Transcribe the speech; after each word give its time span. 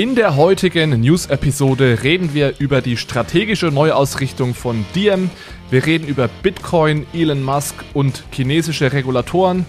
In 0.00 0.14
der 0.14 0.34
heutigen 0.34 0.98
News-Episode 0.98 1.98
reden 2.02 2.32
wir 2.32 2.54
über 2.58 2.80
die 2.80 2.96
strategische 2.96 3.66
Neuausrichtung 3.66 4.54
von 4.54 4.86
Diem. 4.94 5.28
Wir 5.68 5.84
reden 5.84 6.08
über 6.08 6.26
Bitcoin, 6.42 7.06
Elon 7.12 7.42
Musk 7.42 7.74
und 7.92 8.24
chinesische 8.32 8.94
Regulatoren. 8.94 9.66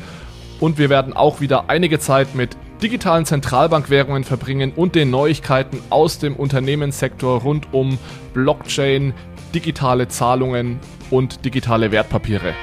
Und 0.62 0.78
wir 0.78 0.90
werden 0.90 1.12
auch 1.12 1.42
wieder 1.42 1.70
einige 1.70 2.00
Zeit 2.00 2.34
mit 2.34 2.56
digitalen 2.82 3.26
Zentralbankwährungen 3.26 4.24
verbringen 4.24 4.72
und 4.74 4.96
den 4.96 5.10
Neuigkeiten 5.10 5.82
aus 5.90 6.18
dem 6.18 6.38
Unternehmenssektor 6.38 7.42
rund 7.42 7.74
um 7.74 8.00
Blockchain, 8.34 9.14
digitale 9.54 10.08
Zahlungen 10.08 10.80
und 11.10 11.44
digitale 11.44 11.92
Wertpapiere. 11.92 12.54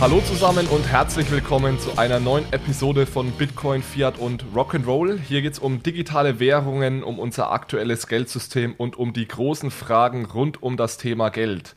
Hallo 0.00 0.20
zusammen 0.20 0.66
und 0.66 0.86
herzlich 0.86 1.30
willkommen 1.30 1.78
zu 1.78 1.96
einer 1.96 2.20
neuen 2.20 2.52
Episode 2.52 3.06
von 3.06 3.30
Bitcoin, 3.30 3.82
Fiat 3.82 4.18
und 4.18 4.44
Rock'n'Roll. 4.54 5.18
Hier 5.18 5.40
geht 5.40 5.54
es 5.54 5.58
um 5.58 5.82
digitale 5.82 6.40
Währungen, 6.40 7.02
um 7.02 7.18
unser 7.18 7.52
aktuelles 7.52 8.06
Geldsystem 8.08 8.74
und 8.76 8.96
um 8.96 9.12
die 9.12 9.26
großen 9.26 9.70
Fragen 9.70 10.26
rund 10.26 10.62
um 10.62 10.76
das 10.76 10.98
Thema 10.98 11.30
Geld. 11.30 11.74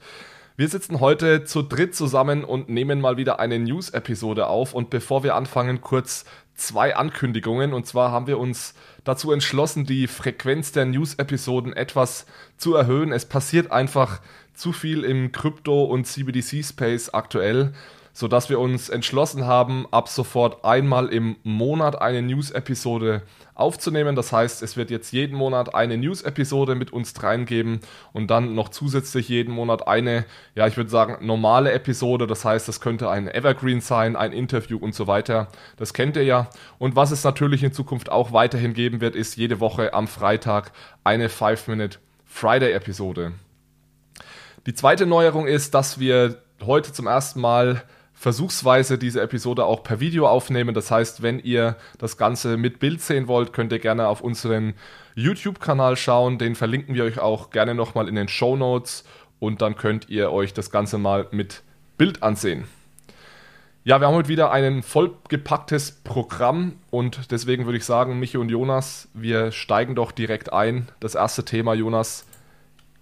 Wir 0.57 0.67
sitzen 0.67 0.99
heute 0.99 1.43
zu 1.43 1.61
dritt 1.61 1.95
zusammen 1.95 2.43
und 2.43 2.67
nehmen 2.67 2.99
mal 2.99 3.15
wieder 3.15 3.39
eine 3.39 3.59
News-Episode 3.59 4.47
auf. 4.47 4.73
Und 4.73 4.89
bevor 4.89 5.23
wir 5.23 5.35
anfangen, 5.35 5.81
kurz 5.81 6.25
zwei 6.55 6.95
Ankündigungen. 6.95 7.73
Und 7.73 7.85
zwar 7.85 8.11
haben 8.11 8.25
wir 8.25 8.39
uns 8.39 8.73
dazu 9.03 9.31
entschlossen, 9.31 9.85
die 9.85 10.07
Frequenz 10.07 10.71
der 10.71 10.85
News-Episoden 10.85 11.73
etwas 11.73 12.25
zu 12.57 12.73
erhöhen. 12.73 13.11
Es 13.11 13.25
passiert 13.25 13.71
einfach 13.71 14.19
zu 14.55 14.73
viel 14.73 15.03
im 15.03 15.31
Krypto- 15.31 15.85
und 15.85 16.05
CBDC-Space 16.05 17.09
aktuell 17.09 17.73
sodass 18.17 18.49
wir 18.49 18.59
uns 18.59 18.89
entschlossen 18.89 19.45
haben, 19.45 19.85
ab 19.91 20.09
sofort 20.09 20.65
einmal 20.65 21.09
im 21.09 21.35
Monat 21.43 22.01
eine 22.01 22.23
News-Episode 22.23 23.21
aufzunehmen. 23.53 24.15
Das 24.15 24.31
heißt, 24.33 24.63
es 24.63 24.75
wird 24.75 24.89
jetzt 24.89 25.11
jeden 25.11 25.37
Monat 25.37 25.75
eine 25.75 25.97
News-Episode 25.97 26.73
mit 26.73 26.91
uns 26.91 27.13
reingeben 27.21 27.79
und 28.13 28.31
dann 28.31 28.55
noch 28.55 28.69
zusätzlich 28.69 29.29
jeden 29.29 29.53
Monat 29.53 29.87
eine, 29.87 30.25
ja, 30.55 30.65
ich 30.65 30.77
würde 30.77 30.89
sagen, 30.89 31.23
normale 31.27 31.71
Episode. 31.73 32.25
Das 32.25 32.43
heißt, 32.43 32.67
das 32.67 32.81
könnte 32.81 33.07
ein 33.07 33.27
Evergreen 33.27 33.81
sein, 33.81 34.15
ein 34.15 34.31
Interview 34.31 34.79
und 34.79 34.95
so 34.95 35.05
weiter. 35.05 35.49
Das 35.75 35.93
kennt 35.93 36.17
ihr 36.17 36.23
ja. 36.23 36.49
Und 36.79 36.95
was 36.95 37.11
es 37.11 37.23
natürlich 37.23 37.63
in 37.63 37.71
Zukunft 37.71 38.11
auch 38.11 38.33
weiterhin 38.33 38.73
geben 38.73 38.99
wird, 38.99 39.15
ist 39.15 39.37
jede 39.37 39.59
Woche 39.59 39.93
am 39.93 40.07
Freitag 40.07 40.71
eine 41.03 41.27
5-Minute 41.27 41.99
Friday-Episode. 42.25 43.33
Die 44.65 44.73
zweite 44.73 45.05
Neuerung 45.05 45.45
ist, 45.45 45.75
dass 45.75 45.99
wir 45.99 46.41
heute 46.65 46.91
zum 46.91 47.05
ersten 47.05 47.41
Mal 47.41 47.83
versuchsweise 48.17 48.97
diese 48.97 49.21
Episode 49.21 49.65
auch 49.65 49.83
per 49.83 49.99
Video 49.99 50.27
aufnehmen. 50.27 50.73
Das 50.73 50.89
heißt, 50.89 51.21
wenn 51.21 51.37
ihr 51.39 51.77
das 51.99 52.17
Ganze 52.17 52.57
mit 52.57 52.79
Bild 52.79 52.99
sehen 52.99 53.27
wollt, 53.27 53.53
könnt 53.53 53.71
ihr 53.71 53.79
gerne 53.79 54.07
auf 54.07 54.21
unseren 54.21 54.73
YouTube-Kanal 55.13 55.95
schauen. 55.95 56.39
Den 56.39 56.55
verlinken 56.55 56.95
wir 56.95 57.03
euch 57.03 57.19
auch 57.19 57.51
gerne 57.51 57.75
nochmal 57.75 58.09
in 58.09 58.15
den 58.15 58.27
Show 58.27 58.55
Notes 58.55 59.03
und 59.39 59.61
dann 59.61 59.75
könnt 59.75 60.09
ihr 60.09 60.31
euch 60.31 60.53
das 60.53 60.71
Ganze 60.71 60.97
mal 60.97 61.27
mit 61.29 61.61
Bild 61.97 62.23
ansehen. 62.23 62.65
Ja, 63.83 64.01
wir 64.01 64.07
haben 64.07 64.15
heute 64.15 64.29
wieder 64.29 64.51
ein 64.51 64.81
vollgepacktes 64.81 65.91
Programm 66.03 66.73
und 66.89 67.31
deswegen 67.31 67.65
würde 67.65 67.77
ich 67.77 67.85
sagen, 67.85 68.19
Michi 68.19 68.37
und 68.37 68.49
Jonas, 68.49 69.09
wir 69.13 69.51
steigen 69.51 69.93
doch 69.93 70.11
direkt 70.11 70.51
ein. 70.51 70.89
Das 70.99 71.13
erste 71.13 71.45
Thema, 71.45 71.75
Jonas, 71.75 72.25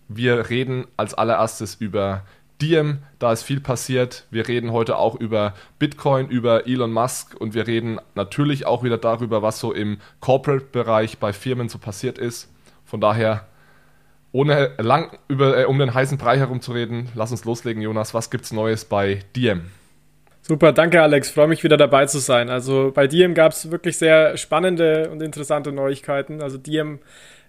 wir 0.09 0.49
reden 0.49 0.85
als 0.97 1.13
allererstes 1.13 1.75
über 1.75 2.23
Diem, 2.61 2.99
da 3.19 3.33
ist 3.33 3.43
viel 3.43 3.59
passiert. 3.59 4.25
Wir 4.31 4.47
reden 4.47 4.71
heute 4.71 4.97
auch 4.97 5.15
über 5.15 5.53
Bitcoin, 5.77 6.29
über 6.29 6.67
Elon 6.67 6.93
Musk 6.93 7.35
und 7.39 7.53
wir 7.53 7.67
reden 7.67 7.99
natürlich 8.15 8.65
auch 8.65 8.83
wieder 8.83 8.97
darüber, 8.97 9.41
was 9.41 9.59
so 9.59 9.73
im 9.73 9.97
Corporate-Bereich 10.21 11.17
bei 11.17 11.33
Firmen 11.33 11.69
so 11.69 11.77
passiert 11.77 12.17
ist. 12.17 12.51
Von 12.85 13.01
daher, 13.01 13.45
ohne 14.31 14.71
lang 14.77 15.17
über, 15.27 15.57
äh, 15.57 15.65
um 15.65 15.79
den 15.79 15.93
heißen 15.93 16.17
Brei 16.17 16.37
herumzureden, 16.37 17.09
lass 17.15 17.31
uns 17.31 17.45
loslegen, 17.45 17.81
Jonas. 17.81 18.13
Was 18.13 18.29
gibt's 18.29 18.51
Neues 18.51 18.85
bei 18.85 19.19
Diem? 19.35 19.71
Super, 20.47 20.73
danke 20.73 21.01
Alex. 21.01 21.31
Freue 21.31 21.47
mich 21.47 21.63
wieder 21.63 21.75
dabei 21.75 22.05
zu 22.05 22.19
sein. 22.19 22.49
Also 22.49 22.91
bei 22.93 23.07
Diem 23.07 23.33
gab 23.33 23.51
es 23.51 23.71
wirklich 23.71 23.97
sehr 23.97 24.37
spannende 24.37 25.09
und 25.09 25.23
interessante 25.23 25.71
Neuigkeiten. 25.71 26.39
Also 26.39 26.59
Diem 26.59 26.99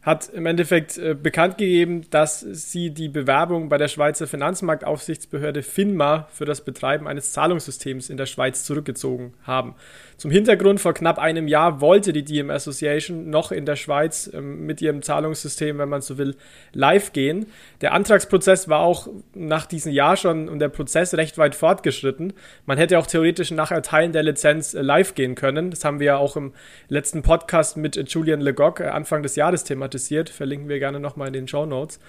hat 0.07 0.29
im 0.29 0.47
Endeffekt 0.47 0.99
äh, 0.99 1.17
bekannt 1.21 1.59
gegeben, 1.59 2.07
dass 2.11 2.39
sie 2.39 2.91
die 2.91 3.09
Bewerbung 3.09 3.69
bei 3.69 3.77
der 3.77 3.89
Schweizer 3.89 4.29
Finanzmarktaufsichtsbehörde 4.29 5.65
FINMA 5.65 6.29
für 6.33 6.45
das 6.45 6.61
Betreiben 6.61 7.09
eines 7.09 7.33
Zahlungssystems 7.33 8.09
in 8.09 8.17
der 8.17 8.27
Schweiz 8.27 8.63
zurückgezogen 8.65 9.35
haben. 9.43 9.75
Zum 10.19 10.31
Hintergrund, 10.31 10.81
vor 10.81 10.95
knapp 10.95 11.19
einem 11.19 11.47
Jahr 11.47 11.83
wollte 11.83 12.15
die 12.15 12.25
DM 12.25 12.49
Association 12.49 13.29
noch 13.29 13.53
in 13.53 13.67
der 13.67 13.77
Schweiz 13.77 14.31
ähm, 14.33 14.65
mit 14.65 14.81
ihrem 14.81 15.03
Zahlungssystem, 15.03 15.77
wenn 15.77 15.91
man 15.91 16.01
so 16.01 16.17
will, 16.17 16.37
live 16.73 17.13
gehen. 17.13 17.47
Der 17.83 17.93
Antragsprozess 17.93 18.67
war 18.69 18.81
auch 18.81 19.09
nach 19.35 19.67
diesem 19.67 19.93
Jahr 19.93 20.17
schon 20.17 20.49
und 20.49 20.59
der 20.59 20.71
Prozess 20.71 21.13
recht 21.13 21.37
weit 21.37 21.55
fortgeschritten. 21.55 22.33
Man 22.65 22.79
hätte 22.79 22.99
auch 22.99 23.07
theoretisch 23.07 23.51
nach 23.51 23.71
Erteilen 23.71 24.13
der 24.13 24.23
Lizenz 24.23 24.73
äh, 24.73 24.81
live 24.81 25.15
gehen 25.15 25.35
können. 25.35 25.71
Das 25.71 25.85
haben 25.85 26.01
wir 26.01 26.07
ja 26.07 26.17
auch 26.17 26.37
im 26.37 26.55
letzten 26.89 27.21
Podcast 27.21 27.77
mit 27.77 27.97
Julian 28.11 28.41
Legoc 28.41 28.81
äh, 28.81 28.85
Anfang 28.85 29.23
des 29.23 29.37
Jahres 29.37 29.65
thematisiert. 29.65 30.31
Verlinken 30.31 30.71
wir 30.71 30.79
gerne 30.79 30.99
nochmal 30.99 31.27
in 31.27 31.35
den 31.35 31.49
Show 31.49 31.67
Notes. 31.67 32.01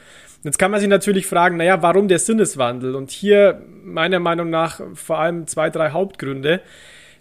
Jetzt 0.43 0.57
kann 0.57 0.71
man 0.71 0.79
sich 0.79 0.87
natürlich 0.87 1.25
fragen, 1.25 1.57
naja, 1.57 1.81
warum 1.81 2.07
der 2.07 2.19
Sinneswandel? 2.19 2.95
Und 2.95 3.11
hier 3.11 3.61
meiner 3.83 4.19
Meinung 4.19 4.49
nach 4.49 4.79
vor 4.93 5.19
allem 5.19 5.45
zwei, 5.47 5.69
drei 5.69 5.89
Hauptgründe. 5.89 6.61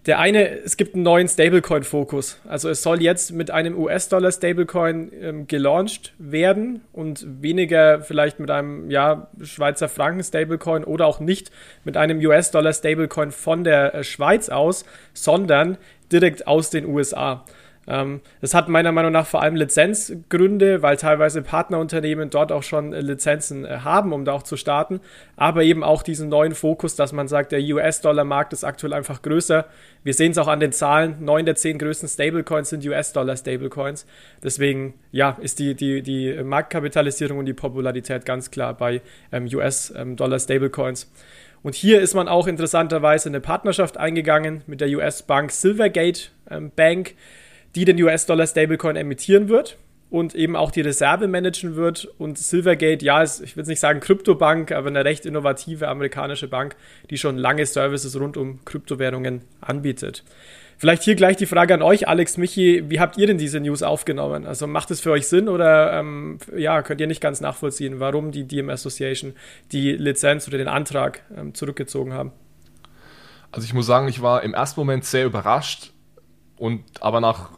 Der 0.07 0.21
eine, 0.21 0.61
es 0.61 0.77
gibt 0.77 0.95
einen 0.95 1.03
neuen 1.03 1.27
Stablecoin-Fokus. 1.27 2.41
Also 2.47 2.69
es 2.69 2.83
soll 2.83 3.03
jetzt 3.03 3.33
mit 3.33 3.51
einem 3.51 3.77
US-Dollar-Stablecoin 3.77 5.11
ähm, 5.21 5.47
gelauncht 5.49 6.15
werden 6.19 6.83
und 6.93 7.27
weniger 7.43 8.01
vielleicht 8.03 8.39
mit 8.39 8.49
einem 8.53 8.89
ja, 8.89 9.29
Schweizer 9.43 9.89
Franken-Stablecoin 9.89 10.85
oder 10.85 11.07
auch 11.07 11.19
nicht 11.19 11.51
mit 11.83 11.97
einem 11.97 12.21
US-Dollar-Stablecoin 12.21 13.33
von 13.33 13.65
der 13.65 13.97
äh, 13.97 14.05
Schweiz 14.05 14.49
aus, 14.49 14.85
sondern 15.13 15.77
direkt 16.13 16.47
aus 16.47 16.71
den 16.71 16.87
USA. 16.87 17.45
Ähm, 17.89 18.21
das 18.41 18.55
hat 18.55 18.69
meiner 18.69 18.93
Meinung 18.93 19.13
nach 19.13 19.27
vor 19.27 19.43
allem 19.43 19.55
Lizenzgründe, 19.55 20.83
weil 20.83 20.97
teilweise 20.97 21.43
Partnerunternehmen 21.43 22.31
dort 22.31 22.51
auch 22.51 22.63
schon 22.63 22.93
äh, 22.93 23.01
Lizenzen 23.01 23.65
äh, 23.65 23.79
haben, 23.85 24.13
um 24.13 24.25
da 24.25 24.33
auch 24.33 24.43
zu 24.43 24.57
starten, 24.57 25.01
aber 25.37 25.63
eben 25.63 25.85
auch 25.85 26.03
diesen 26.03 26.29
neuen 26.29 26.55
Fokus, 26.55 26.97
dass 26.97 27.13
man 27.13 27.29
sagt, 27.29 27.53
der 27.53 27.61
US-Dollar-Markt 27.61 28.53
ist 28.53 28.65
aktuell 28.65 28.93
einfach 28.93 29.23
größer. 29.23 29.67
Wir 30.03 30.15
sehen 30.15 30.33
es 30.33 30.39
auch 30.39 30.49
an 30.49 30.61
den 30.61 30.73
Zahlen, 30.73 31.25
neun 31.25 31.47
der 31.47 31.55
zehn 31.55 31.79
größten 31.79 32.09
Stablecoins 32.09 32.71
sind 32.71 32.85
US-Dollar-Stablecoins. 32.85 34.07
Deswegen, 34.43 34.95
ja, 35.13 35.37
ist 35.41 35.59
die, 35.59 35.75
die, 35.75 36.03
die 36.03 36.43
Marktkapitalisierung 36.43 37.39
und 37.39 37.47
die 37.47 37.55
Popularität 37.55 38.25
ganz 38.25 38.51
klar 38.51 38.75
bei 38.75 39.01
ähm, 39.33 39.49
US-Dollar-Stablecoins. 39.53 41.05
Ähm, 41.05 41.11
und 41.63 41.75
hier 41.75 42.01
ist 42.01 42.15
man 42.15 42.29
auch 42.29 42.47
interessanterweise 42.47 43.29
eine 43.29 43.41
Partnerschaft 43.41 43.97
eingegangen 43.97 44.63
mit 44.69 44.81
der 44.81 44.89
US-Bank 44.89 45.51
Silvergate 45.51 46.31
ähm, 46.49 46.71
Bank 46.75 47.15
die 47.77 47.85
den 47.85 48.03
US-Dollar-Stablecoin 48.03 48.97
emittieren 48.97 49.49
wird 49.49 49.77
und 50.09 50.35
eben 50.35 50.57
auch 50.57 50.71
die 50.71 50.81
Reserve 50.81 51.29
managen 51.29 51.77
wird. 51.77 52.09
Und 52.19 52.39
Silvergate, 52.39 53.05
ja, 53.05 53.23
ist, 53.23 53.43
ich 53.43 53.57
will 53.57 53.65
nicht 53.65 53.81
sagen 53.81 54.01
Kryptobank, 54.01 54.73
aber 54.73 54.89
eine 54.89 55.05
recht 55.05 55.27
innovative 55.27 55.89
amerikanische 55.89 56.49
Bank, 56.49 56.75
die 57.11 57.19
schon 57.19 57.37
lange 57.37 57.67
Services 57.67 58.19
rund 58.19 58.39
um 58.39 58.65
Kryptowährungen 58.65 59.43
anbietet. 59.61 60.25
Vielleicht 60.79 61.03
hier 61.03 61.17
gleich 61.17 61.37
die 61.37 61.47
Frage 61.47 61.75
an 61.75 61.83
euch, 61.83 62.09
Alex, 62.09 62.39
Michi, 62.39 62.85
wie 62.89 62.99
habt 62.99 63.19
ihr 63.19 63.27
denn 63.27 63.39
diese 63.39 63.61
News 63.61 63.83
aufgenommen? 63.83 64.47
Also 64.47 64.67
macht 64.67 64.91
es 64.91 65.01
für 65.01 65.11
euch 65.11 65.27
Sinn 65.27 65.49
oder 65.49 65.99
ähm, 65.99 66.39
ja, 66.57 66.83
könnt 66.83 67.01
ihr 67.01 67.07
nicht 67.07 67.23
ganz 67.23 67.41
nachvollziehen, 67.41 68.01
warum 68.01 68.31
die 68.31 68.45
DM 68.45 68.69
Association 68.71 69.35
die 69.73 69.93
Lizenz 69.93 70.49
oder 70.49 70.59
den 70.59 70.69
Antrag 70.69 71.23
ähm, 71.37 71.55
zurückgezogen 71.55 72.13
haben? 72.13 72.33
Also 73.53 73.65
ich 73.65 73.73
muss 73.73 73.87
sagen, 73.87 74.09
ich 74.09 74.21
war 74.21 74.43
im 74.43 74.53
ersten 74.53 74.81
Moment 74.81 75.05
sehr 75.07 75.25
überrascht 75.25 75.93
und 76.57 76.83
aber 77.01 77.21
nach 77.21 77.51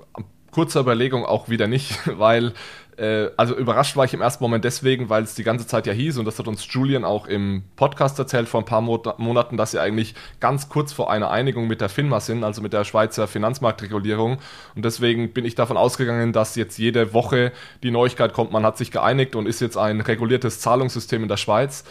kurzer 0.51 0.81
Überlegung 0.81 1.25
auch 1.25 1.49
wieder 1.49 1.67
nicht, 1.67 2.01
weil, 2.19 2.53
äh, 2.97 3.29
also 3.37 3.57
überrascht 3.57 3.97
war 3.97 4.05
ich 4.05 4.15
im 4.15 4.21
ersten 4.21 4.43
Moment 4.43 4.65
deswegen, 4.65 5.09
weil 5.09 5.23
es 5.23 5.35
die 5.35 5.45
ganze 5.45 5.67
Zeit 5.67 5.87
ja 5.87 5.93
hieß, 5.93 6.19
und 6.19 6.25
das 6.25 6.39
hat 6.39 6.49
uns 6.49 6.67
Julian 6.69 7.05
auch 7.05 7.27
im 7.27 7.63
Podcast 7.77 8.19
erzählt 8.19 8.49
vor 8.49 8.61
ein 8.61 8.65
paar 8.65 8.81
Mo 8.81 9.03
Monaten, 9.19 9.57
dass 9.57 9.73
sie 9.73 9.81
eigentlich 9.81 10.15
ganz 10.41 10.69
kurz 10.69 10.93
vor 10.93 11.11
einer 11.11 11.31
Einigung 11.31 11.69
mit 11.69 11.81
der 11.81 11.89
FINMA 11.89 12.21
sind, 12.21 12.45
also 12.45 12.63
mit 12.63 12.73
der 12.73 12.85
Schweizer 12.85 13.29
Finanzmarktregulierung. 13.29 14.39
Und 14.75 14.85
deswegen 14.85 15.33
bin 15.33 15.45
ich 15.45 15.55
davon 15.55 15.77
ausgegangen, 15.77 16.33
dass 16.33 16.57
jetzt 16.57 16.79
jede 16.79 17.13
Woche 17.13 17.53
die 17.83 17.91
Neuigkeit 17.91 18.33
kommt, 18.33 18.53
man 18.53 18.65
hat 18.65 18.79
sich 18.79 18.91
geeinigt 18.91 19.37
und 19.37 19.47
ist 19.47 19.61
jetzt 19.61 19.77
ein 19.77 20.01
reguliertes 20.01 20.61
Zahlungssystem 20.61 21.23
in 21.23 21.29
der 21.29 21.37
Schweiz. 21.37 21.85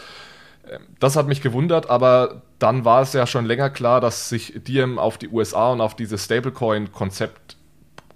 Ähm, 0.68 0.82
das 1.00 1.16
hat 1.16 1.26
mich 1.28 1.40
gewundert, 1.40 1.90
aber 1.90 2.42
dann 2.58 2.84
war 2.84 3.02
es 3.02 3.12
ja 3.12 3.26
schon 3.26 3.46
länger 3.46 3.70
klar, 3.70 4.00
dass 4.00 4.28
sich 4.28 4.54
Diem 4.56 4.98
auf 4.98 5.18
die 5.18 5.28
USA 5.28 5.72
und 5.72 5.80
auf 5.80 5.94
dieses 5.94 6.24
Stablecoin-Konzept 6.24 7.56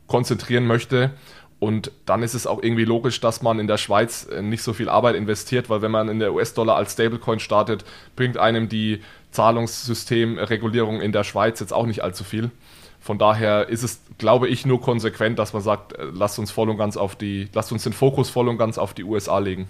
konzentrieren 0.07 0.67
möchte. 0.67 1.11
Und 1.59 1.93
dann 2.07 2.25
ist 2.25 2.35
es 2.35 2.49
auch 2.49 2.61
irgendwie 2.61 2.85
logisch, 2.85 3.21
dass 3.21 3.41
man 3.41 3.61
in 3.61 3.69
der 3.69 3.79
Schweiz 3.79 4.27
äh, 4.27 4.43
nicht 4.43 4.63
so 4.63 4.73
viel 4.73 4.89
Arbeit 4.89 5.15
investiert, 5.15 5.71
weil 5.71 5.81
wenn 5.81 5.93
man 5.93 6.09
in 6.09 6.19
der 6.19 6.35
US-Dollar 6.35 6.77
als 6.77 6.95
Stablecoin 6.95 7.39
startet, 7.39 7.85
bringt 8.17 8.37
einem 8.37 8.69
die 8.69 9.01
Zahlungssystemregulierung 9.31 11.01
in 11.01 11.13
der 11.13 11.23
Schweiz 11.25 11.61
jetzt 11.61 11.73
auch 11.73 11.87
nicht 11.87 12.03
allzu 12.03 12.25
viel. 12.25 12.51
Von 12.99 13.19
daher 13.19 13.69
ist 13.69 13.83
es, 13.85 14.01
glaube 14.19 14.49
ich, 14.49 14.67
nur 14.67 14.81
konsequent, 14.81 15.39
dass 15.39 15.53
man 15.53 15.63
sagt, 15.63 15.93
äh, 15.93 16.07
lasst 16.13 16.39
uns 16.39 16.51
voll 16.51 16.69
und 16.69 16.79
ganz 16.79 16.97
auf 16.97 17.15
die, 17.15 17.49
lasst 17.55 17.71
uns 17.71 17.85
den 17.85 17.93
Fokus 17.93 18.29
voll 18.29 18.49
und 18.49 18.59
ganz 18.59 18.77
auf 18.77 18.93
die 18.93 19.05
USA 19.05 19.39
legen. 19.39 19.69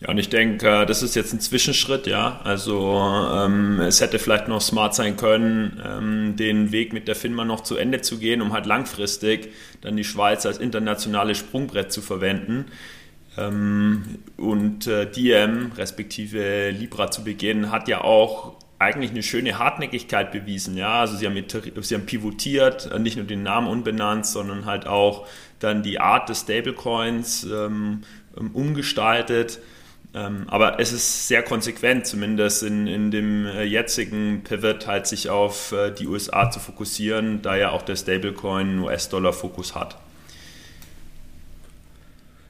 Ja, 0.00 0.10
und 0.10 0.18
ich 0.18 0.28
denke, 0.28 0.86
das 0.86 1.02
ist 1.02 1.16
jetzt 1.16 1.32
ein 1.32 1.40
Zwischenschritt, 1.40 2.06
ja. 2.06 2.40
Also 2.44 3.00
ähm, 3.34 3.80
es 3.80 4.00
hätte 4.00 4.20
vielleicht 4.20 4.46
noch 4.46 4.60
smart 4.60 4.94
sein 4.94 5.16
können, 5.16 5.82
ähm, 5.84 6.36
den 6.36 6.70
Weg 6.70 6.92
mit 6.92 7.08
der 7.08 7.16
FINMA 7.16 7.44
noch 7.44 7.62
zu 7.62 7.76
Ende 7.76 8.00
zu 8.00 8.18
gehen, 8.18 8.40
um 8.40 8.52
halt 8.52 8.66
langfristig 8.66 9.52
dann 9.80 9.96
die 9.96 10.04
Schweiz 10.04 10.46
als 10.46 10.58
internationales 10.58 11.38
Sprungbrett 11.38 11.90
zu 11.90 12.00
verwenden. 12.00 12.66
Ähm, 13.36 14.18
und 14.36 14.86
äh, 14.86 15.10
Diem, 15.10 15.72
respektive 15.76 16.70
Libra 16.70 17.10
zu 17.10 17.24
begehen, 17.24 17.72
hat 17.72 17.88
ja 17.88 18.02
auch 18.02 18.54
eigentlich 18.78 19.10
eine 19.10 19.24
schöne 19.24 19.58
Hartnäckigkeit 19.58 20.30
bewiesen. 20.30 20.76
Ja, 20.76 21.00
also 21.00 21.16
sie 21.16 21.26
haben, 21.26 21.44
sie 21.80 21.94
haben 21.94 22.06
pivotiert, 22.06 22.88
äh, 22.92 23.00
nicht 23.00 23.16
nur 23.16 23.26
den 23.26 23.42
Namen 23.42 23.66
unbenannt, 23.66 24.26
sondern 24.26 24.64
halt 24.64 24.86
auch 24.86 25.26
dann 25.58 25.82
die 25.82 25.98
Art 25.98 26.28
des 26.28 26.42
Stablecoins 26.42 27.44
ähm, 27.44 28.02
ähm, 28.38 28.50
umgestaltet. 28.52 29.58
Ähm, 30.14 30.44
aber 30.48 30.80
es 30.80 30.92
ist 30.92 31.28
sehr 31.28 31.42
konsequent, 31.42 32.06
zumindest 32.06 32.62
in, 32.62 32.86
in 32.86 33.10
dem 33.10 33.44
äh, 33.46 33.64
jetzigen 33.64 34.42
Pivot 34.42 34.86
halt 34.86 35.06
sich 35.06 35.28
auf 35.28 35.72
äh, 35.72 35.90
die 35.90 36.06
USA 36.06 36.50
zu 36.50 36.60
fokussieren, 36.60 37.42
da 37.42 37.56
ja 37.56 37.70
auch 37.70 37.82
der 37.82 37.96
Stablecoin 37.96 38.78
US-Dollar-Fokus 38.78 39.74
hat. 39.74 39.98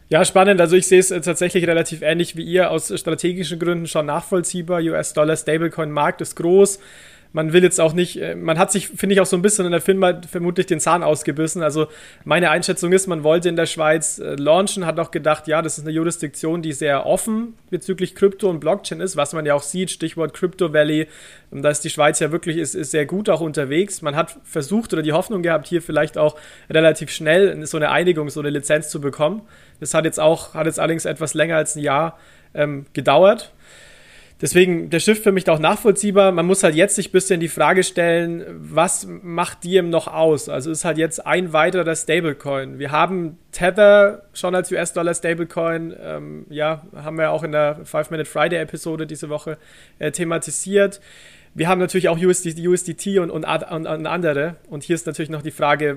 Ja, 0.08 0.24
spannend. 0.24 0.60
Also 0.60 0.76
ich 0.76 0.86
sehe 0.86 1.00
es 1.00 1.10
äh, 1.10 1.20
tatsächlich 1.20 1.66
relativ 1.66 2.00
ähnlich 2.02 2.36
wie 2.36 2.44
ihr, 2.44 2.70
aus 2.70 2.92
strategischen 2.98 3.58
Gründen 3.58 3.86
schon 3.86 4.06
nachvollziehbar. 4.06 4.80
US-Dollar-Stablecoin-Markt 4.80 6.20
ist 6.20 6.36
groß 6.36 6.78
man 7.32 7.52
will 7.52 7.62
jetzt 7.62 7.80
auch 7.80 7.92
nicht, 7.92 8.20
äh, 8.20 8.34
man 8.34 8.58
hat 8.58 8.72
sich, 8.72 8.88
finde 8.88 9.14
ich, 9.14 9.20
auch 9.20 9.26
so 9.26 9.36
ein 9.36 9.42
bisschen 9.42 9.66
in 9.66 9.72
der 9.72 9.80
Firma 9.80 10.20
vermutlich 10.28 10.66
den 10.66 10.80
Zahn 10.80 11.02
ausgebissen. 11.02 11.62
Also 11.62 11.88
meine 12.24 12.50
Einschätzung 12.50 12.92
ist, 12.92 13.06
man 13.06 13.22
wollte 13.22 13.48
in 13.48 13.56
der 13.56 13.66
Schweiz 13.66 14.18
äh, 14.18 14.34
launchen, 14.34 14.86
hat 14.86 14.98
auch 14.98 15.10
gedacht, 15.10 15.46
ja, 15.46 15.60
das 15.62 15.78
ist 15.78 15.84
eine 15.84 15.92
Jurisdiktion, 15.92 16.62
die 16.62 16.72
sehr 16.72 17.06
offen 17.06 17.54
bezüglich 17.70 18.14
Krypto 18.14 18.48
und 18.48 18.60
Blockchain 18.60 19.00
ist, 19.00 19.16
was 19.16 19.32
man 19.32 19.44
ja 19.44 19.54
auch 19.54 19.62
sieht, 19.62 19.90
Stichwort 19.90 20.34
Crypto 20.34 20.72
Valley. 20.72 21.06
Da 21.50 21.70
ist 21.70 21.84
die 21.84 21.90
Schweiz 21.90 22.18
ja 22.20 22.32
wirklich 22.32 22.56
ist, 22.56 22.74
ist 22.74 22.90
sehr 22.90 23.06
gut 23.06 23.28
auch 23.28 23.40
unterwegs. 23.40 24.02
Man 24.02 24.16
hat 24.16 24.38
versucht 24.44 24.92
oder 24.92 25.02
die 25.02 25.12
Hoffnung 25.12 25.42
gehabt, 25.42 25.66
hier 25.66 25.82
vielleicht 25.82 26.18
auch 26.18 26.36
relativ 26.70 27.10
schnell 27.10 27.66
so 27.66 27.76
eine 27.76 27.90
Einigung, 27.90 28.30
so 28.30 28.40
eine 28.40 28.50
Lizenz 28.50 28.88
zu 28.88 29.00
bekommen. 29.00 29.42
Das 29.80 29.94
hat 29.94 30.04
jetzt 30.04 30.20
auch, 30.20 30.54
hat 30.54 30.66
jetzt 30.66 30.80
allerdings 30.80 31.04
etwas 31.04 31.34
länger 31.34 31.56
als 31.56 31.76
ein 31.76 31.82
Jahr 31.82 32.18
ähm, 32.54 32.86
gedauert. 32.92 33.52
Deswegen 34.40 34.88
der 34.88 35.00
Shift 35.00 35.24
für 35.24 35.32
mich 35.32 35.48
auch 35.50 35.58
nachvollziehbar. 35.58 36.30
Man 36.30 36.46
muss 36.46 36.62
halt 36.62 36.76
jetzt 36.76 36.94
sich 36.94 37.08
ein 37.08 37.12
bisschen 37.12 37.40
die 37.40 37.48
Frage 37.48 37.82
stellen, 37.82 38.44
was 38.48 39.06
macht 39.06 39.64
Diem 39.64 39.90
noch 39.90 40.06
aus? 40.06 40.48
Also 40.48 40.70
ist 40.70 40.84
halt 40.84 40.96
jetzt 40.96 41.26
ein 41.26 41.52
weiterer 41.52 41.96
Stablecoin. 41.96 42.78
Wir 42.78 42.92
haben 42.92 43.36
Tether 43.50 44.22
schon 44.32 44.54
als 44.54 44.70
US-Dollar 44.70 45.14
Stablecoin, 45.14 45.92
ähm, 46.00 46.46
ja, 46.50 46.82
haben 46.94 47.18
wir 47.18 47.32
auch 47.32 47.42
in 47.42 47.50
der 47.50 47.80
Five 47.84 48.10
Minute 48.10 48.30
Friday 48.30 48.60
Episode 48.60 49.08
diese 49.08 49.28
Woche 49.28 49.58
äh, 49.98 50.12
thematisiert. 50.12 51.00
Wir 51.54 51.68
haben 51.68 51.80
natürlich 51.80 52.08
auch 52.08 52.18
USD, 52.18 52.68
USDT 52.68 53.18
und, 53.18 53.30
und, 53.30 53.44
und, 53.44 53.86
und 53.86 54.06
andere. 54.06 54.54
Und 54.70 54.84
hier 54.84 54.94
ist 54.94 55.06
natürlich 55.06 55.30
noch 55.30 55.42
die 55.42 55.50
Frage, 55.50 55.96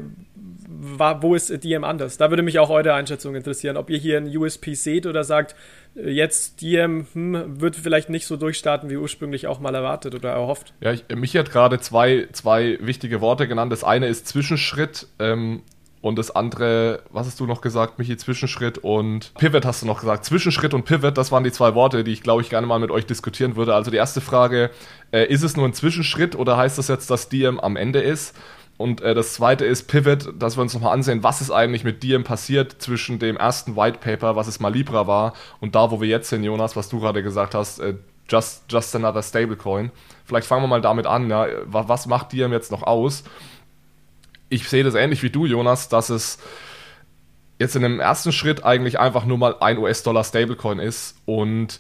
wo 0.80 1.36
ist 1.36 1.64
Diem 1.64 1.84
anders? 1.84 2.18
Da 2.18 2.30
würde 2.30 2.44
mich 2.44 2.60
auch 2.60 2.70
eure 2.70 2.94
Einschätzung 2.94 3.36
interessieren, 3.36 3.78
ob 3.78 3.90
ihr 3.90 3.98
hier 3.98 4.18
ein 4.18 4.36
USP 4.36 4.74
seht 4.74 5.06
oder 5.06 5.24
sagt, 5.24 5.56
äh, 5.96 6.10
jetzt 6.10 6.62
Diem 6.62 7.08
hm, 7.14 7.62
wird 7.62 7.76
vielleicht 7.76 8.10
nicht 8.10 8.26
so 8.26 8.38
durchstarten, 8.38 8.90
wie 8.90 8.98
ursprünglich 8.98 9.48
auch 9.48 9.60
mal 9.60 9.76
erwartet 9.76 10.16
oder 10.16 10.32
erhofft. 10.32 10.74
Ja, 10.82 10.92
ich, 10.94 11.04
mich 11.14 11.36
hat 11.36 11.52
gerade 11.52 11.80
zwei, 11.80 12.28
zwei 12.32 12.78
wichtige 12.82 13.22
Worte 13.22 13.48
genannt. 13.48 13.72
Das 13.72 13.84
eine 13.84 14.08
ist 14.08 14.28
Zwischenschritt. 14.28 15.08
Ähm, 15.20 15.62
und 16.02 16.18
das 16.18 16.32
andere, 16.32 17.04
was 17.12 17.28
hast 17.28 17.40
du 17.40 17.46
noch 17.46 17.62
gesagt, 17.62 18.00
Michi? 18.00 18.18
Zwischenschritt 18.18 18.80
und 18.80 19.36
Pivot 19.36 19.66
hast 19.66 19.84
du 19.84 19.86
noch 19.86 20.00
gesagt. 20.00 20.26
Zwischenschritt 20.26 20.74
und 20.74 20.84
Pivot, 20.84 21.16
das 21.16 21.32
waren 21.32 21.44
die 21.44 21.52
zwei 21.52 21.76
Worte, 21.76 22.04
die 22.04 22.12
ich 22.12 22.24
glaube 22.24 22.42
ich 22.42 22.50
gerne 22.50 22.66
mal 22.66 22.80
mit 22.80 22.90
euch 22.90 23.06
diskutieren 23.06 23.56
würde. 23.56 23.76
Also 23.76 23.92
die 23.92 23.98
erste 23.98 24.20
Frage, 24.20 24.72
äh, 25.12 25.28
ist 25.28 25.44
es 25.44 25.56
nur 25.56 25.68
ein 25.68 25.74
Zwischenschritt 25.74 26.36
oder 26.36 26.58
heißt 26.58 26.80
das 26.80 26.88
jetzt, 26.88 27.12
dass 27.12 27.30
Diem 27.30 27.60
am 27.60 27.76
Ende 27.76 28.02
ist? 28.02 28.36
Und 28.78 29.02
äh, 29.02 29.14
das 29.14 29.34
zweite 29.34 29.66
ist 29.66 29.88
Pivot, 29.88 30.34
dass 30.40 30.58
wir 30.58 30.62
uns 30.62 30.74
nochmal 30.74 30.94
ansehen, 30.94 31.24
was 31.24 31.42
ist 31.42 31.52
eigentlich 31.52 31.84
mit 31.84 32.02
Diem 32.02 32.24
passiert 32.24 32.82
zwischen 32.82 33.20
dem 33.20 33.38
ersten 33.38 33.76
White 33.76 34.00
Paper, 34.00 34.36
was 34.36 34.48
es 34.48 34.60
mal 34.60 34.74
Libra 34.74 35.06
war, 35.06 35.34
und 35.60 35.76
da, 35.76 35.92
wo 35.92 36.02
wir 36.02 36.08
jetzt 36.08 36.30
sind, 36.30 36.44
Jonas, 36.44 36.76
was 36.76 36.90
du 36.90 37.00
gerade 37.00 37.22
gesagt 37.22 37.54
hast, 37.54 37.80
äh, 37.80 37.96
just, 38.28 38.64
just 38.70 38.96
another 38.96 39.22
stablecoin. 39.22 39.92
Vielleicht 40.26 40.48
fangen 40.48 40.64
wir 40.64 40.68
mal 40.68 40.82
damit 40.82 41.06
an, 41.06 41.30
ja, 41.30 41.48
was 41.66 42.08
macht 42.08 42.32
Diem 42.32 42.52
jetzt 42.52 42.72
noch 42.72 42.84
aus? 42.84 43.24
Ich 44.50 44.68
sehe 44.68 44.84
das 44.84 44.96
ähnlich 44.96 45.22
wie 45.24 45.30
du, 45.30 45.46
Jonas, 45.46 45.90
dass 45.90 46.10
es 46.10 46.40
jetzt 47.60 47.76
in 47.76 47.84
dem 47.84 48.00
ersten 48.00 48.32
Schritt 48.32 48.66
eigentlich 48.66 49.00
einfach 49.00 49.26
nur 49.26 49.38
mal 49.38 49.56
ein 49.60 49.78
US-Dollar 49.78 50.24
Stablecoin 50.24 50.80
ist 50.80 51.16
und 51.26 51.80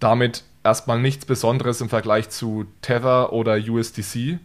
damit 0.00 0.44
erstmal 0.64 0.98
nichts 0.98 1.26
Besonderes 1.26 1.80
im 1.80 1.88
Vergleich 1.88 2.30
zu 2.30 2.64
Tether 2.80 3.32
oder 3.32 3.56
USDC 3.56 4.38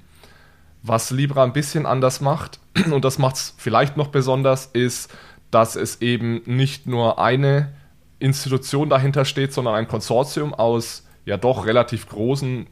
was 0.83 1.11
Libra 1.11 1.43
ein 1.43 1.53
bisschen 1.53 1.85
anders 1.85 2.21
macht, 2.21 2.59
und 2.91 3.03
das 3.03 3.17
macht 3.17 3.35
es 3.35 3.53
vielleicht 3.57 3.97
noch 3.97 4.07
besonders, 4.07 4.67
ist, 4.67 5.13
dass 5.51 5.75
es 5.75 6.01
eben 6.01 6.41
nicht 6.45 6.87
nur 6.87 7.19
eine 7.19 7.73
Institution 8.19 8.89
dahinter 8.89 9.25
steht, 9.25 9.53
sondern 9.53 9.75
ein 9.75 9.87
Konsortium 9.87 10.53
aus 10.53 11.05
ja 11.25 11.37
doch 11.37 11.65
relativ 11.65 12.07
großen, 12.07 12.67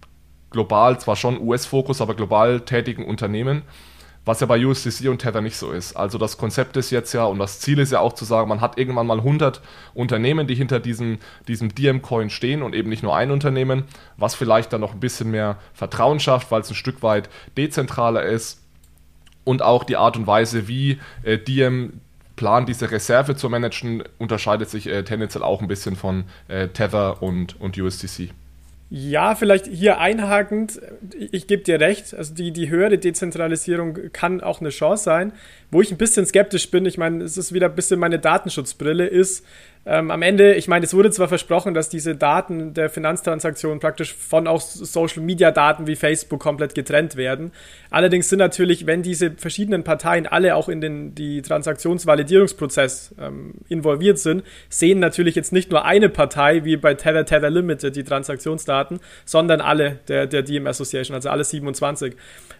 global, 0.49 0.99
zwar 0.99 1.15
schon 1.15 1.39
US-Fokus, 1.39 2.01
aber 2.01 2.15
global 2.15 2.61
tätigen 2.61 3.05
Unternehmen 3.05 3.63
was 4.25 4.39
ja 4.39 4.47
bei 4.47 4.65
USDC 4.65 5.07
und 5.07 5.19
Tether 5.19 5.41
nicht 5.41 5.55
so 5.55 5.71
ist. 5.71 5.95
Also 5.95 6.17
das 6.17 6.37
Konzept 6.37 6.75
ist 6.77 6.89
jetzt 6.89 7.13
ja 7.13 7.25
und 7.25 7.39
das 7.39 7.59
Ziel 7.59 7.79
ist 7.79 7.91
ja 7.91 7.99
auch 7.99 8.13
zu 8.13 8.25
sagen, 8.25 8.49
man 8.49 8.59
hat 8.59 8.77
irgendwann 8.77 9.07
mal 9.07 9.19
100 9.19 9.61
Unternehmen, 9.93 10.47
die 10.47 10.55
hinter 10.55 10.79
diesem, 10.79 11.19
diesem 11.47 11.73
DM-Coin 11.73 12.29
stehen 12.29 12.63
und 12.63 12.73
eben 12.73 12.89
nicht 12.89 13.03
nur 13.03 13.15
ein 13.15 13.31
Unternehmen, 13.31 13.83
was 14.17 14.35
vielleicht 14.35 14.73
dann 14.73 14.81
noch 14.81 14.93
ein 14.93 14.99
bisschen 14.99 15.31
mehr 15.31 15.57
Vertrauen 15.73 16.19
schafft, 16.19 16.51
weil 16.51 16.61
es 16.61 16.69
ein 16.69 16.75
Stück 16.75 17.03
weit 17.03 17.29
dezentraler 17.55 18.23
ist 18.23 18.61
und 19.43 19.61
auch 19.61 19.83
die 19.83 19.95
Art 19.95 20.17
und 20.17 20.27
Weise, 20.27 20.67
wie 20.67 20.99
äh, 21.23 21.37
Diem 21.37 22.01
plant, 22.35 22.67
diese 22.67 22.91
Reserve 22.91 23.35
zu 23.35 23.49
managen, 23.49 24.03
unterscheidet 24.17 24.69
sich 24.69 24.87
äh, 24.87 25.03
tendenziell 25.03 25.43
auch 25.43 25.61
ein 25.61 25.67
bisschen 25.67 25.95
von 25.95 26.25
äh, 26.47 26.67
Tether 26.67 27.21
und, 27.21 27.59
und 27.61 27.77
USDC. 27.77 28.31
Ja, 28.89 29.33
vielleicht 29.33 29.65
hier 29.65 29.97
einhakend, 29.97 30.79
ich 31.31 31.47
gebe 31.47 31.63
dir 31.63 31.79
recht, 31.79 32.13
also 32.13 32.35
die, 32.35 32.51
die 32.51 32.69
höhere 32.69 32.99
Dezentralisierung 32.99 34.11
kann 34.13 34.41
auch 34.41 34.61
eine 34.61 34.69
Chance 34.69 35.03
sein. 35.03 35.33
Wo 35.71 35.81
ich 35.81 35.91
ein 35.91 35.97
bisschen 35.97 36.25
skeptisch 36.27 36.69
bin, 36.69 36.85
ich 36.85 36.99
meine, 36.99 37.23
es 37.23 37.35
ist 37.35 37.51
wieder 37.51 37.67
ein 37.67 37.75
bisschen 37.75 37.99
meine 37.99 38.19
Datenschutzbrille, 38.19 39.07
ist, 39.07 39.43
ähm, 39.87 40.09
am 40.09 40.23
Ende, 40.23 40.55
ich 40.55 40.67
meine, 40.67 40.83
es 40.83 40.95
wurde 40.95 41.11
zwar 41.11 41.27
versprochen, 41.27 41.75
dass 41.75 41.89
diese 41.89 42.15
Daten 42.15 42.73
der 42.73 42.89
Finanztransaktionen 42.89 43.79
praktisch 43.79 44.15
von 44.15 44.47
auch 44.47 44.59
Social 44.59 45.21
Media 45.21 45.51
Daten 45.51 45.85
wie 45.85 45.95
Facebook 45.95 46.39
komplett 46.39 46.73
getrennt 46.73 47.15
werden. 47.17 47.51
Allerdings 47.91 48.29
sind 48.29 48.39
natürlich, 48.39 48.87
wenn 48.87 49.03
diese 49.03 49.31
verschiedenen 49.31 49.83
Parteien 49.83 50.25
alle 50.25 50.55
auch 50.55 50.69
in 50.69 50.81
den 50.81 51.13
die 51.13 51.43
Transaktionsvalidierungsprozess 51.43 53.13
ähm, 53.19 53.53
involviert 53.69 54.17
sind, 54.17 54.43
sehen 54.69 54.99
natürlich 54.99 55.35
jetzt 55.35 55.53
nicht 55.53 55.69
nur 55.69 55.85
eine 55.85 56.09
Partei 56.09 56.65
wie 56.65 56.77
bei 56.77 56.95
Tether 56.95 57.25
Tether 57.25 57.51
Limited 57.51 57.95
die 57.95 58.03
Transaktionsdaten, 58.03 58.99
sondern 59.23 59.61
alle 59.61 59.99
der, 60.07 60.25
der 60.25 60.41
DM 60.41 60.65
Association, 60.65 61.13
also 61.13 61.29
alle 61.29 61.43
27. 61.43 62.15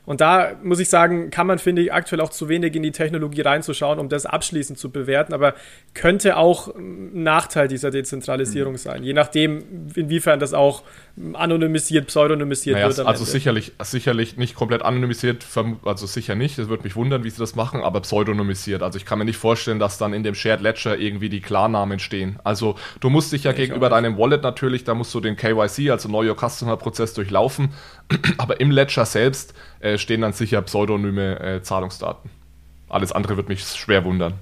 Und 0.06 0.22
da 0.22 0.52
muss 0.62 0.80
ich 0.80 0.90
sagen, 0.90 1.32
kann 1.32 1.48
man, 1.48 1.58
finde 1.58 1.82
ich, 1.82 1.92
aktuell 1.92 2.22
auch 2.22 2.30
zu 2.30 2.50
wenig 2.50 2.76
in 2.76 2.84
die 2.84 2.92
Technologie 2.92 3.42
reinzuschauen, 3.42 3.98
um 3.98 4.10
das 4.10 4.28
abschließend 4.28 4.78
zu 4.78 4.92
bewerten, 4.92 5.34
aber 5.34 5.56
könnte 5.96 6.38
auch 6.38 6.68
ein 6.76 7.15
Nachteil 7.24 7.70
dieser 7.70 7.92
Dezentralisierung 7.92 8.74
mhm. 8.74 8.78
sein, 8.78 9.04
je 9.04 9.14
nachdem, 9.14 9.64
inwiefern 9.96 10.38
das 10.38 10.54
auch 10.54 10.84
anonymisiert, 11.32 12.08
pseudonymisiert 12.08 12.76
naja, 12.76 12.88
wird. 12.88 13.00
Also 13.00 13.22
Ende. 13.22 13.32
sicherlich, 13.32 13.72
sicherlich 13.82 14.36
nicht 14.36 14.54
komplett 14.54 14.82
anonymisiert, 14.82 15.46
also 15.86 16.08
sicher 16.08 16.36
nicht, 16.36 16.58
das 16.58 16.68
würde 16.68 16.84
mich 16.84 16.98
wundern, 16.98 17.24
wie 17.24 17.30
sie 17.30 17.40
das 17.40 17.56
machen, 17.56 17.82
aber 17.82 18.02
pseudonymisiert. 18.02 18.84
Also 18.84 18.98
ich 18.98 19.06
kann 19.06 19.20
mir 19.20 19.24
nicht 19.24 19.38
vorstellen, 19.38 19.80
dass 19.80 19.98
dann 19.98 20.14
in 20.14 20.24
dem 20.24 20.36
Shared 20.36 20.60
Ledger 20.60 20.98
irgendwie 20.98 21.30
die 21.30 21.40
Klarnamen 21.40 22.00
stehen. 22.00 22.38
Also 22.44 22.76
du 23.00 23.10
musst 23.10 23.32
dich 23.32 23.46
ja, 23.46 23.52
ja 23.52 23.58
gegenüber 23.58 23.88
deinem 23.88 24.18
Wallet 24.18 24.44
natürlich, 24.44 24.84
da 24.84 24.94
musst 24.94 25.14
du 25.14 25.22
den 25.22 25.38
KYC, 25.38 25.92
also 25.92 26.10
Know 26.10 26.22
Your 26.22 26.36
Customer 26.36 26.76
Prozess 26.76 27.14
durchlaufen, 27.14 27.70
aber 28.38 28.60
im 28.60 28.72
Ledger 28.72 29.06
selbst 29.06 29.54
äh, 29.80 29.98
stehen 29.98 30.20
dann 30.20 30.34
sicher 30.34 30.62
pseudonyme 30.64 31.40
äh, 31.40 31.62
Zahlungsdaten. 31.62 32.30
Alles 32.90 33.14
andere 33.14 33.38
wird 33.38 33.48
mich 33.48 33.64
schwer 33.64 34.04
wundern. 34.04 34.34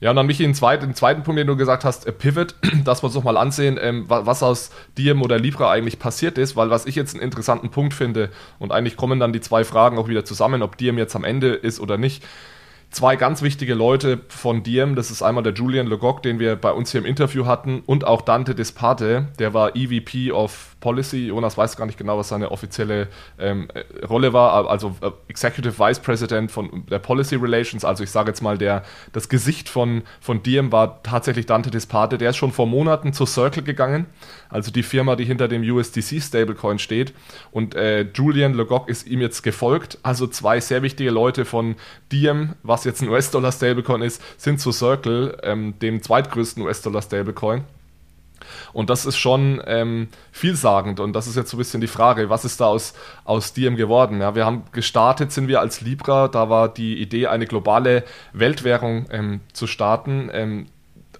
Ja, 0.00 0.10
und 0.10 0.16
dann 0.16 0.26
mich 0.26 0.38
den 0.38 0.54
zweiten, 0.54 0.94
zweiten 0.94 1.22
Punkt, 1.22 1.38
den 1.38 1.46
du 1.46 1.56
gesagt 1.56 1.84
hast, 1.84 2.06
äh, 2.06 2.12
Pivot, 2.12 2.54
dass 2.84 3.02
wir 3.02 3.06
uns 3.06 3.14
nochmal 3.14 3.36
ansehen, 3.36 3.78
ähm, 3.80 4.06
was 4.08 4.42
aus 4.42 4.70
Diem 4.96 5.20
oder 5.20 5.38
Libra 5.38 5.70
eigentlich 5.70 5.98
passiert 5.98 6.38
ist, 6.38 6.56
weil 6.56 6.70
was 6.70 6.86
ich 6.86 6.94
jetzt 6.94 7.14
einen 7.14 7.22
interessanten 7.22 7.70
Punkt 7.70 7.92
finde, 7.92 8.30
und 8.58 8.72
eigentlich 8.72 8.96
kommen 8.96 9.20
dann 9.20 9.32
die 9.32 9.42
zwei 9.42 9.62
Fragen 9.62 9.98
auch 9.98 10.08
wieder 10.08 10.24
zusammen, 10.24 10.62
ob 10.62 10.78
Diem 10.78 10.96
jetzt 10.96 11.14
am 11.16 11.24
Ende 11.24 11.48
ist 11.48 11.80
oder 11.80 11.98
nicht. 11.98 12.24
Zwei 12.90 13.14
ganz 13.16 13.42
wichtige 13.42 13.74
Leute 13.74 14.20
von 14.28 14.62
Diem, 14.62 14.96
das 14.96 15.10
ist 15.10 15.22
einmal 15.22 15.44
der 15.44 15.52
Julian 15.52 15.86
Legoc, 15.86 16.22
den 16.22 16.38
wir 16.38 16.56
bei 16.56 16.72
uns 16.72 16.90
hier 16.90 17.00
im 17.00 17.06
Interview 17.06 17.44
hatten, 17.46 17.82
und 17.84 18.06
auch 18.06 18.22
Dante 18.22 18.54
Desparte, 18.54 19.28
der 19.38 19.52
war 19.52 19.76
EVP 19.76 20.32
of 20.32 20.69
Policy. 20.80 21.28
Jonas 21.28 21.56
weiß 21.56 21.76
gar 21.76 21.86
nicht 21.86 21.98
genau, 21.98 22.18
was 22.18 22.28
seine 22.28 22.50
offizielle 22.50 23.08
ähm, 23.38 23.68
äh, 23.74 24.04
Rolle 24.06 24.32
war, 24.32 24.68
also 24.68 24.96
äh, 25.02 25.10
Executive 25.28 25.78
Vice 25.78 26.00
President 26.00 26.50
von 26.50 26.84
der 26.90 26.98
Policy 26.98 27.36
Relations, 27.36 27.84
also 27.84 28.02
ich 28.02 28.10
sage 28.10 28.30
jetzt 28.30 28.42
mal, 28.42 28.58
der, 28.58 28.82
das 29.12 29.28
Gesicht 29.28 29.68
von, 29.68 30.02
von 30.20 30.42
Diem 30.42 30.72
war 30.72 31.02
tatsächlich 31.02 31.46
Dante 31.46 31.70
Disparte, 31.70 32.18
der 32.18 32.30
ist 32.30 32.36
schon 32.36 32.52
vor 32.52 32.66
Monaten 32.66 33.12
zu 33.12 33.26
Circle 33.26 33.62
gegangen, 33.62 34.06
also 34.48 34.70
die 34.70 34.82
Firma, 34.82 35.16
die 35.16 35.24
hinter 35.24 35.48
dem 35.48 35.62
USDC 35.62 36.22
Stablecoin 36.22 36.78
steht 36.78 37.12
und 37.50 37.74
äh, 37.74 38.02
Julian 38.14 38.54
Legoc 38.54 38.88
ist 38.88 39.06
ihm 39.06 39.20
jetzt 39.20 39.42
gefolgt, 39.42 39.98
also 40.02 40.26
zwei 40.26 40.60
sehr 40.60 40.82
wichtige 40.82 41.10
Leute 41.10 41.44
von 41.44 41.76
Diem, 42.10 42.54
was 42.62 42.84
jetzt 42.84 43.02
ein 43.02 43.08
US-Dollar 43.08 43.52
Stablecoin 43.52 44.02
ist, 44.02 44.22
sind 44.38 44.60
zu 44.60 44.72
Circle, 44.72 45.38
ähm, 45.42 45.78
dem 45.80 46.02
zweitgrößten 46.02 46.62
US-Dollar 46.62 47.02
Stablecoin. 47.02 47.64
Und 48.72 48.90
das 48.90 49.06
ist 49.06 49.16
schon 49.16 49.62
ähm, 49.66 50.08
vielsagend. 50.32 51.00
Und 51.00 51.12
das 51.12 51.26
ist 51.26 51.36
jetzt 51.36 51.50
so 51.50 51.56
ein 51.56 51.58
bisschen 51.58 51.80
die 51.80 51.86
Frage, 51.86 52.30
was 52.30 52.44
ist 52.44 52.60
da 52.60 52.66
aus, 52.66 52.94
aus 53.24 53.52
Diem 53.52 53.76
geworden? 53.76 54.20
Ja, 54.20 54.34
wir 54.34 54.44
haben 54.44 54.64
gestartet, 54.72 55.32
sind 55.32 55.48
wir 55.48 55.60
als 55.60 55.80
Libra, 55.80 56.28
da 56.28 56.48
war 56.48 56.68
die 56.68 57.00
Idee, 57.00 57.26
eine 57.26 57.46
globale 57.46 58.04
Weltwährung 58.32 59.06
ähm, 59.10 59.40
zu 59.52 59.66
starten. 59.66 60.30
Ähm, 60.32 60.66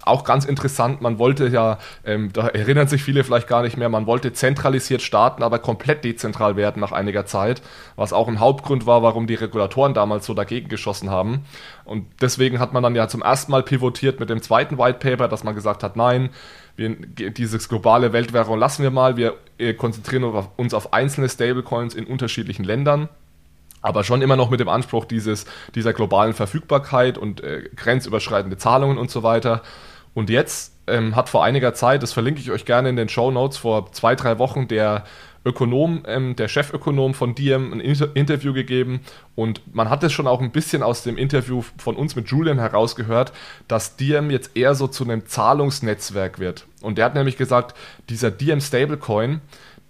auch 0.03 0.23
ganz 0.23 0.45
interessant, 0.45 1.01
man 1.01 1.19
wollte 1.19 1.47
ja, 1.47 1.77
ähm, 2.05 2.31
da 2.33 2.47
erinnern 2.47 2.87
sich 2.87 3.03
viele 3.03 3.23
vielleicht 3.23 3.47
gar 3.47 3.61
nicht 3.61 3.77
mehr, 3.77 3.89
man 3.89 4.07
wollte 4.07 4.33
zentralisiert 4.33 5.01
starten, 5.01 5.43
aber 5.43 5.59
komplett 5.59 6.03
dezentral 6.03 6.55
werden 6.55 6.79
nach 6.79 6.91
einiger 6.91 7.25
Zeit, 7.25 7.61
was 7.95 8.13
auch 8.13 8.27
ein 8.27 8.39
Hauptgrund 8.39 8.85
war, 8.85 9.03
warum 9.03 9.27
die 9.27 9.35
Regulatoren 9.35 9.93
damals 9.93 10.25
so 10.25 10.33
dagegen 10.33 10.69
geschossen 10.69 11.09
haben. 11.09 11.45
Und 11.85 12.07
deswegen 12.21 12.59
hat 12.59 12.73
man 12.73 12.83
dann 12.83 12.95
ja 12.95 13.07
zum 13.07 13.21
ersten 13.21 13.51
Mal 13.51 13.63
pivotiert 13.63 14.19
mit 14.19 14.29
dem 14.29 14.41
zweiten 14.41 14.77
White 14.77 14.99
Paper, 14.99 15.27
dass 15.27 15.43
man 15.43 15.55
gesagt 15.55 15.83
hat, 15.83 15.95
nein, 15.95 16.29
wir, 16.75 16.89
dieses 16.95 17.69
globale 17.69 18.13
Weltwährung 18.13 18.57
lassen 18.57 18.83
wir 18.83 18.91
mal, 18.91 19.17
wir 19.17 19.35
äh, 19.57 19.73
konzentrieren 19.73 20.23
uns 20.55 20.73
auf 20.73 20.93
einzelne 20.93 21.29
Stablecoins 21.29 21.93
in 21.93 22.05
unterschiedlichen 22.05 22.63
Ländern 22.63 23.09
aber 23.81 24.03
schon 24.03 24.21
immer 24.21 24.35
noch 24.35 24.49
mit 24.49 24.59
dem 24.59 24.69
Anspruch 24.69 25.05
dieses, 25.05 25.45
dieser 25.75 25.93
globalen 25.93 26.33
Verfügbarkeit 26.33 27.17
und 27.17 27.41
äh, 27.41 27.69
grenzüberschreitende 27.75 28.57
Zahlungen 28.57 28.97
und 28.97 29.09
so 29.09 29.23
weiter. 29.23 29.63
Und 30.13 30.29
jetzt 30.29 30.73
ähm, 30.87 31.15
hat 31.15 31.29
vor 31.29 31.43
einiger 31.43 31.73
Zeit, 31.73 32.03
das 32.03 32.13
verlinke 32.13 32.41
ich 32.41 32.51
euch 32.51 32.65
gerne 32.65 32.89
in 32.89 32.95
den 32.95 33.09
Show 33.09 33.31
Notes, 33.31 33.57
vor 33.57 33.91
zwei, 33.91 34.15
drei 34.15 34.39
Wochen 34.39 34.67
der 34.67 35.05
Ökonom, 35.43 36.03
ähm, 36.05 36.35
der 36.35 36.47
Chefökonom 36.47 37.13
von 37.13 37.33
Diem 37.33 37.73
ein 37.73 37.79
Inter 37.79 38.15
Interview 38.15 38.53
gegeben 38.53 38.99
und 39.33 39.61
man 39.73 39.89
hat 39.89 40.03
es 40.03 40.13
schon 40.13 40.27
auch 40.27 40.39
ein 40.39 40.51
bisschen 40.51 40.83
aus 40.83 41.01
dem 41.01 41.17
Interview 41.17 41.63
von 41.77 41.95
uns 41.95 42.15
mit 42.15 42.27
Julian 42.27 42.59
herausgehört, 42.59 43.33
dass 43.67 43.95
Diem 43.95 44.29
jetzt 44.29 44.55
eher 44.55 44.75
so 44.75 44.87
zu 44.87 45.03
einem 45.03 45.25
Zahlungsnetzwerk 45.25 46.37
wird. 46.37 46.67
Und 46.81 46.99
der 46.99 47.05
hat 47.05 47.15
nämlich 47.15 47.37
gesagt, 47.37 47.75
dieser 48.09 48.29
Diem 48.29 48.61
Stablecoin, 48.61 49.41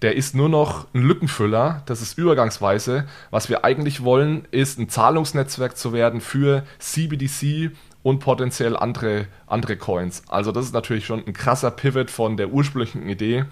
der 0.01 0.15
ist 0.15 0.35
nur 0.35 0.49
noch 0.49 0.87
ein 0.93 1.01
Lückenfüller, 1.01 1.83
das 1.85 2.01
ist 2.01 2.17
übergangsweise. 2.17 3.05
Was 3.29 3.49
wir 3.49 3.65
eigentlich 3.65 4.03
wollen, 4.03 4.47
ist 4.51 4.79
ein 4.79 4.89
Zahlungsnetzwerk 4.89 5.77
zu 5.77 5.91
werden 5.93 6.21
für 6.21 6.63
CBDC 6.79 7.71
und 8.03 8.19
potenziell 8.19 8.75
andere, 8.75 9.27
andere 9.47 9.77
Coins. 9.77 10.23
Also 10.27 10.51
das 10.51 10.65
ist 10.65 10.73
natürlich 10.73 11.05
schon 11.05 11.23
ein 11.25 11.33
krasser 11.33 11.71
Pivot 11.71 12.09
von 12.09 12.37
der 12.37 12.49
ursprünglichen 12.49 13.07
Idee 13.07 13.45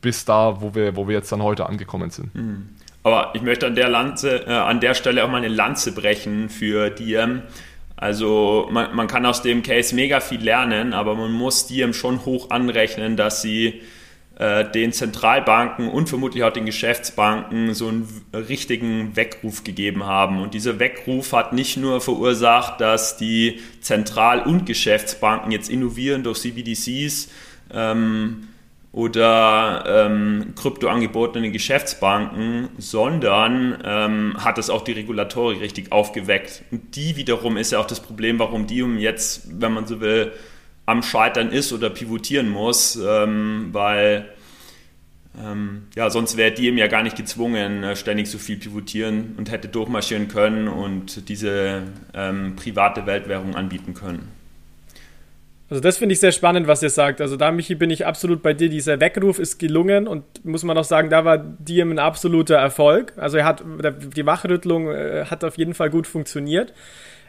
bis 0.00 0.24
da, 0.24 0.60
wo 0.60 0.74
wir, 0.74 0.94
wo 0.94 1.08
wir 1.08 1.16
jetzt 1.16 1.32
dann 1.32 1.42
heute 1.42 1.66
angekommen 1.66 2.10
sind. 2.10 2.32
Hm. 2.34 2.68
Aber 3.02 3.32
ich 3.34 3.42
möchte 3.42 3.66
an 3.66 3.74
der, 3.74 3.88
Lanze, 3.88 4.46
äh, 4.46 4.52
an 4.52 4.80
der 4.80 4.94
Stelle 4.94 5.24
auch 5.24 5.28
mal 5.28 5.38
eine 5.38 5.48
Lanze 5.48 5.92
brechen 5.92 6.48
für 6.48 6.90
Diem. 6.90 7.42
Also 7.96 8.68
man, 8.70 8.94
man 8.94 9.06
kann 9.06 9.24
aus 9.24 9.42
dem 9.42 9.62
Case 9.62 9.94
mega 9.94 10.20
viel 10.20 10.42
lernen, 10.42 10.92
aber 10.92 11.14
man 11.14 11.32
muss 11.32 11.66
Diem 11.66 11.92
schon 11.92 12.24
hoch 12.24 12.50
anrechnen, 12.50 13.16
dass 13.16 13.42
sie 13.42 13.80
den 14.38 14.92
Zentralbanken 14.92 15.88
und 15.88 16.10
vermutlich 16.10 16.44
auch 16.44 16.52
den 16.52 16.66
Geschäftsbanken 16.66 17.72
so 17.72 17.88
einen 17.88 18.06
richtigen 18.34 19.16
Weckruf 19.16 19.64
gegeben 19.64 20.04
haben. 20.04 20.42
Und 20.42 20.52
dieser 20.52 20.78
Weckruf 20.78 21.32
hat 21.32 21.54
nicht 21.54 21.78
nur 21.78 22.02
verursacht, 22.02 22.80
dass 22.82 23.16
die 23.16 23.60
Zentral- 23.80 24.42
und 24.42 24.66
Geschäftsbanken 24.66 25.52
jetzt 25.52 25.70
innovieren 25.70 26.22
durch 26.22 26.40
CBDCs 26.40 27.30
ähm, 27.72 28.48
oder 28.92 29.84
ähm, 29.86 30.54
Kryptoangebote 30.54 31.38
in 31.38 31.44
den 31.44 31.52
Geschäftsbanken, 31.52 32.68
sondern 32.78 33.78
ähm, 33.84 34.36
hat 34.38 34.56
es 34.58 34.70
auch 34.70 34.82
die 34.82 34.92
Regulatorik 34.92 35.60
richtig 35.60 35.92
aufgeweckt. 35.92 36.62
Und 36.70 36.96
die 36.96 37.16
wiederum 37.16 37.56
ist 37.56 37.72
ja 37.72 37.78
auch 37.78 37.86
das 37.86 38.00
Problem, 38.00 38.38
warum 38.38 38.66
die 38.66 38.82
um 38.82 38.98
jetzt, 38.98 39.60
wenn 39.60 39.72
man 39.72 39.86
so 39.86 40.00
will, 40.00 40.32
am 40.86 41.02
Scheitern 41.02 41.50
ist 41.50 41.72
oder 41.72 41.90
pivotieren 41.90 42.48
muss, 42.48 42.96
ähm, 42.96 43.68
weil 43.72 44.28
ähm, 45.38 45.88
ja, 45.94 46.08
sonst 46.08 46.36
wäre 46.36 46.52
die 46.52 46.66
eben 46.66 46.78
ja 46.78 46.86
gar 46.86 47.02
nicht 47.02 47.16
gezwungen, 47.16 47.82
äh, 47.82 47.96
ständig 47.96 48.30
so 48.30 48.38
viel 48.38 48.56
pivotieren 48.56 49.34
und 49.36 49.50
hätte 49.50 49.68
durchmarschieren 49.68 50.28
können 50.28 50.68
und 50.68 51.28
diese 51.28 51.82
ähm, 52.14 52.56
private 52.56 53.04
Weltwährung 53.04 53.54
anbieten 53.54 53.92
können. 53.92 54.28
Also 55.68 55.80
das 55.80 55.98
finde 55.98 56.12
ich 56.12 56.20
sehr 56.20 56.30
spannend, 56.30 56.68
was 56.68 56.80
ihr 56.82 56.90
sagt. 56.90 57.20
Also 57.20 57.36
da, 57.36 57.50
Michi, 57.50 57.74
bin 57.74 57.90
ich 57.90 58.06
absolut 58.06 58.40
bei 58.40 58.54
dir. 58.54 58.68
Dieser 58.68 59.00
Weckruf 59.00 59.40
ist 59.40 59.58
gelungen 59.58 60.06
und 60.06 60.22
muss 60.44 60.62
man 60.62 60.78
auch 60.78 60.84
sagen, 60.84 61.10
da 61.10 61.24
war 61.24 61.38
Diem 61.38 61.90
ein 61.90 61.98
absoluter 61.98 62.54
Erfolg. 62.54 63.12
Also 63.16 63.38
er 63.38 63.44
hat, 63.46 63.64
die 63.64 64.24
Wachrüttlung 64.24 64.88
äh, 64.92 65.24
hat 65.28 65.42
auf 65.42 65.58
jeden 65.58 65.74
Fall 65.74 65.90
gut 65.90 66.06
funktioniert. 66.06 66.72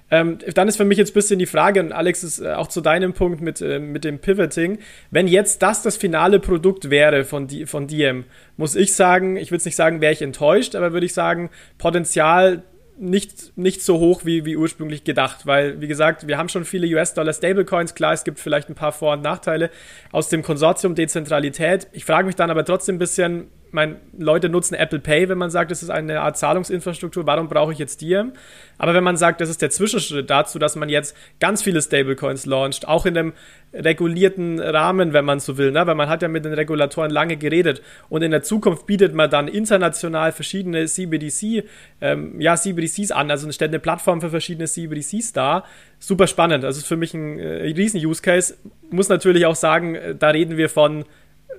Ähm, 0.10 0.38
dann 0.54 0.68
ist 0.68 0.78
für 0.78 0.86
mich 0.86 0.98
jetzt 0.98 1.12
ein 1.12 1.14
bisschen 1.16 1.40
die 1.40 1.46
Frage, 1.46 1.82
und 1.82 1.92
Alex 1.92 2.24
ist 2.24 2.40
äh, 2.40 2.54
auch 2.54 2.68
zu 2.68 2.82
deinem 2.82 3.14
Punkt 3.14 3.42
mit, 3.42 3.62
äh, 3.62 3.80
mit 3.80 4.04
dem 4.04 4.20
Pivoting, 4.20 4.80
wenn 5.12 5.28
jetzt 5.28 5.62
das 5.62 5.82
das 5.82 5.98
finale 5.98 6.40
Produkt 6.40 6.90
wäre 6.90 7.26
von, 7.26 7.50
von 7.66 7.88
Diem, 7.88 8.26
muss 8.56 8.76
ich 8.76 8.94
sagen, 8.94 9.36
ich 9.36 9.52
würde 9.52 9.58
es 9.58 9.66
nicht 9.66 9.76
sagen, 9.76 10.00
wäre 10.00 10.14
ich 10.14 10.22
enttäuscht, 10.22 10.76
aber 10.76 10.94
würde 10.94 11.06
ich 11.06 11.14
sagen, 11.14 11.50
Potenzial 11.78 12.64
nicht, 13.00 13.56
nicht 13.58 13.84
so 13.84 14.00
hoch 14.00 14.26
wie, 14.26 14.46
wie 14.46 14.58
ursprünglich 14.58 15.04
gedacht, 15.04 15.46
weil, 15.46 15.82
wie 15.82 15.88
gesagt, 15.88 16.28
wir 16.28 16.38
haben 16.38 16.50
schon 16.50 16.66
viele 16.66 16.88
US-Dollar-Stablecoins. 16.88 17.94
Klar, 17.94 18.14
es 18.14 18.24
gibt 18.24 18.40
vielleicht 18.40 18.70
ein 18.70 18.76
paar 18.76 18.92
Vor- 18.92 19.14
und 19.14 19.22
Nachteile 19.22 19.70
aus 20.12 20.30
dem 20.30 20.42
Konsortium 20.42 20.96
Dezentralität. 20.96 21.88
Ich 21.92 22.06
frage 22.06 22.26
mich 22.26 22.36
dann 22.36 22.50
aber 22.50 22.66
trotzdem 22.66 22.96
ein 22.96 23.00
bisschen, 23.00 23.50
meine, 23.74 23.98
Leute 24.18 24.50
nutzen 24.50 24.76
Apple 24.76 25.00
Pay, 25.00 25.30
wenn 25.30 25.38
man 25.38 25.50
sagt, 25.50 25.72
das 25.72 25.84
ist 25.84 25.90
eine 25.90 26.22
Art 26.22 26.38
Zahlungsinfrastruktur, 26.38 27.26
warum 27.26 27.48
brauche 27.48 27.74
ich 27.74 27.80
jetzt 27.80 28.02
Diem? 28.02 28.34
Aber 28.78 28.94
wenn 28.94 29.04
man 29.04 29.18
sagt, 29.18 29.42
das 29.42 29.50
ist 29.50 29.62
der 29.62 29.70
Zwischenschritt 29.70 30.30
dazu, 30.30 30.60
dass 30.60 30.76
man 30.76 30.90
jetzt 30.90 31.16
ganz 31.40 31.64
viele 31.64 31.82
Stablecoins 31.82 32.46
launcht, 32.46 32.88
auch 32.88 33.06
in 33.06 33.18
einem 33.18 33.34
regulierten 33.74 34.60
Rahmen, 34.60 35.14
wenn 35.14 35.26
man 35.26 35.40
so 35.40 35.58
will, 35.58 35.72
ne? 35.72 35.86
weil 35.86 35.96
man 35.96 36.10
hat 36.10 36.22
ja 36.22 36.28
mit 36.28 36.46
den 36.46 36.54
Regulatoren 36.54 37.12
lange 37.12 37.38
geredet 37.38 37.82
und 38.10 38.22
in 38.22 38.32
der 38.32 38.42
Zukunft 38.42 38.86
bietet 38.86 39.14
man 39.14 39.30
dann 39.30 39.48
international 39.48 40.32
verschiedene 40.32 40.86
CBDC, 40.86 41.64
ähm, 42.02 42.40
ja, 42.40 42.56
CBDCs 42.56 43.12
an, 43.12 43.30
also 43.30 43.52
stellt 43.52 43.72
eine 43.72 43.80
Plattform 43.80 44.22
für 44.22 44.30
verschiedene 44.30 44.68
CBDCs 44.68 45.34
dar. 45.34 45.66
Super 46.00 46.28
spannend, 46.28 46.64
also 46.64 46.80
ist 46.80 46.88
für 46.88 46.96
mich 46.96 47.14
ein 47.14 47.40
äh, 47.40 47.64
riesen 47.72 48.04
Use 48.04 48.22
Case. 48.22 48.56
Muss 48.90 49.10
natürlich 49.10 49.46
auch 49.46 49.56
sagen, 49.56 49.96
äh, 49.96 50.16
da 50.16 50.30
reden 50.30 50.58
wir 50.58 50.70
von 50.70 51.06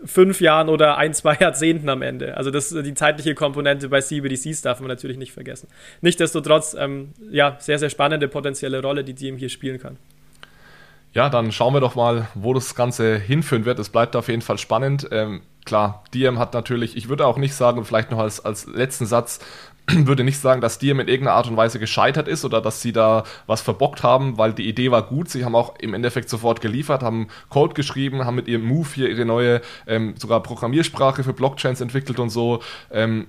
fünf 0.04 0.40
Jahren 0.40 0.68
oder 0.68 0.96
ein, 0.96 1.14
zwei 1.14 1.36
Jahrzehnten 1.40 1.88
am 1.88 2.02
Ende. 2.02 2.36
Also 2.36 2.50
das, 2.50 2.70
die 2.70 2.94
zeitliche 2.94 3.34
Komponente 3.34 3.88
bei 3.88 4.00
CBDCs 4.00 4.62
darf 4.62 4.80
man 4.80 4.88
natürlich 4.88 5.16
nicht 5.16 5.32
vergessen. 5.32 5.68
Nichtsdestotrotz, 6.00 6.76
ähm, 6.78 7.12
ja, 7.30 7.56
sehr, 7.58 7.78
sehr 7.78 7.90
spannende 7.90 8.28
potenzielle 8.28 8.82
Rolle, 8.82 9.04
die 9.04 9.14
Diem 9.14 9.36
hier 9.36 9.48
spielen 9.48 9.78
kann. 9.78 9.96
Ja, 11.12 11.30
dann 11.30 11.52
schauen 11.52 11.74
wir 11.74 11.80
doch 11.80 11.94
mal, 11.94 12.28
wo 12.34 12.52
das 12.52 12.74
Ganze 12.74 13.18
hinführen 13.18 13.64
wird. 13.64 13.78
Es 13.78 13.88
bleibt 13.88 14.14
auf 14.14 14.28
jeden 14.28 14.42
Fall 14.42 14.58
spannend. 14.58 15.08
Ähm, 15.10 15.42
klar, 15.64 16.04
Diem 16.12 16.38
hat 16.38 16.54
natürlich, 16.54 16.96
ich 16.96 17.08
würde 17.08 17.26
auch 17.26 17.38
nicht 17.38 17.54
sagen, 17.54 17.84
vielleicht 17.84 18.10
noch 18.10 18.18
als, 18.18 18.44
als 18.44 18.66
letzten 18.66 19.06
Satz, 19.06 19.40
würde 20.06 20.24
nicht 20.24 20.40
sagen, 20.40 20.60
dass 20.60 20.78
Diem 20.78 21.00
in 21.00 21.08
irgendeiner 21.08 21.36
Art 21.36 21.48
und 21.48 21.56
Weise 21.56 21.78
gescheitert 21.78 22.28
ist 22.28 22.44
oder 22.44 22.60
dass 22.60 22.82
sie 22.82 22.92
da 22.92 23.24
was 23.46 23.60
verbockt 23.62 24.02
haben, 24.02 24.38
weil 24.38 24.52
die 24.52 24.68
Idee 24.68 24.90
war 24.90 25.02
gut. 25.02 25.28
Sie 25.28 25.44
haben 25.44 25.54
auch 25.54 25.76
im 25.78 25.94
Endeffekt 25.94 26.28
sofort 26.28 26.60
geliefert, 26.60 27.02
haben 27.02 27.28
Code 27.48 27.74
geschrieben, 27.74 28.24
haben 28.24 28.36
mit 28.36 28.48
ihrem 28.48 28.64
Move 28.64 28.88
hier 28.94 29.08
ihre 29.08 29.24
neue 29.24 29.60
ähm, 29.86 30.14
sogar 30.18 30.42
Programmiersprache 30.42 31.24
für 31.24 31.32
Blockchains 31.32 31.80
entwickelt 31.80 32.18
und 32.18 32.30
so. 32.30 32.60
Ähm, 32.90 33.26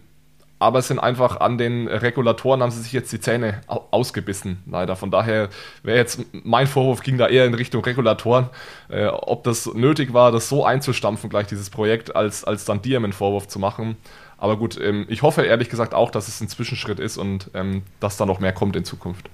aber 0.60 0.80
es 0.80 0.90
sind 0.90 1.00
einfach 1.00 1.40
an 1.40 1.58
den 1.58 1.88
Regulatoren 1.88 2.62
haben 2.62 2.72
sie 2.72 2.82
sich 2.82 2.92
jetzt 2.92 3.12
die 3.14 3.22
Zähne 3.22 3.62
ausgebissen, 3.68 4.62
leider. 4.70 4.98
Von 4.98 5.10
daher 5.10 5.48
wäre 5.84 5.98
jetzt 5.98 6.20
mein 6.34 6.68
Vorwurf 6.68 7.02
ging 7.02 7.18
da 7.18 7.28
eher 7.28 7.46
in 7.46 7.54
Richtung 7.54 7.82
Regulatoren, 7.82 8.50
äh, 8.90 9.06
ob 9.06 9.46
das 9.46 9.74
nötig 9.74 10.14
war, 10.14 10.34
das 10.34 10.50
so 10.50 10.66
einzustampfen, 10.66 11.30
gleich 11.30 11.48
dieses 11.48 11.70
Projekt, 11.70 12.14
als, 12.14 12.44
als 12.44 12.66
dann 12.66 12.82
Diem 12.82 13.06
einen 13.06 13.14
Vorwurf 13.14 13.48
zu 13.48 13.58
machen. 13.58 13.96
Aber 14.40 14.58
gut, 14.58 14.80
ähm, 14.82 15.06
ich 15.10 15.22
hoffe 15.22 15.44
ehrlich 15.44 15.70
gesagt 15.70 15.94
auch, 15.94 16.12
dass 16.12 16.28
es 16.28 16.40
ein 16.42 16.48
Zwischenschritt 16.48 17.00
ist 17.00 17.18
und 17.18 17.52
ähm, 17.54 17.84
dass 18.00 18.18
da 18.18 18.26
noch 18.26 18.40
mehr 18.40 18.54
kommt 18.54 18.76
in 18.76 18.86
Zukunft. 18.86 19.30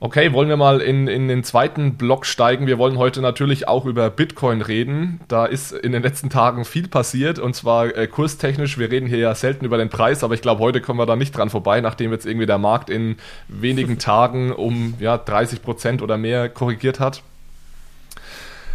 Okay, 0.00 0.34
wollen 0.34 0.50
wir 0.50 0.58
mal 0.58 0.82
in, 0.82 1.08
in 1.08 1.28
den 1.28 1.44
zweiten 1.44 1.94
Block 1.94 2.26
steigen. 2.26 2.66
Wir 2.66 2.76
wollen 2.76 2.98
heute 2.98 3.22
natürlich 3.22 3.68
auch 3.68 3.86
über 3.86 4.10
Bitcoin 4.10 4.60
reden. 4.60 5.20
Da 5.28 5.46
ist 5.46 5.72
in 5.72 5.92
den 5.92 6.02
letzten 6.02 6.28
Tagen 6.28 6.66
viel 6.66 6.88
passiert 6.88 7.38
und 7.38 7.54
zwar 7.54 7.86
äh, 7.96 8.06
kurstechnisch. 8.06 8.76
Wir 8.76 8.90
reden 8.90 9.06
hier 9.06 9.16
ja 9.16 9.34
selten 9.34 9.64
über 9.64 9.78
den 9.78 9.88
Preis, 9.88 10.22
aber 10.22 10.34
ich 10.34 10.42
glaube, 10.42 10.60
heute 10.60 10.82
kommen 10.82 10.98
wir 10.98 11.06
da 11.06 11.16
nicht 11.16 11.34
dran 11.34 11.48
vorbei, 11.48 11.80
nachdem 11.80 12.12
jetzt 12.12 12.26
irgendwie 12.26 12.44
der 12.44 12.58
Markt 12.58 12.90
in 12.90 13.16
wenigen 13.48 13.98
Tagen 13.98 14.52
um 14.52 14.92
ja, 14.98 15.16
30 15.16 15.62
Prozent 15.62 16.02
oder 16.02 16.18
mehr 16.18 16.50
korrigiert 16.50 17.00
hat. 17.00 17.22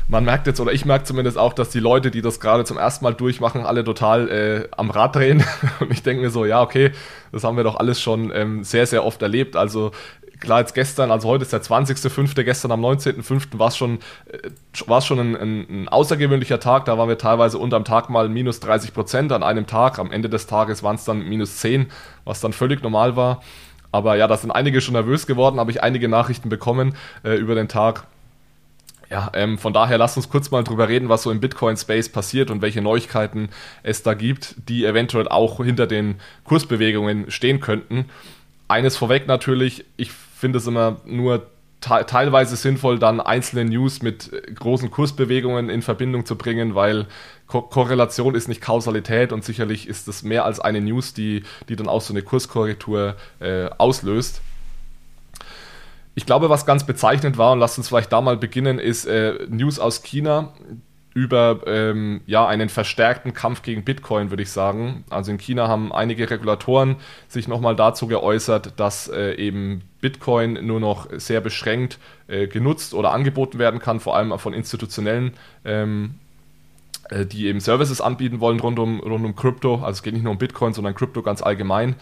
Man 0.09 0.25
merkt 0.25 0.47
jetzt, 0.47 0.59
oder 0.59 0.73
ich 0.73 0.85
merke 0.85 1.05
zumindest 1.05 1.37
auch, 1.37 1.53
dass 1.53 1.69
die 1.69 1.79
Leute, 1.79 2.09
die 2.09 2.21
das 2.21 2.39
gerade 2.39 2.65
zum 2.65 2.77
ersten 2.77 3.05
Mal 3.05 3.13
durchmachen, 3.13 3.63
alle 3.63 3.83
total 3.83 4.27
äh, 4.29 4.67
am 4.75 4.89
Rad 4.89 5.15
drehen. 5.15 5.43
Und 5.79 5.91
ich 5.91 6.01
denke 6.01 6.23
mir 6.23 6.31
so, 6.31 6.45
ja, 6.45 6.61
okay, 6.61 6.91
das 7.31 7.43
haben 7.43 7.57
wir 7.57 7.63
doch 7.63 7.75
alles 7.75 8.01
schon 8.01 8.31
ähm, 8.33 8.63
sehr, 8.63 8.87
sehr 8.87 9.05
oft 9.05 9.21
erlebt. 9.21 9.55
Also 9.55 9.91
klar, 10.39 10.61
jetzt 10.61 10.73
gestern, 10.73 11.11
also 11.11 11.27
heute 11.27 11.43
ist 11.43 11.53
der 11.53 11.61
20.05., 11.61 12.41
gestern 12.43 12.71
am 12.71 12.83
19.05. 12.83 13.59
war 13.59 13.67
es 13.67 13.77
schon, 13.77 13.99
äh, 14.31 14.49
war's 14.87 15.05
schon 15.05 15.19
ein, 15.19 15.35
ein, 15.35 15.67
ein, 15.69 15.89
außergewöhnlicher 15.89 16.59
Tag. 16.59 16.85
Da 16.85 16.97
waren 16.97 17.07
wir 17.07 17.19
teilweise 17.19 17.59
unterm 17.59 17.85
Tag 17.85 18.09
mal 18.09 18.29
minus 18.29 18.59
30 18.61 18.95
Prozent 18.95 19.31
an 19.31 19.43
einem 19.43 19.67
Tag. 19.67 19.99
Am 19.99 20.11
Ende 20.11 20.27
des 20.27 20.47
Tages 20.47 20.81
waren 20.81 20.95
es 20.95 21.05
dann 21.05 21.19
minus 21.19 21.57
10, 21.57 21.85
was 22.25 22.41
dann 22.41 22.53
völlig 22.53 22.81
normal 22.81 23.15
war. 23.15 23.43
Aber 23.91 24.15
ja, 24.15 24.27
da 24.27 24.37
sind 24.37 24.49
einige 24.49 24.81
schon 24.81 24.93
nervös 24.93 25.27
geworden, 25.27 25.59
habe 25.59 25.69
ich 25.69 25.83
einige 25.83 26.09
Nachrichten 26.09 26.49
bekommen 26.49 26.95
äh, 27.23 27.35
über 27.35 27.53
den 27.53 27.67
Tag. 27.67 28.07
Ja, 29.09 29.31
ähm, 29.33 29.57
von 29.57 29.73
daher 29.73 29.97
lasst 29.97 30.17
uns 30.17 30.29
kurz 30.29 30.51
mal 30.51 30.63
drüber 30.63 30.87
reden, 30.87 31.09
was 31.09 31.23
so 31.23 31.31
im 31.31 31.39
Bitcoin-Space 31.39 32.09
passiert 32.09 32.51
und 32.51 32.61
welche 32.61 32.81
Neuigkeiten 32.81 33.49
es 33.81 34.03
da 34.03 34.13
gibt, 34.13 34.55
die 34.69 34.85
eventuell 34.85 35.27
auch 35.27 35.63
hinter 35.63 35.87
den 35.87 36.15
Kursbewegungen 36.43 37.31
stehen 37.31 37.59
könnten. 37.59 38.05
Eines 38.67 38.97
vorweg 38.97 39.27
natürlich, 39.27 39.85
ich 39.97 40.11
finde 40.11 40.59
es 40.59 40.67
immer 40.67 40.97
nur 41.05 41.47
te 41.81 42.05
teilweise 42.05 42.55
sinnvoll, 42.55 42.99
dann 42.99 43.19
einzelne 43.19 43.65
News 43.65 44.03
mit 44.03 44.31
großen 44.53 44.91
Kursbewegungen 44.91 45.69
in 45.69 45.81
Verbindung 45.81 46.25
zu 46.25 46.35
bringen, 46.35 46.75
weil 46.75 47.07
Ko 47.47 47.63
Korrelation 47.63 48.35
ist 48.35 48.47
nicht 48.47 48.61
Kausalität 48.61 49.31
und 49.31 49.43
sicherlich 49.43 49.87
ist 49.87 50.07
es 50.07 50.21
mehr 50.21 50.45
als 50.45 50.59
eine 50.59 50.81
News, 50.81 51.15
die, 51.15 51.43
die 51.67 51.75
dann 51.75 51.87
auch 51.87 52.01
so 52.01 52.13
eine 52.13 52.21
Kurskorrektur 52.21 53.15
äh, 53.39 53.69
auslöst. 53.77 54.41
Ich 56.15 56.25
glaube, 56.25 56.49
was 56.49 56.65
ganz 56.65 56.85
bezeichnend 56.85 57.37
war, 57.37 57.53
und 57.53 57.59
lasst 57.59 57.77
uns 57.77 57.87
vielleicht 57.87 58.11
da 58.11 58.21
mal 58.21 58.37
beginnen, 58.37 58.79
ist 58.79 59.05
äh, 59.05 59.47
News 59.47 59.79
aus 59.79 60.03
China 60.03 60.53
über 61.13 61.61
ähm, 61.65 62.21
ja, 62.27 62.47
einen 62.47 62.69
verstärkten 62.69 63.33
Kampf 63.33 63.61
gegen 63.61 63.83
Bitcoin, 63.83 64.29
würde 64.29 64.43
ich 64.43 64.51
sagen. 64.51 65.03
Also 65.09 65.31
in 65.31 65.37
China 65.37 65.67
haben 65.67 65.91
einige 65.91 66.29
Regulatoren 66.29 66.97
sich 67.27 67.47
nochmal 67.47 67.75
dazu 67.75 68.07
geäußert, 68.07 68.73
dass 68.79 69.07
äh, 69.07 69.33
eben 69.33 69.81
Bitcoin 70.01 70.65
nur 70.65 70.79
noch 70.79 71.07
sehr 71.11 71.41
beschränkt 71.41 71.99
äh, 72.27 72.47
genutzt 72.47 72.93
oder 72.93 73.11
angeboten 73.11 73.59
werden 73.59 73.79
kann, 73.79 73.99
vor 73.99 74.15
allem 74.15 74.37
von 74.37 74.53
institutionellen, 74.53 75.33
ähm, 75.65 76.15
äh, 77.09 77.25
die 77.25 77.47
eben 77.47 77.59
Services 77.59 78.01
anbieten 78.01 78.39
wollen 78.39 78.59
rund 78.59 78.77
um, 78.77 78.99
rund 78.99 79.25
um 79.25 79.35
Krypto. 79.35 79.75
Also 79.75 79.91
es 79.97 80.03
geht 80.03 80.13
nicht 80.13 80.23
nur 80.23 80.33
um 80.33 80.37
Bitcoin, 80.39 80.73
sondern 80.73 80.93
Krypto 80.93 81.23
ganz 81.23 81.41
allgemein. 81.41 81.95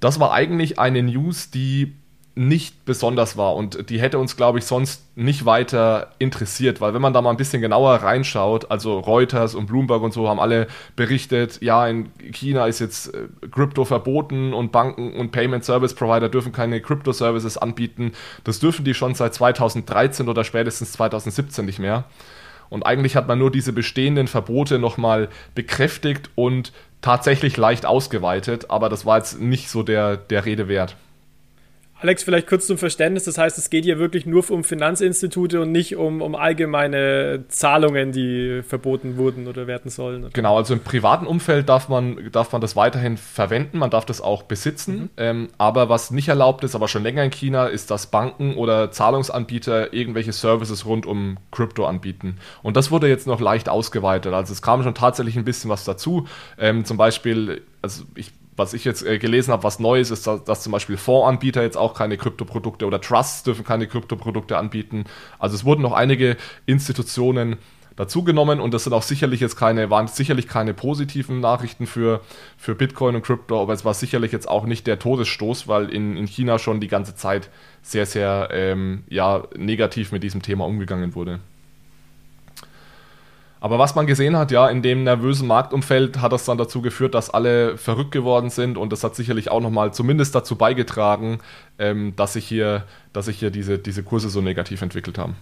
Das 0.00 0.18
war 0.18 0.32
eigentlich 0.32 0.78
eine 0.78 1.02
News, 1.02 1.50
die 1.50 1.94
nicht 2.38 2.84
besonders 2.84 3.36
war 3.36 3.56
und 3.56 3.90
die 3.90 4.00
hätte 4.00 4.20
uns, 4.20 4.36
glaube 4.36 4.60
ich, 4.60 4.64
sonst 4.64 5.04
nicht 5.16 5.44
weiter 5.44 6.12
interessiert, 6.20 6.80
weil 6.80 6.94
wenn 6.94 7.02
man 7.02 7.12
da 7.12 7.20
mal 7.20 7.30
ein 7.30 7.36
bisschen 7.36 7.60
genauer 7.60 7.96
reinschaut, 7.96 8.70
also 8.70 9.00
Reuters 9.00 9.56
und 9.56 9.66
Bloomberg 9.66 10.02
und 10.02 10.12
so 10.12 10.28
haben 10.28 10.38
alle 10.38 10.68
berichtet, 10.94 11.60
ja, 11.62 11.88
in 11.88 12.12
China 12.30 12.68
ist 12.68 12.78
jetzt 12.78 13.12
äh, 13.12 13.26
Krypto 13.50 13.84
verboten 13.84 14.54
und 14.54 14.70
Banken 14.70 15.14
und 15.14 15.32
Payment 15.32 15.64
Service 15.64 15.94
Provider 15.94 16.28
dürfen 16.28 16.52
keine 16.52 16.80
Krypto 16.80 17.10
Services 17.10 17.58
anbieten. 17.58 18.12
Das 18.44 18.60
dürfen 18.60 18.84
die 18.84 18.94
schon 18.94 19.16
seit 19.16 19.34
2013 19.34 20.28
oder 20.28 20.44
spätestens 20.44 20.92
2017 20.92 21.66
nicht 21.66 21.80
mehr. 21.80 22.04
Und 22.70 22.86
eigentlich 22.86 23.16
hat 23.16 23.26
man 23.26 23.40
nur 23.40 23.50
diese 23.50 23.72
bestehenden 23.72 24.28
Verbote 24.28 24.78
nochmal 24.78 25.28
bekräftigt 25.56 26.30
und 26.36 26.72
tatsächlich 27.00 27.56
leicht 27.56 27.84
ausgeweitet, 27.84 28.70
aber 28.70 28.88
das 28.88 29.04
war 29.04 29.18
jetzt 29.18 29.40
nicht 29.40 29.70
so 29.70 29.82
der, 29.82 30.16
der 30.16 30.44
Rede 30.44 30.68
wert. 30.68 30.94
Alex, 32.00 32.22
vielleicht 32.22 32.46
kurz 32.46 32.66
zum 32.66 32.78
Verständnis. 32.78 33.24
Das 33.24 33.38
heißt, 33.38 33.58
es 33.58 33.70
geht 33.70 33.84
hier 33.84 33.98
wirklich 33.98 34.24
nur 34.24 34.48
um 34.50 34.62
Finanzinstitute 34.62 35.60
und 35.60 35.72
nicht 35.72 35.96
um, 35.96 36.22
um 36.22 36.36
allgemeine 36.36 37.44
Zahlungen, 37.48 38.12
die 38.12 38.62
verboten 38.62 39.16
wurden 39.16 39.48
oder 39.48 39.66
werden 39.66 39.90
sollen. 39.90 40.22
Oder? 40.22 40.32
Genau, 40.32 40.56
also 40.56 40.74
im 40.74 40.80
privaten 40.80 41.26
Umfeld 41.26 41.68
darf 41.68 41.88
man, 41.88 42.30
darf 42.30 42.52
man 42.52 42.60
das 42.60 42.76
weiterhin 42.76 43.16
verwenden, 43.16 43.78
man 43.78 43.90
darf 43.90 44.06
das 44.06 44.20
auch 44.20 44.44
besitzen. 44.44 44.94
Mhm. 44.94 45.10
Ähm, 45.16 45.48
aber 45.58 45.88
was 45.88 46.12
nicht 46.12 46.28
erlaubt 46.28 46.62
ist, 46.62 46.76
aber 46.76 46.86
schon 46.86 47.02
länger 47.02 47.24
in 47.24 47.32
China, 47.32 47.66
ist, 47.66 47.90
dass 47.90 48.06
Banken 48.06 48.54
oder 48.54 48.92
Zahlungsanbieter 48.92 49.92
irgendwelche 49.92 50.32
Services 50.32 50.86
rund 50.86 51.04
um 51.04 51.38
Krypto 51.50 51.84
anbieten. 51.84 52.36
Und 52.62 52.76
das 52.76 52.92
wurde 52.92 53.08
jetzt 53.08 53.26
noch 53.26 53.40
leicht 53.40 53.68
ausgeweitet. 53.68 54.32
Also 54.32 54.52
es 54.52 54.62
kam 54.62 54.84
schon 54.84 54.94
tatsächlich 54.94 55.36
ein 55.36 55.44
bisschen 55.44 55.68
was 55.68 55.84
dazu. 55.84 56.28
Ähm, 56.58 56.84
zum 56.84 56.96
Beispiel, 56.96 57.62
also 57.82 58.04
ich 58.14 58.30
was 58.58 58.74
ich 58.74 58.84
jetzt 58.84 59.06
äh, 59.06 59.18
gelesen 59.18 59.52
habe, 59.52 59.62
was 59.62 59.78
Neues 59.78 60.10
ist, 60.10 60.26
dass, 60.26 60.44
dass, 60.44 60.62
zum 60.62 60.72
Beispiel 60.72 60.96
Fondsanbieter 60.96 61.62
jetzt 61.62 61.76
auch 61.76 61.94
keine 61.94 62.16
Kryptoprodukte 62.16 62.86
oder 62.86 63.00
Trusts 63.00 63.42
dürfen 63.44 63.64
keine 63.64 63.86
Kryptoprodukte 63.86 64.58
anbieten. 64.58 65.04
Also 65.38 65.54
es 65.54 65.64
wurden 65.64 65.82
noch 65.82 65.92
einige 65.92 66.36
Institutionen 66.66 67.56
dazugenommen 67.98 68.60
und 68.60 68.72
das 68.74 68.84
sind 68.84 68.92
auch 68.92 69.02
sicherlich 69.02 69.40
jetzt 69.40 69.56
keine, 69.56 69.90
waren 69.90 70.06
sicherlich 70.06 70.46
keine 70.46 70.72
positiven 70.72 71.40
Nachrichten 71.40 71.86
für, 71.86 72.20
für 72.56 72.76
Bitcoin 72.76 73.16
und 73.16 73.22
Krypto, 73.22 73.60
aber 73.60 73.72
es 73.72 73.84
war 73.84 73.92
sicherlich 73.92 74.30
jetzt 74.30 74.48
auch 74.48 74.66
nicht 74.66 74.86
der 74.86 75.00
Todesstoß, 75.00 75.66
weil 75.66 75.88
in, 75.90 76.16
in 76.16 76.26
China 76.26 76.60
schon 76.60 76.78
die 76.80 76.86
ganze 76.86 77.16
Zeit 77.16 77.50
sehr, 77.82 78.06
sehr 78.06 78.50
ähm, 78.52 79.02
ja, 79.08 79.42
negativ 79.56 80.12
mit 80.12 80.22
diesem 80.22 80.42
Thema 80.42 80.64
umgegangen 80.64 81.16
wurde. 81.16 81.40
Aber 83.60 83.78
was 83.78 83.94
man 83.94 84.06
gesehen 84.06 84.36
hat, 84.36 84.50
ja, 84.50 84.68
in 84.68 84.82
dem 84.82 85.04
nervösen 85.04 85.48
Marktumfeld 85.48 86.20
hat 86.20 86.32
das 86.32 86.44
dann 86.44 86.58
dazu 86.58 86.80
geführt, 86.80 87.14
dass 87.14 87.30
alle 87.30 87.76
verrückt 87.76 88.12
geworden 88.12 88.50
sind 88.50 88.78
und 88.78 88.92
das 88.92 89.02
hat 89.02 89.16
sicherlich 89.16 89.50
auch 89.50 89.60
nochmal 89.60 89.92
zumindest 89.92 90.34
dazu 90.34 90.56
beigetragen, 90.56 91.38
ähm, 91.78 92.14
dass 92.16 92.34
sich 92.34 92.46
hier, 92.46 92.84
dass 93.12 93.26
sich 93.26 93.38
hier 93.38 93.50
diese, 93.50 93.78
diese 93.78 94.02
Kurse 94.02 94.30
so 94.30 94.40
negativ 94.40 94.82
entwickelt 94.82 95.18
haben. 95.18 95.34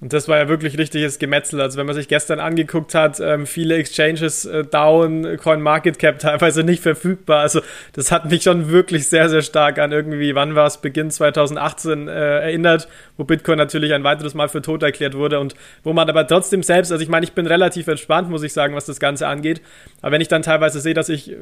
Und 0.00 0.12
das 0.12 0.28
war 0.28 0.38
ja 0.38 0.48
wirklich 0.48 0.78
richtiges 0.78 1.18
Gemetzel. 1.18 1.60
Also 1.60 1.76
wenn 1.76 1.86
man 1.86 1.96
sich 1.96 2.06
gestern 2.06 2.38
angeguckt 2.38 2.94
hat, 2.94 3.18
ähm, 3.18 3.46
viele 3.46 3.74
Exchanges 3.76 4.44
äh, 4.44 4.62
down, 4.62 5.36
CoinMarketCap 5.36 6.20
teilweise 6.20 6.62
nicht 6.62 6.82
verfügbar. 6.84 7.40
Also 7.40 7.62
das 7.94 8.12
hat 8.12 8.30
mich 8.30 8.44
schon 8.44 8.70
wirklich 8.70 9.08
sehr, 9.08 9.28
sehr 9.28 9.42
stark 9.42 9.80
an 9.80 9.90
irgendwie, 9.90 10.36
wann 10.36 10.54
war 10.54 10.68
es, 10.68 10.76
Beginn 10.76 11.10
2018 11.10 12.06
äh, 12.06 12.12
erinnert, 12.12 12.86
wo 13.16 13.24
Bitcoin 13.24 13.58
natürlich 13.58 13.92
ein 13.92 14.04
weiteres 14.04 14.34
Mal 14.34 14.48
für 14.48 14.62
tot 14.62 14.84
erklärt 14.84 15.14
wurde 15.14 15.40
und 15.40 15.56
wo 15.82 15.92
man 15.92 16.08
aber 16.08 16.24
trotzdem 16.28 16.62
selbst, 16.62 16.92
also 16.92 17.02
ich 17.02 17.08
meine, 17.08 17.24
ich 17.24 17.32
bin 17.32 17.48
relativ 17.48 17.88
entspannt, 17.88 18.30
muss 18.30 18.44
ich 18.44 18.52
sagen, 18.52 18.76
was 18.76 18.84
das 18.84 19.00
Ganze 19.00 19.26
angeht. 19.26 19.60
Aber 20.00 20.12
wenn 20.12 20.20
ich 20.20 20.28
dann 20.28 20.42
teilweise 20.42 20.78
sehe, 20.80 20.94
dass 20.94 21.08
ich, 21.08 21.32
äh, 21.32 21.34
ich 21.34 21.38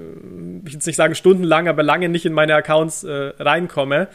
will 0.65 0.73
jetzt 0.73 0.87
nicht 0.87 0.97
sagen 0.97 1.15
stundenlang, 1.15 1.69
aber 1.69 1.83
lange 1.83 2.09
nicht 2.09 2.25
in 2.25 2.33
meine 2.33 2.55
Accounts 2.55 3.05
äh, 3.05 3.33
reinkomme, 3.39 4.09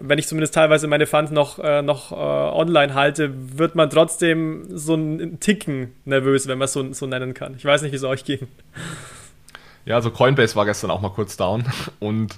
wenn 0.00 0.18
ich 0.18 0.26
zumindest 0.26 0.54
teilweise 0.54 0.86
meine 0.86 1.06
Funds 1.06 1.30
noch, 1.30 1.58
äh, 1.58 1.82
noch 1.82 2.12
äh, 2.12 2.14
online 2.14 2.94
halte, 2.94 3.32
wird 3.58 3.74
man 3.74 3.90
trotzdem 3.90 4.64
so 4.68 4.94
einen 4.94 5.40
Ticken 5.40 5.94
nervös, 6.04 6.46
wenn 6.46 6.58
man 6.58 6.66
es 6.66 6.72
so, 6.72 6.92
so 6.92 7.06
nennen 7.06 7.34
kann. 7.34 7.54
Ich 7.56 7.64
weiß 7.64 7.82
nicht, 7.82 7.92
wie 7.92 7.96
es 7.96 8.04
euch 8.04 8.24
ging. 8.24 8.48
Ja, 9.84 9.96
also 9.96 10.10
Coinbase 10.10 10.54
war 10.54 10.66
gestern 10.66 10.90
auch 10.90 11.00
mal 11.00 11.10
kurz 11.10 11.36
down 11.36 11.64
und 11.98 12.36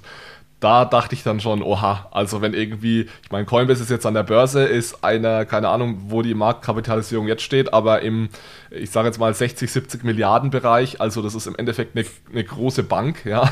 da 0.61 0.85
dachte 0.85 1.15
ich 1.15 1.23
dann 1.23 1.39
schon, 1.39 1.63
oha, 1.63 2.07
also 2.11 2.41
wenn 2.41 2.53
irgendwie, 2.53 3.09
ich 3.23 3.31
meine, 3.31 3.45
Coinbase 3.45 3.81
ist 3.81 3.89
jetzt 3.89 4.05
an 4.05 4.13
der 4.13 4.23
Börse, 4.23 4.63
ist 4.63 5.03
eine, 5.03 5.47
keine 5.47 5.69
Ahnung, 5.69 6.03
wo 6.09 6.21
die 6.21 6.35
Marktkapitalisierung 6.35 7.27
jetzt 7.27 7.41
steht, 7.41 7.73
aber 7.73 8.01
im, 8.03 8.29
ich 8.69 8.91
sage 8.91 9.07
jetzt 9.07 9.19
mal 9.19 9.33
60, 9.33 9.69
70 9.69 10.03
Milliarden 10.03 10.51
Bereich, 10.51 11.01
also 11.01 11.23
das 11.23 11.33
ist 11.33 11.47
im 11.47 11.55
Endeffekt 11.55 11.97
eine, 11.97 12.05
eine 12.31 12.43
große 12.43 12.83
Bank, 12.83 13.25
ja, 13.25 13.51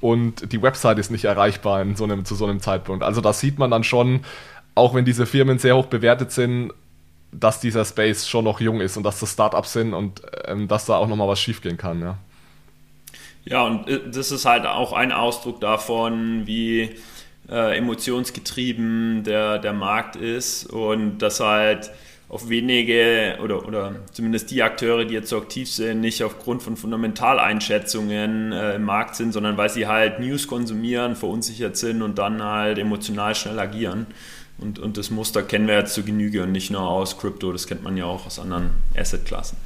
und 0.00 0.50
die 0.50 0.62
Website 0.62 0.98
ist 0.98 1.10
nicht 1.10 1.26
erreichbar 1.26 1.82
in 1.82 1.94
so 1.94 2.04
einem, 2.04 2.24
zu 2.24 2.34
so 2.34 2.46
einem 2.46 2.60
Zeitpunkt. 2.60 3.04
Also 3.04 3.20
da 3.20 3.34
sieht 3.34 3.58
man 3.58 3.70
dann 3.70 3.84
schon, 3.84 4.20
auch 4.74 4.94
wenn 4.94 5.04
diese 5.04 5.26
Firmen 5.26 5.58
sehr 5.58 5.76
hoch 5.76 5.86
bewertet 5.86 6.32
sind, 6.32 6.72
dass 7.32 7.60
dieser 7.60 7.84
Space 7.84 8.26
schon 8.26 8.44
noch 8.44 8.60
jung 8.60 8.80
ist 8.80 8.96
und 8.96 9.02
dass 9.02 9.20
das 9.20 9.32
Startups 9.32 9.74
sind 9.74 9.92
und 9.92 10.22
ähm, 10.46 10.68
dass 10.68 10.86
da 10.86 10.96
auch 10.96 11.06
nochmal 11.06 11.28
was 11.28 11.40
schiefgehen 11.40 11.76
kann, 11.76 12.00
ja. 12.00 12.18
Ja, 13.46 13.64
und 13.64 13.88
äh, 13.88 14.00
das 14.10 14.32
ist 14.32 14.44
halt 14.44 14.66
auch 14.66 14.92
ein 14.92 15.12
Ausdruck 15.12 15.60
davon, 15.60 16.46
wie 16.46 16.90
äh, 17.48 17.78
emotionsgetrieben 17.78 19.22
der, 19.24 19.58
der 19.58 19.72
Markt 19.72 20.16
ist 20.16 20.66
und 20.66 21.18
dass 21.18 21.40
halt 21.40 21.90
auf 22.28 22.48
wenige 22.48 23.38
oder, 23.40 23.66
oder 23.66 23.94
zumindest 24.12 24.50
die 24.50 24.62
Akteure, 24.64 25.04
die 25.04 25.14
jetzt 25.14 25.28
so 25.28 25.38
aktiv 25.38 25.70
sind, 25.70 26.00
nicht 26.00 26.24
aufgrund 26.24 26.60
von 26.60 26.76
Fundamentaleinschätzungen 26.76 28.50
äh, 28.50 28.74
im 28.74 28.82
Markt 28.82 29.14
sind, 29.14 29.32
sondern 29.32 29.56
weil 29.56 29.70
sie 29.70 29.86
halt 29.86 30.18
News 30.18 30.48
konsumieren, 30.48 31.14
verunsichert 31.14 31.76
sind 31.76 32.02
und 32.02 32.18
dann 32.18 32.42
halt 32.42 32.78
emotional 32.78 33.36
schnell 33.36 33.60
agieren. 33.60 34.06
Und, 34.58 34.80
und 34.80 34.96
das 34.96 35.10
Muster 35.10 35.42
kennen 35.44 35.68
wir 35.68 35.76
jetzt 35.76 35.94
zu 35.94 36.02
Genüge 36.02 36.42
und 36.42 36.50
nicht 36.50 36.70
nur 36.70 36.80
aus 36.80 37.16
Krypto, 37.18 37.52
das 37.52 37.68
kennt 37.68 37.84
man 37.84 37.96
ja 37.96 38.06
auch 38.06 38.26
aus 38.26 38.40
anderen 38.40 38.70
Assetklassen. 38.96 39.58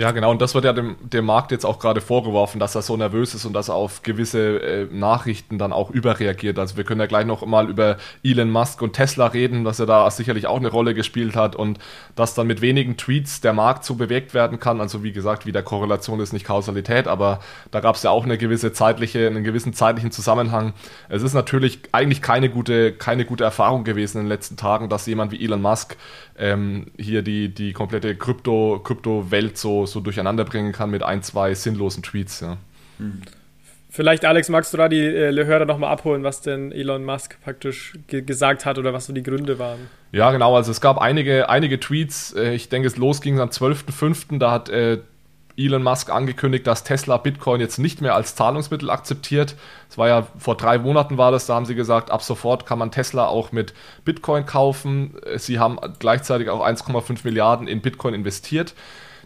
Ja, 0.00 0.12
genau, 0.12 0.30
und 0.30 0.40
das 0.40 0.54
wird 0.54 0.64
ja 0.64 0.72
dem, 0.72 0.96
dem 1.00 1.24
Markt 1.24 1.50
jetzt 1.50 1.64
auch 1.66 1.80
gerade 1.80 2.00
vorgeworfen, 2.00 2.60
dass 2.60 2.76
er 2.76 2.82
so 2.82 2.96
nervös 2.96 3.34
ist 3.34 3.44
und 3.44 3.52
dass 3.52 3.68
er 3.68 3.74
auf 3.74 4.04
gewisse 4.04 4.58
äh, 4.62 4.86
Nachrichten 4.92 5.58
dann 5.58 5.72
auch 5.72 5.90
überreagiert. 5.90 6.56
Also 6.60 6.76
wir 6.76 6.84
können 6.84 7.00
ja 7.00 7.08
gleich 7.08 7.26
noch 7.26 7.44
mal 7.44 7.68
über 7.68 7.96
Elon 8.22 8.48
Musk 8.48 8.80
und 8.80 8.92
Tesla 8.92 9.26
reden, 9.26 9.64
dass 9.64 9.80
er 9.80 9.86
da 9.86 10.08
sicherlich 10.12 10.46
auch 10.46 10.58
eine 10.58 10.68
Rolle 10.68 10.94
gespielt 10.94 11.34
hat 11.34 11.56
und 11.56 11.80
dass 12.14 12.34
dann 12.34 12.46
mit 12.46 12.60
wenigen 12.60 12.96
Tweets 12.96 13.40
der 13.40 13.52
Markt 13.52 13.84
so 13.84 13.96
bewegt 13.96 14.34
werden 14.34 14.60
kann. 14.60 14.80
Also 14.80 15.02
wie 15.02 15.10
gesagt, 15.10 15.46
wieder 15.46 15.64
Korrelation 15.64 16.20
ist 16.20 16.32
nicht 16.32 16.46
Kausalität, 16.46 17.08
aber 17.08 17.40
da 17.72 17.80
gab 17.80 17.96
es 17.96 18.04
ja 18.04 18.10
auch 18.10 18.22
eine 18.22 18.38
gewisse 18.38 18.72
zeitliche, 18.72 19.26
einen 19.26 19.42
gewissen 19.42 19.72
zeitlichen 19.72 20.12
Zusammenhang. 20.12 20.74
Es 21.08 21.24
ist 21.24 21.34
natürlich 21.34 21.80
eigentlich 21.90 22.22
keine 22.22 22.50
gute, 22.50 22.92
keine 22.92 23.24
gute 23.24 23.42
Erfahrung 23.42 23.82
gewesen 23.82 24.18
in 24.18 24.24
den 24.26 24.28
letzten 24.28 24.56
Tagen, 24.56 24.88
dass 24.88 25.06
jemand 25.06 25.32
wie 25.32 25.44
Elon 25.44 25.60
Musk 25.60 25.96
ähm, 26.38 26.86
hier 26.96 27.22
die, 27.22 27.48
die 27.48 27.72
komplette 27.72 28.14
Krypto, 28.16 28.80
Krypto-Welt 28.82 29.58
so, 29.58 29.86
so 29.86 30.00
durcheinander 30.00 30.44
bringen 30.44 30.72
kann 30.72 30.90
mit 30.90 31.02
ein, 31.02 31.22
zwei 31.22 31.54
sinnlosen 31.54 32.02
Tweets. 32.02 32.40
Ja. 32.40 32.56
Hm. 32.98 33.22
Vielleicht, 33.90 34.24
Alex, 34.24 34.48
magst 34.48 34.72
du 34.72 34.76
da 34.76 34.88
die 34.88 35.04
äh, 35.04 35.44
Hörer 35.44 35.64
nochmal 35.64 35.90
abholen, 35.90 36.22
was 36.22 36.42
denn 36.42 36.72
Elon 36.72 37.04
Musk 37.04 37.40
praktisch 37.42 37.98
ge 38.06 38.22
gesagt 38.22 38.66
hat 38.66 38.78
oder 38.78 38.92
was 38.92 39.06
so 39.06 39.12
die 39.12 39.22
Gründe 39.22 39.58
waren? 39.58 39.88
Ja, 40.12 40.30
genau. 40.30 40.54
Also 40.54 40.70
es 40.70 40.80
gab 40.80 40.98
einige, 40.98 41.48
einige 41.48 41.80
Tweets. 41.80 42.34
Äh, 42.34 42.54
ich 42.54 42.68
denke, 42.68 42.86
es 42.86 42.96
losging 42.96 43.40
am 43.40 43.48
12.05. 43.48 44.38
Da 44.38 44.50
hat 44.50 44.68
äh, 44.68 44.98
Elon 45.58 45.82
Musk 45.82 46.10
angekündigt, 46.10 46.66
dass 46.66 46.84
Tesla 46.84 47.16
Bitcoin 47.16 47.60
jetzt 47.60 47.78
nicht 47.78 48.00
mehr 48.00 48.14
als 48.14 48.36
Zahlungsmittel 48.36 48.90
akzeptiert. 48.90 49.56
Es 49.90 49.98
war 49.98 50.06
ja 50.08 50.26
vor 50.38 50.56
drei 50.56 50.78
Monaten 50.78 51.18
war 51.18 51.32
das, 51.32 51.46
da 51.46 51.56
haben 51.56 51.66
sie 51.66 51.74
gesagt, 51.74 52.10
ab 52.10 52.22
sofort 52.22 52.64
kann 52.64 52.78
man 52.78 52.92
Tesla 52.92 53.26
auch 53.26 53.50
mit 53.50 53.74
Bitcoin 54.04 54.46
kaufen. 54.46 55.16
Sie 55.36 55.58
haben 55.58 55.78
gleichzeitig 55.98 56.48
auch 56.48 56.64
1,5 56.64 57.20
Milliarden 57.24 57.66
in 57.66 57.82
Bitcoin 57.82 58.14
investiert. 58.14 58.74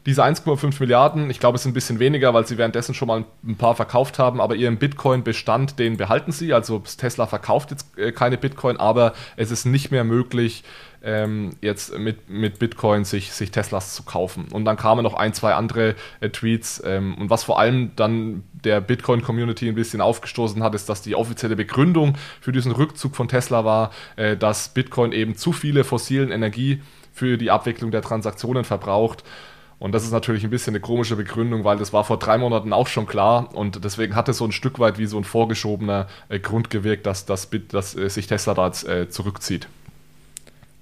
Diese 0.05 0.25
1,5 0.25 0.81
Milliarden, 0.81 1.31
ich 1.31 1.39
glaube, 1.39 1.57
es 1.57 1.63
sind 1.63 1.71
ein 1.71 1.75
bisschen 1.75 2.01
weniger, 2.01 2.35
weil 2.35 2.45
sie 2.47 2.59
währenddessen 2.59 2.93
schon 2.93 3.07
mal 3.09 3.25
ein 3.45 3.57
paar 3.57 3.77
verkauft 3.77 4.19
haben, 4.19 4.41
aber 4.41 4.57
ihren 4.57 4.79
Bitcoin-Bestand, 4.79 5.79
den 5.79 5.97
behalten 5.97 6.33
sie. 6.33 6.53
Also 6.53 6.81
Tesla 6.81 7.27
verkauft 7.27 7.71
jetzt 7.71 7.97
äh, 7.97 8.11
keine 8.11 8.37
Bitcoin, 8.37 8.79
aber 8.79 9.13
es 9.37 9.53
ist 9.53 9.65
nicht 9.65 9.93
mehr 9.93 10.03
möglich, 10.03 10.65
ähm, 11.05 11.51
jetzt 11.61 11.97
mit, 11.99 12.29
mit 12.29 12.59
Bitcoin 12.59 13.05
sich, 13.05 13.33
sich 13.33 13.51
Teslas 13.51 13.95
zu 13.95 14.03
kaufen. 14.03 14.47
Und 14.53 14.65
dann 14.65 14.77
kamen 14.77 15.03
noch 15.03 15.15
ein, 15.15 15.35
zwei 15.35 15.55
andere 15.55 15.95
äh, 16.21 16.31
Tweets. 16.31 16.83
Ähm, 16.85 17.17
und 17.17 17.31
was 17.31 17.45
vor 17.45 17.59
allem 17.59 17.93
dann 17.97 18.45
der 18.53 18.81
Bitcoin-Community 18.81 19.69
ein 19.69 19.75
bisschen 19.75 20.01
aufgestoßen 20.01 20.63
hat, 20.63 20.75
ist, 20.75 20.89
dass 20.89 21.03
die 21.03 21.15
offizielle 21.15 21.57
Begründung 21.57 22.17
für 22.41 22.53
diesen 22.53 22.73
Rückzug 22.73 23.17
von 23.17 23.29
Tesla 23.29 23.65
war, 23.65 23.91
äh, 24.17 24.37
dass 24.37 24.69
Bitcoin 24.69 25.13
eben 25.13 25.37
zu 25.37 25.53
viele 25.53 25.85
fossilen 25.85 26.31
Energie 26.31 26.81
für 27.13 27.37
die 27.37 27.51
Abwicklung 27.51 27.91
der 27.91 28.03
Transaktionen 28.03 28.65
verbraucht. 28.65 29.25
Und 29.83 29.91
das 29.91 30.05
ist 30.05 30.13
natürlich 30.13 30.45
ein 30.45 30.51
bisschen 30.51 30.77
eine 30.77 30.81
komische 30.81 31.17
Begründung, 31.17 31.65
weil 31.65 31.77
das 31.77 31.93
war 31.93 32.05
vor 32.05 32.17
drei 32.17 32.39
Monaten 32.39 32.73
auch 32.73 32.87
schon 32.87 33.05
klar 33.05 33.49
und 33.53 33.85
deswegen 33.85 34.15
hat 34.15 34.29
es 34.29 34.39
so 34.39 34.45
ein 34.45 34.53
Stück 34.53 34.79
weit 34.79 34.97
wie 34.97 35.07
so 35.07 35.19
ein 35.19 35.25
vorgeschobener 35.25 36.07
äh, 36.29 36.39
Grund 36.39 36.71
gewirkt, 36.71 37.05
dass, 37.05 37.27
dass, 37.27 37.51
dass 37.67 37.97
äh, 37.97 38.09
sich 38.09 38.29
Tesla 38.29 38.55
da 38.55 38.67
jetzt 38.67 38.89
äh, 38.89 39.09
zurückzieht. 39.09 39.67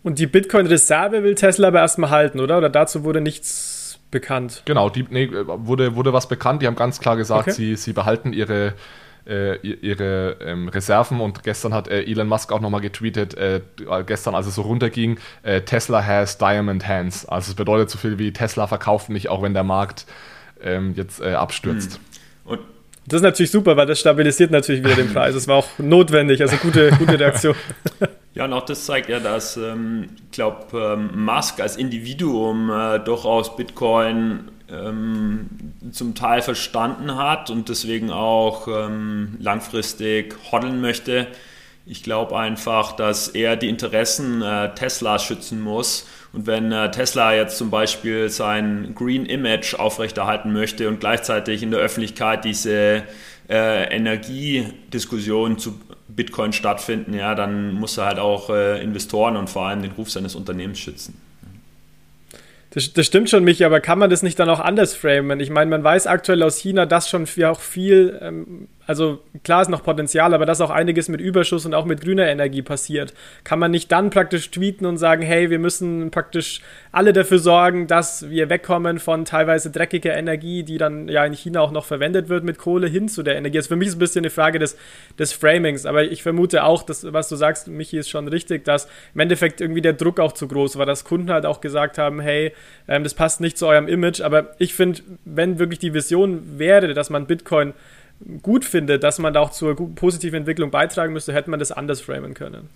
Und 0.02 0.18
die 0.18 0.26
Bitcoin-Reserve 0.26 1.22
will 1.22 1.34
Tesla 1.34 1.68
aber 1.68 1.78
erstmal 1.78 2.10
halten, 2.10 2.40
oder? 2.40 2.58
Oder 2.58 2.68
dazu 2.68 3.02
wurde 3.02 3.22
nichts 3.22 3.98
bekannt? 4.10 4.64
Genau, 4.66 4.90
die, 4.90 5.06
nee, 5.08 5.30
wurde, 5.32 5.96
wurde 5.96 6.12
was 6.12 6.28
bekannt. 6.28 6.60
Die 6.60 6.66
haben 6.66 6.76
ganz 6.76 7.00
klar 7.00 7.16
gesagt, 7.16 7.48
okay. 7.48 7.52
sie, 7.52 7.76
sie 7.76 7.94
behalten 7.94 8.34
ihre, 8.34 8.74
äh, 9.31 9.57
ihre 9.59 10.37
ähm, 10.45 10.69
Reserven 10.69 11.21
und 11.21 11.45
gestern 11.45 11.73
hat 11.73 11.88
äh, 11.88 12.03
Elon 12.03 12.27
Musk 12.27 12.53
auch 12.53 12.61
nochmal 12.61 12.81
getweetet, 12.81 13.35
äh, 13.35 13.61
gestern 14.05 14.35
als 14.35 14.47
es 14.47 14.57
so 14.57 14.62
runterging, 14.62 15.19
äh, 15.43 15.61
Tesla 15.61 16.05
has 16.05 16.37
diamond 16.37 16.87
hands. 16.87 17.25
Also 17.27 17.51
es 17.51 17.55
bedeutet 17.55 17.90
so 17.90 17.99
viel 17.99 18.19
wie 18.19 18.33
Tesla 18.33 18.66
verkauft 18.66 19.09
nicht, 19.09 19.29
auch 19.29 19.43
wenn 19.43 19.55
der 19.55 19.64
Markt 19.64 20.07
ähm, 20.62 20.95
jetzt 20.97 21.21
äh, 21.21 21.35
abstürzt. 21.35 21.95
Hm. 21.95 22.01
Und 22.45 22.61
das 23.07 23.19
ist 23.19 23.23
natürlich 23.23 23.51
super, 23.51 23.77
weil 23.77 23.87
das 23.87 24.01
stabilisiert 24.01 24.51
natürlich 24.51 24.85
wieder 24.85 24.97
den 24.97 25.09
Preis. 25.12 25.35
Das 25.35 25.47
war 25.47 25.57
auch 25.57 25.69
notwendig, 25.79 26.40
also 26.43 26.57
gute, 26.57 26.90
gute 26.99 27.19
Reaktion. 27.19 27.55
Ja, 28.33 28.45
und 28.45 28.53
auch 28.53 28.64
das 28.64 28.87
zeigt 28.87 29.09
ja, 29.09 29.19
dass, 29.19 29.57
ähm, 29.57 30.07
ich 30.27 30.31
glaube, 30.31 30.66
ähm, 30.79 31.25
Musk 31.25 31.59
als 31.59 31.77
Individuum 31.77 32.71
äh, 32.71 33.01
durchaus 33.01 33.57
Bitcoin 33.57 34.53
ähm, 34.72 35.48
zum 35.92 36.14
Teil 36.14 36.42
verstanden 36.42 37.16
hat 37.16 37.50
und 37.50 37.68
deswegen 37.68 38.11
auch 38.11 38.68
ähm, 38.68 39.37
langfristig 39.38 40.37
hoddeln 40.50 40.80
möchte. 40.80 41.26
Ich 41.87 42.02
glaube 42.02 42.38
einfach, 42.38 42.92
dass 42.92 43.28
er 43.28 43.56
die 43.56 43.68
Interessen 43.68 44.42
äh, 44.42 44.74
Teslas 44.74 45.24
schützen 45.24 45.61
muss. 45.61 46.06
Und 46.33 46.46
wenn 46.46 46.70
äh, 46.70 46.90
Tesla 46.90 47.35
jetzt 47.35 47.59
zum 47.59 47.70
Beispiel 47.70 48.28
sein 48.28 48.92
Green 48.94 49.26
Image 49.26 49.74
aufrechterhalten 49.74 50.52
möchte 50.52 50.88
und 50.88 51.00
gleichzeitig 51.00 51.62
in 51.62 51.70
der 51.70 51.80
Öffentlichkeit 51.80 52.44
diese 52.44 53.02
äh, 53.48 53.94
Energiediskussion 53.94 55.59
zu 55.59 55.80
Bitcoin 56.09 56.52
stattfinden, 56.52 57.14
ja, 57.14 57.35
dann 57.35 57.72
muss 57.72 57.96
er 57.98 58.06
halt 58.06 58.18
auch 58.18 58.50
äh, 58.50 58.83
Investoren 58.83 59.37
und 59.37 59.50
vor 59.50 59.66
allem 59.66 59.83
den 59.83 59.92
Ruf 59.92 60.11
seines 60.11 60.35
Unternehmens 60.35 60.78
schützen. 60.78 61.30
Das, 62.70 62.92
das, 62.92 63.06
stimmt 63.06 63.28
schon, 63.28 63.42
Michi, 63.42 63.64
aber 63.64 63.80
kann 63.80 63.98
man 63.98 64.11
das 64.11 64.22
nicht 64.22 64.38
dann 64.38 64.48
auch 64.48 64.61
anders 64.61 64.94
framen? 64.94 65.40
Ich 65.40 65.50
meine, 65.50 65.70
man 65.70 65.83
weiß 65.83 66.06
aktuell 66.06 66.42
aus 66.44 66.56
China, 66.56 66.87
dass 66.87 67.09
schon 67.09 67.26
auch 67.50 67.61
viel 67.61 68.18
ähm, 68.22 68.68
also 68.90 69.20
klar 69.44 69.62
ist 69.62 69.68
noch 69.68 69.85
Potenzial, 69.85 70.35
aber 70.35 70.46
dass 70.46 70.61
auch 70.61 70.70
einiges 70.70 71.09
mit 71.09 71.20
Überschuss 71.20 71.64
und 71.64 71.74
auch 71.74 71.85
mit 71.85 72.00
grüner 72.00 72.26
Energie 72.26 72.61
passiert. 72.61 73.14
Kann 73.44 73.61
man 73.61 73.70
nicht 73.70 73.92
dann 73.92 74.11
praktisch 74.11 74.50
tweeten 74.50 74.85
und 74.85 74.96
sagen, 74.96 75.22
hey, 75.22 75.48
wir 75.48 75.61
müssen 75.61 76.11
praktisch 76.11 76.61
alle 76.90 77.12
dafür 77.12 77.38
sorgen, 77.38 77.87
dass 77.87 78.29
wir 78.31 78.50
wegkommen 78.50 78.98
von 78.98 79.24
teilweise 79.24 79.70
dreckiger 79.70 80.16
Energie, 80.16 80.64
die 80.64 80.76
dann 80.76 81.07
ja 81.07 81.24
in 81.24 81.35
China 81.35 81.61
auch 81.61 81.70
noch 81.70 81.85
verwendet 81.85 82.29
wird, 82.29 82.42
mit 82.42 82.59
Kohle 82.59 82.88
hin 82.88 83.09
zu 83.09 83.22
der 83.22 83.37
Energie. 83.37 83.59
Also 83.59 83.68
für 83.68 83.76
mich 83.76 83.87
ist 83.87 83.94
ein 83.94 84.00
bisschen 84.00 84.22
eine 84.22 84.31
Frage 84.31 84.59
des, 84.59 84.76
des 85.20 85.33
Framings, 85.33 85.87
aber 85.87 86.03
ich 86.03 86.24
vermute 86.24 86.64
auch, 86.64 86.83
dass, 86.83 87.12
was 87.12 87.29
du 87.29 87.37
sagst, 87.37 87.68
Michi, 87.68 87.96
ist 87.96 88.11
schon 88.11 88.26
richtig, 88.26 88.64
dass 88.64 88.88
im 89.14 89.20
Endeffekt 89.20 89.61
irgendwie 89.61 89.83
der 89.83 89.92
Druck 89.92 90.18
auch 90.18 90.33
zu 90.33 90.48
groß 90.48 90.79
war, 90.79 90.87
dass 90.87 91.05
Kunden 91.05 91.31
halt 91.31 91.46
auch 91.46 91.61
gesagt 91.61 91.96
haben, 91.96 92.18
hey, 92.18 92.53
ähm, 92.88 93.05
das 93.05 93.14
passt 93.14 93.40
nicht 93.40 93.57
zu 93.57 93.68
eurem 93.68 93.87
Image, 93.87 94.20
aber 94.20 94.57
ich 94.59 94.74
finde, 94.74 95.03
wenn 95.24 95.61
wirklich 95.61 95.79
die 95.79 95.94
Vision 95.94 96.59
wäre, 96.59 96.92
dass 96.92 97.09
man 97.09 97.29
Bitcoin 97.29 97.72
gut 98.42 98.64
finde, 98.64 98.98
dass 98.98 99.18
man 99.18 99.33
da 99.33 99.40
auch 99.40 99.50
zur 99.50 99.74
positiven 99.94 100.38
Entwicklung 100.38 100.70
beitragen 100.70 101.12
müsste, 101.12 101.33
hätte 101.33 101.50
man 101.50 101.59
das 101.59 101.72
anders 101.72 102.00
framen 102.00 102.35
können. 102.35 102.68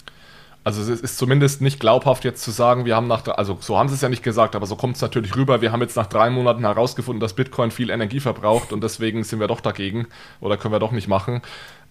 Also 0.64 0.80
es 0.80 1.00
ist 1.00 1.18
zumindest 1.18 1.60
nicht 1.60 1.78
glaubhaft 1.78 2.24
jetzt 2.24 2.42
zu 2.42 2.50
sagen, 2.50 2.86
wir 2.86 2.96
haben 2.96 3.06
nach, 3.06 3.26
also 3.28 3.58
so 3.60 3.76
haben 3.78 3.90
sie 3.90 3.96
es 3.96 4.00
ja 4.00 4.08
nicht 4.08 4.22
gesagt, 4.22 4.56
aber 4.56 4.64
so 4.64 4.76
kommt 4.76 4.96
es 4.96 5.02
natürlich 5.02 5.36
rüber, 5.36 5.60
wir 5.60 5.72
haben 5.72 5.82
jetzt 5.82 5.94
nach 5.94 6.06
drei 6.06 6.30
Monaten 6.30 6.62
herausgefunden, 6.62 7.20
dass 7.20 7.34
Bitcoin 7.34 7.70
viel 7.70 7.90
Energie 7.90 8.18
verbraucht 8.18 8.72
und 8.72 8.82
deswegen 8.82 9.24
sind 9.24 9.40
wir 9.40 9.46
doch 9.46 9.60
dagegen 9.60 10.06
oder 10.40 10.56
können 10.56 10.72
wir 10.72 10.78
doch 10.78 10.92
nicht 10.92 11.06
machen. 11.06 11.42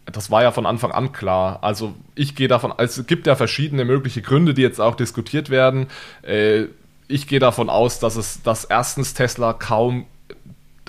Das 0.06 0.32
war 0.32 0.42
ja 0.42 0.52
von 0.52 0.66
Anfang 0.66 0.92
an 0.92 1.12
klar. 1.12 1.60
Also 1.62 1.94
ich 2.16 2.36
gehe 2.36 2.48
davon, 2.48 2.74
also 2.76 3.02
es 3.02 3.08
gibt 3.08 3.28
ja 3.28 3.36
verschiedene 3.36 3.86
mögliche 3.86 4.24
Gründe, 4.24 4.56
die 4.56 4.64
jetzt 4.64 4.82
auch 4.82 4.96
diskutiert 4.96 5.52
werden. 5.52 5.88
Äh, 6.24 6.66
ich 7.08 7.28
gehe 7.28 7.40
davon 7.40 7.70
aus, 7.70 8.00
dass 8.00 8.16
es, 8.16 8.42
dass 8.42 8.66
erstens 8.66 9.14
Tesla 9.14 9.54
kaum 9.54 10.08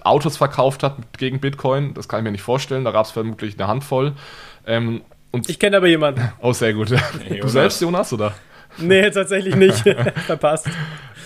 Autos 0.05 0.37
verkauft 0.37 0.83
hat 0.83 0.97
gegen 1.19 1.41
Bitcoin. 1.41 1.95
Das 1.95 2.09
kann 2.09 2.21
ich 2.21 2.25
mir 2.25 2.33
nicht 2.33 2.43
vorstellen. 2.43 2.85
Da 2.85 2.93
gab 2.93 3.07
es 3.07 3.11
vermutlich 3.11 3.59
eine 3.59 3.69
Handvoll. 3.69 4.13
Ähm, 4.67 5.01
und 5.31 5.51
ich 5.51 5.59
kenne 5.59 5.79
aber 5.79 5.89
jemanden. 5.89 6.33
Oh, 6.41 6.53
sehr 6.53 6.75
gut. 6.75 6.93
Hey, 7.27 7.41
du 7.41 7.49
selbst, 7.49 7.81
Jonas, 7.81 8.13
oder? 8.13 8.35
Nee, 8.79 9.11
tatsächlich 9.11 9.57
nicht. 9.57 9.79
Verpasst. 10.27 10.69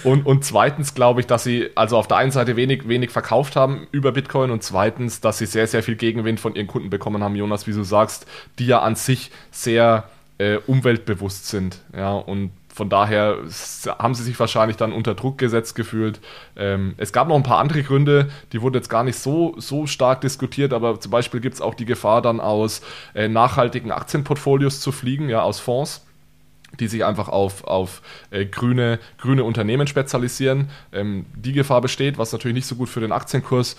Und, 0.04 0.26
und 0.26 0.44
zweitens 0.44 0.94
glaube 0.94 1.20
ich, 1.20 1.26
dass 1.26 1.44
sie 1.44 1.70
also 1.74 1.96
auf 1.96 2.06
der 2.06 2.18
einen 2.18 2.30
Seite 2.30 2.56
wenig, 2.56 2.88
wenig 2.88 3.10
verkauft 3.10 3.56
haben 3.56 3.88
über 3.90 4.12
Bitcoin 4.12 4.50
und 4.50 4.62
zweitens, 4.62 5.20
dass 5.20 5.38
sie 5.38 5.46
sehr, 5.46 5.66
sehr 5.66 5.82
viel 5.82 5.96
Gegenwind 5.96 6.40
von 6.40 6.54
ihren 6.54 6.68
Kunden 6.68 6.88
bekommen 6.90 7.22
haben, 7.22 7.34
Jonas, 7.34 7.66
wie 7.66 7.72
du 7.72 7.82
sagst, 7.82 8.26
die 8.58 8.66
ja 8.66 8.80
an 8.80 8.94
sich 8.94 9.30
sehr 9.50 10.04
äh, 10.38 10.58
umweltbewusst 10.66 11.48
sind. 11.48 11.80
Ja, 11.96 12.12
und 12.12 12.52
von 12.78 12.88
daher 12.88 13.38
haben 13.98 14.14
sie 14.14 14.22
sich 14.22 14.38
wahrscheinlich 14.38 14.76
dann 14.76 14.92
unter 14.92 15.16
Druck 15.16 15.36
gesetzt 15.36 15.74
gefühlt. 15.74 16.20
Ähm, 16.56 16.94
es 16.96 17.12
gab 17.12 17.26
noch 17.26 17.34
ein 17.34 17.42
paar 17.42 17.58
andere 17.58 17.82
Gründe, 17.82 18.30
die 18.52 18.62
wurden 18.62 18.76
jetzt 18.76 18.88
gar 18.88 19.02
nicht 19.02 19.18
so, 19.18 19.56
so 19.58 19.88
stark 19.88 20.20
diskutiert, 20.20 20.72
aber 20.72 21.00
zum 21.00 21.10
Beispiel 21.10 21.40
gibt 21.40 21.56
es 21.56 21.60
auch 21.60 21.74
die 21.74 21.86
Gefahr, 21.86 22.22
dann 22.22 22.38
aus 22.38 22.80
äh, 23.16 23.26
nachhaltigen 23.26 23.90
Aktienportfolios 23.90 24.80
zu 24.80 24.92
fliegen, 24.92 25.28
ja, 25.28 25.42
aus 25.42 25.58
Fonds 25.60 26.04
die 26.78 26.86
sich 26.86 27.02
einfach 27.02 27.30
auf, 27.30 27.64
auf 27.64 28.02
äh, 28.30 28.44
grüne, 28.44 28.98
grüne 29.16 29.42
Unternehmen 29.42 29.86
spezialisieren. 29.86 30.68
Ähm, 30.92 31.24
die 31.34 31.54
Gefahr 31.54 31.80
besteht, 31.80 32.18
was 32.18 32.30
natürlich 32.30 32.56
nicht 32.56 32.66
so 32.66 32.76
gut 32.76 32.90
für 32.90 33.00
den 33.00 33.10
Aktienkurs 33.10 33.76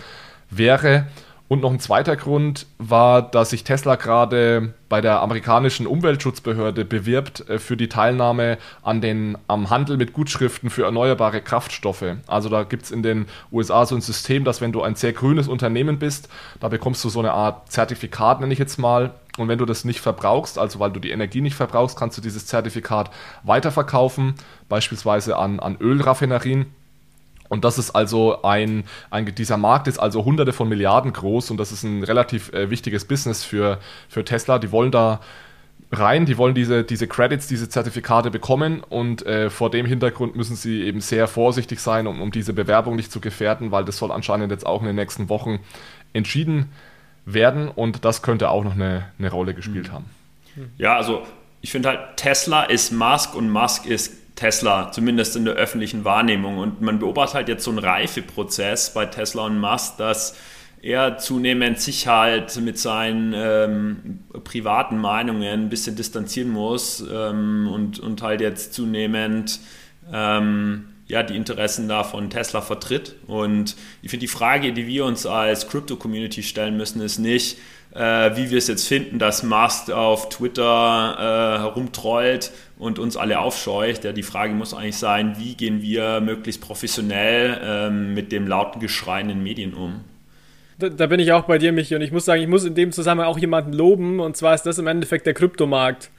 wäre. 0.49 1.05
Und 1.49 1.61
noch 1.61 1.71
ein 1.71 1.79
zweiter 1.79 2.15
Grund 2.15 2.67
war, 2.77 3.23
dass 3.23 3.49
sich 3.49 3.63
Tesla 3.63 3.95
gerade 3.95 4.75
bei 4.87 5.01
der 5.01 5.19
amerikanischen 5.21 5.87
Umweltschutzbehörde 5.87 6.85
bewirbt 6.85 7.49
äh, 7.49 7.57
für 7.57 7.75
die 7.75 7.89
Teilnahme 7.89 8.59
an 8.83 9.01
den, 9.01 9.35
am 9.47 9.71
Handel 9.71 9.97
mit 9.97 10.13
Gutschriften 10.13 10.69
für 10.69 10.83
erneuerbare 10.85 11.41
Kraftstoffe. 11.41 12.05
Also 12.27 12.49
da 12.49 12.63
gibt 12.63 12.83
es 12.83 12.91
in 12.91 13.01
den 13.01 13.25
USA 13.51 13.87
so 13.87 13.95
ein 13.95 14.01
System, 14.01 14.43
dass 14.43 14.61
wenn 14.61 14.71
du 14.71 14.83
ein 14.83 14.93
sehr 14.93 15.11
grünes 15.11 15.47
Unternehmen 15.47 15.97
bist, 15.97 16.29
da 16.59 16.67
bekommst 16.67 17.03
du 17.03 17.09
so 17.09 17.17
eine 17.17 17.33
Art 17.33 17.71
Zertifikat, 17.71 18.41
nenne 18.41 18.53
ich 18.53 18.59
jetzt 18.59 18.77
mal. 18.77 19.15
Und 19.39 19.47
wenn 19.47 19.57
du 19.57 19.65
das 19.65 19.85
nicht 19.85 20.01
verbrauchst, 20.01 20.59
also 20.59 20.79
weil 20.79 20.91
du 20.91 20.99
die 20.99 21.09
Energie 21.09 21.41
nicht 21.41 21.55
verbrauchst, 21.55 21.97
kannst 21.97 22.15
du 22.15 22.21
dieses 22.21 22.45
Zertifikat 22.45 23.09
weiterverkaufen, 23.41 24.35
beispielsweise 24.67 25.35
an, 25.35 25.59
an 25.59 25.77
Ölraffinerien. 25.79 26.67
Und 27.49 27.65
das 27.65 27.77
ist 27.77 27.91
also 27.91 28.43
ein, 28.43 28.83
ein, 29.09 29.33
dieser 29.35 29.57
Markt 29.57 29.87
ist 29.87 29.97
also 29.97 30.23
hunderte 30.23 30.53
von 30.53 30.69
Milliarden 30.69 31.11
groß 31.11 31.51
und 31.51 31.57
das 31.57 31.71
ist 31.71 31.83
ein 31.83 32.03
relativ 32.03 32.53
äh, 32.53 32.69
wichtiges 32.69 33.05
Business 33.05 33.43
für, 33.43 33.79
für 34.07 34.23
Tesla. 34.23 34.59
Die 34.59 34.71
wollen 34.71 34.91
da 34.91 35.19
rein, 35.91 36.25
die 36.25 36.37
wollen 36.37 36.53
diese, 36.53 36.83
diese 36.83 37.07
Credits, 37.07 37.47
diese 37.47 37.67
Zertifikate 37.67 38.29
bekommen 38.29 38.81
und 38.87 39.25
äh, 39.25 39.49
vor 39.49 39.71
dem 39.71 39.87
Hintergrund 39.87 40.35
müssen 40.35 40.55
sie 40.55 40.83
eben 40.83 41.01
sehr 41.01 41.27
vorsichtig 41.27 41.79
sein, 41.79 42.05
um, 42.05 42.21
um 42.21 42.31
diese 42.31 42.53
Bewerbung 42.53 42.95
nicht 42.95 43.11
zu 43.11 43.19
gefährden, 43.19 43.71
weil 43.71 43.85
das 43.85 43.97
soll 43.97 44.11
anscheinend 44.11 44.51
jetzt 44.51 44.65
auch 44.65 44.81
in 44.81 44.87
den 44.87 44.95
nächsten 44.95 45.29
Wochen 45.29 45.59
entschieden 46.13 46.71
werden 47.25 47.67
und 47.67 48.05
das 48.05 48.21
könnte 48.21 48.49
auch 48.49 48.63
noch 48.63 48.73
eine, 48.73 49.05
eine 49.17 49.31
Rolle 49.31 49.55
gespielt 49.55 49.87
mhm. 49.87 49.93
haben. 49.93 50.05
Ja, 50.77 50.95
also 50.95 51.23
ich 51.61 51.71
finde 51.71 51.89
halt, 51.89 52.17
Tesla 52.17 52.63
ist 52.63 52.91
Musk 52.91 53.35
und 53.35 53.49
Musk 53.49 53.85
ist 53.85 54.28
Tesla, 54.39 54.91
zumindest 54.91 55.35
in 55.35 55.43
der 55.43 55.55
öffentlichen 55.55 56.05
Wahrnehmung. 56.05 56.59
Und 56.59 56.81
man 56.81 56.99
beobachtet 56.99 57.35
halt 57.35 57.49
jetzt 57.49 57.65
so 57.65 57.71
einen 57.71 57.79
Reifeprozess 57.79 58.93
bei 58.93 59.05
Tesla 59.05 59.45
und 59.45 59.59
Musk, 59.59 59.97
dass 59.97 60.37
er 60.81 61.17
zunehmend 61.17 61.81
sich 61.81 62.07
halt 62.07 62.55
mit 62.61 62.79
seinen 62.79 63.33
ähm, 63.35 64.19
privaten 64.45 64.97
Meinungen 64.97 65.65
ein 65.65 65.69
bisschen 65.69 65.97
distanzieren 65.97 66.51
muss 66.51 67.03
ähm, 67.11 67.67
und, 67.69 67.99
und 67.99 68.21
halt 68.21 68.39
jetzt 68.39 68.73
zunehmend 68.73 69.59
ähm, 70.11 70.85
ja, 71.07 71.21
die 71.23 71.35
Interessen 71.35 71.89
da 71.89 72.05
von 72.05 72.29
Tesla 72.29 72.61
vertritt. 72.61 73.15
Und 73.27 73.75
ich 74.01 74.09
finde, 74.09 74.21
die 74.21 74.31
Frage, 74.31 74.71
die 74.71 74.87
wir 74.87 75.03
uns 75.03 75.25
als 75.25 75.67
Crypto-Community 75.67 76.43
stellen 76.43 76.77
müssen, 76.77 77.01
ist 77.01 77.17
nicht, 77.17 77.57
äh, 77.99 78.37
wie 78.37 78.49
wir 78.49 78.57
es 78.57 78.67
jetzt 78.67 78.87
finden, 78.87 79.19
dass 79.19 79.43
Musk 79.43 79.91
auf 79.91 80.29
Twitter 80.29 81.15
äh, 81.17 81.59
herumtrollt 81.59 82.51
und 82.77 82.97
uns 82.97 83.17
alle 83.17 83.39
aufscheucht. 83.39 84.05
Ja, 84.05 84.13
die 84.13 84.23
Frage 84.23 84.53
muss 84.53 84.73
eigentlich 84.73 84.97
sein, 84.97 85.35
wie 85.37 85.55
gehen 85.55 85.81
wir 85.81 86.21
möglichst 86.21 86.61
professionell 86.61 87.59
ähm, 87.61 88.13
mit 88.13 88.31
dem 88.31 88.47
lauten 88.47 88.79
Geschrei 88.79 89.19
in 89.19 89.27
den 89.27 89.43
Medien 89.43 89.73
um? 89.73 89.99
Da, 90.77 90.87
da, 90.87 91.07
bin 91.07 91.19
ich 91.19 91.33
auch 91.33 91.43
bei 91.43 91.57
dir, 91.57 91.73
Michi, 91.73 91.93
und 91.93 92.01
ich 92.01 92.13
muss 92.13 92.23
sagen, 92.23 92.41
ich 92.41 92.47
muss 92.47 92.63
in 92.63 92.73
dem 92.73 92.93
Zusammenhang 92.93 93.27
auch 93.27 93.37
jemanden 93.37 93.73
loben, 93.73 94.21
und 94.21 94.37
zwar 94.37 94.55
ist 94.55 94.63
das 94.63 94.77
im 94.77 94.87
Endeffekt 94.87 95.25
der 95.25 95.33
Kryptomarkt. 95.33 96.09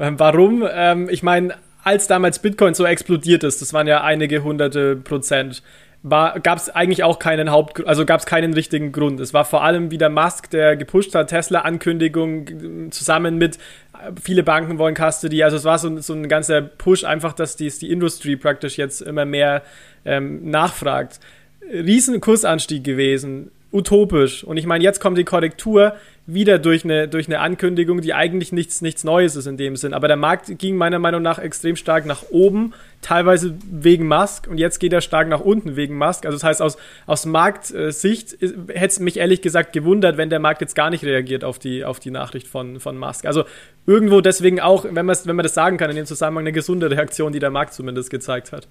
Ähm, 0.00 0.18
warum? 0.18 0.68
Ähm, 0.68 1.08
ich 1.08 1.22
meine, 1.22 1.54
als 1.84 2.08
damals 2.08 2.40
Bitcoin 2.40 2.74
so 2.74 2.84
explodiert 2.84 3.44
ist, 3.44 3.62
das 3.62 3.72
waren 3.72 3.86
ja 3.86 4.02
einige 4.02 4.42
hunderte 4.42 4.96
Prozent, 4.96 5.62
gab 6.08 6.58
es 6.58 6.70
eigentlich 6.70 7.02
auch 7.04 7.18
keinen 7.18 7.50
Haupt, 7.50 7.86
also 7.86 8.04
gab 8.04 8.20
es 8.20 8.26
keinen 8.26 8.54
richtigen 8.54 8.92
Grund. 8.92 9.20
Es 9.20 9.34
war 9.34 9.44
vor 9.44 9.62
allem 9.62 9.90
wieder 9.90 10.08
Musk, 10.08 10.50
der 10.50 10.76
gepusht 10.76 11.14
hat, 11.14 11.28
Tesla-Ankündigung 11.28 12.90
zusammen 12.90 13.38
mit 13.38 13.56
äh, 13.94 14.12
viele 14.22 14.42
Banken 14.42 14.78
wollen 14.78 14.94
Custody. 14.94 15.42
Also 15.42 15.56
es 15.56 15.64
war 15.64 15.78
so, 15.78 15.98
so 15.98 16.12
ein 16.12 16.28
ganzer 16.28 16.62
Push, 16.62 17.04
einfach, 17.04 17.32
dass 17.32 17.56
die, 17.56 17.68
die 17.70 17.90
Industrie 17.90 18.36
praktisch 18.36 18.78
jetzt 18.78 19.00
immer 19.00 19.24
mehr 19.24 19.62
ähm, 20.04 20.50
nachfragt. 20.50 21.20
Riesen 21.70 22.20
Kursanstieg 22.20 22.84
gewesen, 22.84 23.50
utopisch. 23.72 24.44
Und 24.44 24.56
ich 24.56 24.66
meine, 24.66 24.82
jetzt 24.84 25.00
kommt 25.00 25.18
die 25.18 25.24
Korrektur 25.24 25.94
wieder 26.26 26.58
durch 26.58 26.84
eine, 26.84 27.08
durch 27.08 27.26
eine 27.26 27.40
Ankündigung, 27.40 28.00
die 28.00 28.14
eigentlich 28.14 28.52
nichts, 28.52 28.82
nichts 28.82 29.04
Neues 29.04 29.36
ist 29.36 29.46
in 29.46 29.56
dem 29.56 29.76
Sinn. 29.76 29.94
Aber 29.94 30.08
der 30.08 30.16
Markt 30.16 30.58
ging 30.58 30.76
meiner 30.76 30.98
Meinung 30.98 31.22
nach 31.22 31.38
extrem 31.38 31.76
stark 31.76 32.06
nach 32.06 32.24
oben, 32.30 32.74
teilweise 33.02 33.56
wegen 33.70 34.08
Musk 34.08 34.48
und 34.48 34.58
jetzt 34.58 34.78
geht 34.80 34.92
er 34.92 35.00
stark 35.00 35.28
nach 35.28 35.40
unten 35.40 35.76
wegen 35.76 35.96
Musk. 35.96 36.26
Also 36.26 36.36
das 36.36 36.44
heißt, 36.44 36.62
aus, 36.62 36.76
aus 37.06 37.26
Marktsicht 37.26 38.32
hätte 38.40 38.86
es 38.86 39.00
mich 39.00 39.18
ehrlich 39.18 39.40
gesagt 39.40 39.72
gewundert, 39.72 40.16
wenn 40.16 40.30
der 40.30 40.40
Markt 40.40 40.60
jetzt 40.60 40.74
gar 40.74 40.90
nicht 40.90 41.04
reagiert 41.04 41.44
auf 41.44 41.58
die, 41.58 41.84
auf 41.84 42.00
die 42.00 42.10
Nachricht 42.10 42.48
von, 42.48 42.80
von 42.80 42.98
Musk. 42.98 43.24
Also 43.26 43.44
irgendwo 43.86 44.20
deswegen 44.20 44.60
auch, 44.60 44.84
wenn, 44.84 45.06
wenn 45.06 45.36
man 45.36 45.42
das 45.42 45.54
sagen 45.54 45.76
kann, 45.76 45.90
in 45.90 45.96
dem 45.96 46.06
Zusammenhang 46.06 46.42
eine 46.42 46.52
gesunde 46.52 46.90
Reaktion, 46.90 47.32
die 47.32 47.38
der 47.38 47.50
Markt 47.50 47.74
zumindest 47.74 48.10
gezeigt 48.10 48.52
hat. 48.52 48.66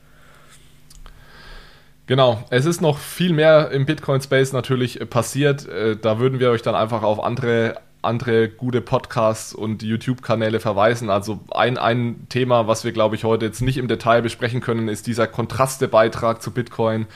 Genau, 2.08 2.42
es 2.52 2.66
ist 2.66 2.80
noch 2.80 3.00
viel 3.00 3.34
mehr 3.34 3.70
im 3.72 3.86
Bitcoin-Space 3.86 4.54
natürlich 4.54 4.98
passiert. 5.10 5.68
Äh, 5.68 5.98
da 5.98 6.20
würden 6.20 6.40
wir 6.40 6.52
euch 6.52 6.62
dann 6.62 6.74
einfach 6.74 7.04
auf 7.04 7.22
andere, 7.22 7.76
andere 8.02 8.50
gute 8.50 8.82
Podcasts 8.82 9.54
und 9.54 9.84
YouTube-Kanäle 9.84 10.60
verweisen. 10.60 11.10
Also 11.10 11.40
ein, 11.52 11.78
ein 11.78 12.28
Thema, 12.30 12.68
was 12.68 12.84
wir, 12.84 12.92
glaube 12.92 13.16
ich, 13.16 13.24
heute 13.24 13.46
jetzt 13.46 13.62
nicht 13.62 13.78
im 13.78 13.88
Detail 13.88 14.22
besprechen 14.22 14.62
können, 14.62 14.88
ist 14.88 15.08
dieser 15.08 15.28
Kontraste-Beitrag 15.28 16.42
zu 16.42 16.52
Bitcoin 16.52 17.08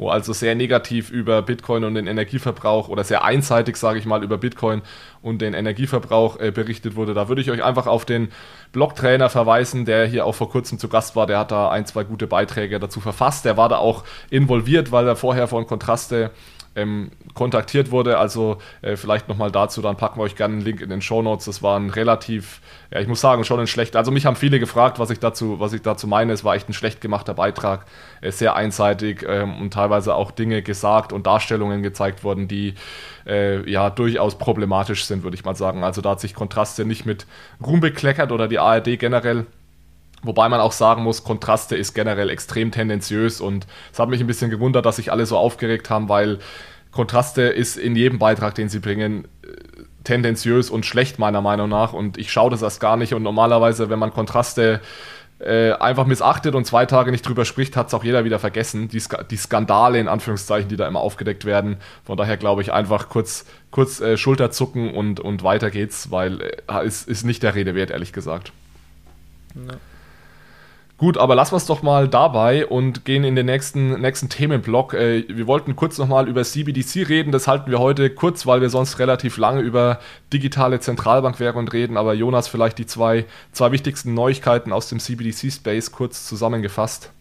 wo 0.00 0.08
also 0.08 0.32
sehr 0.32 0.54
negativ 0.54 1.10
über 1.10 1.42
Bitcoin 1.42 1.84
und 1.84 1.94
den 1.94 2.06
Energieverbrauch 2.06 2.88
oder 2.88 3.04
sehr 3.04 3.22
einseitig, 3.22 3.76
sage 3.76 3.98
ich 3.98 4.06
mal, 4.06 4.24
über 4.24 4.38
Bitcoin 4.38 4.80
und 5.20 5.42
den 5.42 5.52
Energieverbrauch 5.52 6.40
äh, 6.40 6.50
berichtet 6.50 6.96
wurde. 6.96 7.12
Da 7.12 7.28
würde 7.28 7.42
ich 7.42 7.50
euch 7.50 7.62
einfach 7.62 7.86
auf 7.86 8.06
den 8.06 8.30
Blogtrainer 8.72 9.28
verweisen, 9.28 9.84
der 9.84 10.06
hier 10.06 10.24
auch 10.24 10.34
vor 10.34 10.48
kurzem 10.48 10.78
zu 10.78 10.88
Gast 10.88 11.16
war. 11.16 11.26
Der 11.26 11.38
hat 11.38 11.52
da 11.52 11.68
ein, 11.68 11.84
zwei 11.84 12.04
gute 12.04 12.26
Beiträge 12.26 12.80
dazu 12.80 13.00
verfasst. 13.00 13.44
Der 13.44 13.58
war 13.58 13.68
da 13.68 13.76
auch 13.76 14.04
involviert, 14.30 14.90
weil 14.90 15.06
er 15.06 15.16
vorher 15.16 15.48
von 15.48 15.66
Kontraste 15.66 16.30
ähm, 16.76 17.10
kontaktiert 17.34 17.90
wurde. 17.90 18.18
Also 18.18 18.58
äh, 18.82 18.96
vielleicht 18.96 19.28
nochmal 19.28 19.50
dazu, 19.50 19.82
dann 19.82 19.96
packen 19.96 20.18
wir 20.18 20.24
euch 20.24 20.36
gerne 20.36 20.54
einen 20.54 20.64
Link 20.64 20.80
in 20.80 20.90
den 20.90 21.02
Show 21.02 21.22
Notes. 21.22 21.46
Das 21.46 21.62
war 21.62 21.78
ein 21.78 21.90
relativ, 21.90 22.60
ja, 22.92 23.00
ich 23.00 23.08
muss 23.08 23.20
sagen, 23.20 23.44
schon 23.44 23.60
ein 23.60 23.66
schlecht. 23.66 23.96
Also 23.96 24.10
mich 24.10 24.26
haben 24.26 24.36
viele 24.36 24.60
gefragt, 24.60 24.98
was 24.98 25.10
ich 25.10 25.18
dazu, 25.18 25.58
was 25.60 25.72
ich 25.72 25.82
dazu 25.82 26.06
meine. 26.06 26.32
Es 26.32 26.44
war 26.44 26.54
echt 26.54 26.68
ein 26.68 26.72
schlecht 26.72 27.00
gemachter 27.00 27.34
Beitrag, 27.34 27.86
äh, 28.20 28.30
sehr 28.30 28.54
einseitig 28.54 29.24
ähm, 29.28 29.60
und 29.60 29.72
teilweise 29.72 30.14
auch 30.14 30.30
Dinge 30.30 30.62
gesagt 30.62 31.12
und 31.12 31.26
Darstellungen 31.26 31.82
gezeigt 31.82 32.22
worden, 32.24 32.48
die 32.48 32.74
äh, 33.26 33.68
ja 33.70 33.90
durchaus 33.90 34.38
problematisch 34.38 35.04
sind, 35.04 35.22
würde 35.22 35.34
ich 35.34 35.44
mal 35.44 35.56
sagen. 35.56 35.84
Also 35.84 36.00
da 36.00 36.10
hat 36.10 36.20
sich 36.20 36.34
Kontraste 36.34 36.84
nicht 36.84 37.04
mit 37.04 37.26
Ruhm 37.64 37.80
bekleckert 37.80 38.32
oder 38.32 38.48
die 38.48 38.58
ARD 38.58 38.98
generell. 38.98 39.46
Wobei 40.22 40.48
man 40.48 40.60
auch 40.60 40.72
sagen 40.72 41.02
muss, 41.02 41.24
Kontraste 41.24 41.76
ist 41.76 41.94
generell 41.94 42.28
extrem 42.28 42.70
tendenziös 42.70 43.40
und 43.40 43.66
es 43.92 43.98
hat 43.98 44.08
mich 44.08 44.20
ein 44.20 44.26
bisschen 44.26 44.50
gewundert, 44.50 44.84
dass 44.84 44.96
sich 44.96 45.12
alle 45.12 45.26
so 45.26 45.38
aufgeregt 45.38 45.88
haben, 45.88 46.08
weil 46.08 46.38
Kontraste 46.90 47.42
ist 47.42 47.76
in 47.76 47.96
jedem 47.96 48.18
Beitrag, 48.18 48.54
den 48.54 48.68
sie 48.68 48.80
bringen, 48.80 49.24
äh, 49.42 49.48
tendenziös 50.04 50.70
und 50.70 50.84
schlecht 50.84 51.18
meiner 51.18 51.40
Meinung 51.40 51.68
nach 51.68 51.92
und 51.92 52.18
ich 52.18 52.32
schaue 52.32 52.50
das 52.50 52.62
erst 52.62 52.80
gar 52.80 52.96
nicht 52.96 53.14
und 53.14 53.22
normalerweise, 53.22 53.88
wenn 53.90 53.98
man 53.98 54.12
Kontraste 54.12 54.80
äh, 55.40 55.72
einfach 55.72 56.04
missachtet 56.04 56.54
und 56.54 56.66
zwei 56.66 56.84
Tage 56.84 57.10
nicht 57.10 57.26
drüber 57.26 57.46
spricht, 57.46 57.74
hat 57.74 57.88
es 57.88 57.94
auch 57.94 58.04
jeder 58.04 58.24
wieder 58.24 58.38
vergessen. 58.38 58.88
Die, 58.88 59.00
Sk 59.00 59.26
die, 59.30 59.38
Skandale 59.38 59.98
in 59.98 60.08
Anführungszeichen, 60.08 60.68
die 60.68 60.76
da 60.76 60.86
immer 60.86 61.00
aufgedeckt 61.00 61.46
werden. 61.46 61.78
Von 62.04 62.18
daher 62.18 62.36
glaube 62.36 62.60
ich 62.60 62.72
einfach 62.72 63.08
kurz, 63.08 63.46
kurz 63.70 64.00
äh, 64.00 64.18
Schulter 64.18 64.50
zucken 64.50 64.92
und, 64.92 65.18
und 65.18 65.42
weiter 65.42 65.70
geht's, 65.70 66.10
weil 66.10 66.42
äh, 66.42 66.86
ist, 66.86 67.08
ist 67.08 67.24
nicht 67.24 67.42
der 67.42 67.54
Rede 67.54 67.74
wert, 67.74 67.90
ehrlich 67.90 68.12
gesagt. 68.12 68.52
Ja. 69.54 69.76
Gut, 71.00 71.16
aber 71.16 71.34
lassen 71.34 71.52
wir 71.52 71.56
es 71.56 71.64
doch 71.64 71.80
mal 71.80 72.08
dabei 72.08 72.66
und 72.66 73.06
gehen 73.06 73.24
in 73.24 73.34
den 73.34 73.46
nächsten, 73.46 73.98
nächsten 74.02 74.28
Themenblock. 74.28 74.92
Äh, 74.92 75.24
wir 75.28 75.46
wollten 75.46 75.74
kurz 75.74 75.96
nochmal 75.96 76.28
über 76.28 76.44
CBDC 76.44 77.08
reden. 77.08 77.32
Das 77.32 77.48
halten 77.48 77.70
wir 77.70 77.78
heute 77.78 78.10
kurz, 78.10 78.46
weil 78.46 78.60
wir 78.60 78.68
sonst 78.68 78.98
relativ 78.98 79.38
lange 79.38 79.62
über 79.62 79.98
digitale 80.30 80.78
Zentralbankwährung 80.78 81.66
reden. 81.68 81.96
Aber 81.96 82.12
Jonas, 82.12 82.48
vielleicht 82.48 82.76
die 82.76 82.84
zwei, 82.84 83.24
zwei 83.50 83.72
wichtigsten 83.72 84.12
Neuigkeiten 84.12 84.74
aus 84.74 84.90
dem 84.90 85.00
CBDC-Space 85.00 85.90
kurz 85.90 86.26
zusammengefasst. 86.26 87.12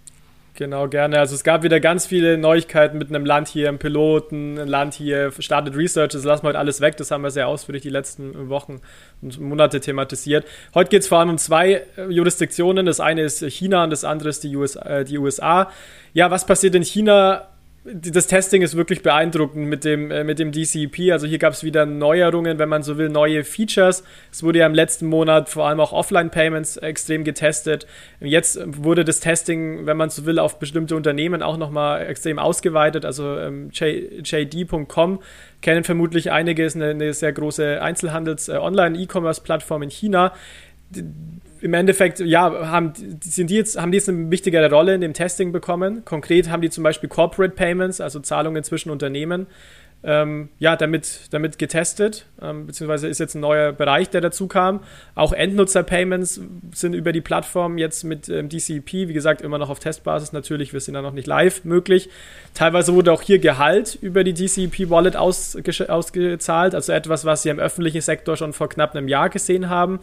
Genau, 0.60 0.90
gerne. 0.90 1.20
Also 1.20 1.36
es 1.36 1.46
gab 1.46 1.64
wieder 1.64 1.80
ganz 1.80 2.06
viele 2.06 2.38
Neuigkeiten 2.38 2.98
mit 2.98 3.08
einem 3.08 3.26
Land 3.26 3.48
hier, 3.48 3.70
einem 3.70 3.80
Piloten, 3.80 4.60
ein 4.60 4.68
Land 4.68 4.94
hier 4.94 5.32
startet 5.40 5.78
Research. 5.78 6.12
Das 6.12 6.26
lassen 6.26 6.44
wir 6.44 6.50
heute 6.50 6.60
alles 6.60 6.82
weg. 6.82 6.98
Das 6.98 7.12
haben 7.12 7.22
wir 7.22 7.32
sehr 7.32 7.48
ausführlich 7.48 7.82
die 7.82 7.90
letzten 7.90 8.50
Wochen 8.50 8.82
und 9.22 9.40
Monate 9.40 9.80
thematisiert. 9.80 10.46
Heute 10.74 10.90
geht 10.90 11.04
es 11.04 11.08
vor 11.08 11.20
allem 11.20 11.30
um 11.30 11.38
zwei 11.38 11.84
äh, 11.96 12.10
Jurisdiktionen. 12.10 12.86
Das 12.86 13.00
eine 13.00 13.22
ist 13.22 13.42
China 13.42 13.86
und 13.86 13.90
das 13.90 14.04
andere 14.04 14.28
ist 14.28 14.44
die 14.44 14.54
USA. 14.54 14.82
Äh, 14.82 15.06
die 15.06 15.18
USA. 15.18 15.72
Ja, 16.12 16.30
was 16.30 16.46
passiert 16.46 16.76
in 16.76 16.84
China? 16.84 17.48
Das 17.86 18.28
Testing 18.28 18.62
ist 18.62 18.76
wirklich 18.76 19.04
beeindruckend 19.04 19.68
mit 19.68 19.86
dem, 19.86 20.12
äh, 20.12 20.26
mit 20.26 20.38
dem 20.38 20.52
DCP. 20.52 21.12
Also 21.12 21.28
hier 21.28 21.40
gab 21.40 21.54
es 21.54 21.64
wieder 21.64 21.86
Neuerungen, 21.86 22.60
wenn 22.60 22.68
man 22.68 22.84
so 22.84 22.98
will, 22.98 23.10
neue 23.10 23.46
Features. 23.46 24.04
Es 24.32 24.44
wurde 24.44 24.60
ja 24.60 24.66
im 24.66 24.74
letzten 24.74 25.08
Monat 25.08 25.48
vor 25.48 25.68
allem 25.68 25.80
auch 25.80 25.94
Offline-Payments 25.94 26.78
extrem 26.78 27.24
getestet. 27.24 27.88
Jetzt 28.20 28.60
wurde 28.66 29.06
das 29.06 29.22
Testing, 29.22 29.86
wenn 29.86 29.96
man 29.96 30.10
so 30.10 30.26
will, 30.26 30.40
auf 30.40 30.60
bestimmte 30.60 30.96
Unternehmen 30.96 31.42
auch 31.42 31.58
nochmal 31.58 32.06
extrem 32.06 32.38
ausgeweitet. 32.38 33.06
Also 33.06 33.38
ähm, 33.38 33.70
JD.com 33.72 35.20
kennen 35.62 35.84
vermutlich 35.86 36.32
einige, 36.32 36.66
ist 36.66 36.76
eine, 36.76 36.90
eine 36.90 37.14
sehr 37.14 37.32
große 37.32 37.82
Einzelhandels-Online-E-Commerce-Plattform 37.82 39.82
äh, 39.82 39.86
in 39.86 39.92
China 39.92 40.34
im 41.62 41.74
Endeffekt, 41.74 42.20
ja, 42.20 42.70
haben, 42.70 42.94
sind 43.22 43.50
die 43.50 43.56
jetzt, 43.56 43.80
haben 43.80 43.92
die 43.92 43.98
jetzt 43.98 44.10
eine 44.10 44.32
wichtigere 44.32 44.70
Rolle 44.70 44.96
in 44.96 45.02
dem 45.02 45.14
Testing 45.14 45.52
bekommen. 45.52 46.04
Konkret 46.06 46.50
haben 46.50 46.62
die 46.62 46.70
zum 46.70 46.84
Beispiel 46.84 47.10
Corporate 47.10 47.56
Payments, 47.56 48.02
also 48.02 48.20
Zahlungen 48.20 48.64
zwischen 48.64 48.90
Unternehmen, 48.90 49.48
ähm, 50.02 50.48
ja, 50.60 50.78
damit, 50.78 51.28
damit 51.32 51.60
getestet, 51.60 52.26
ähm, 52.42 52.68
beziehungsweise 52.68 53.10
ist 53.10 53.20
jetzt 53.20 53.36
ein 53.36 53.42
neuer 53.42 53.74
Bereich, 53.74 54.10
der 54.10 54.22
dazu 54.22 54.48
kam. 54.48 54.80
Auch 55.14 55.34
Endnutzer-Payments 55.34 56.40
sind 56.74 56.94
über 56.94 57.12
die 57.12 57.20
Plattform 57.20 57.78
jetzt 57.78 58.06
mit 58.06 58.30
ähm, 58.30 58.48
DCP, 58.48 59.10
wie 59.10 59.14
gesagt, 59.14 59.42
immer 59.42 59.58
noch 59.58 59.70
auf 59.70 59.80
Testbasis 59.80 60.32
natürlich, 60.32 60.72
wir 60.72 60.80
sind 60.80 60.94
da 60.94 61.02
noch 61.02 61.12
nicht 61.12 61.28
live 61.28 61.66
möglich. 61.66 62.10
Teilweise 62.54 62.94
wurde 62.94 63.12
auch 63.12 63.22
hier 63.22 63.40
Gehalt 63.40 63.98
über 64.02 64.24
die 64.24 64.34
DCP-Wallet 64.34 65.18
ausge 65.18 65.90
ausgezahlt, 65.90 66.76
also 66.76 66.94
etwas, 66.94 67.26
was 67.26 67.44
sie 67.44 67.50
im 67.50 67.60
öffentlichen 67.60 68.02
Sektor 68.02 68.38
schon 68.38 68.54
vor 68.54 68.70
knapp 68.70 68.96
einem 68.96 69.10
Jahr 69.10 69.30
gesehen 69.30 69.70
haben. 69.70 70.00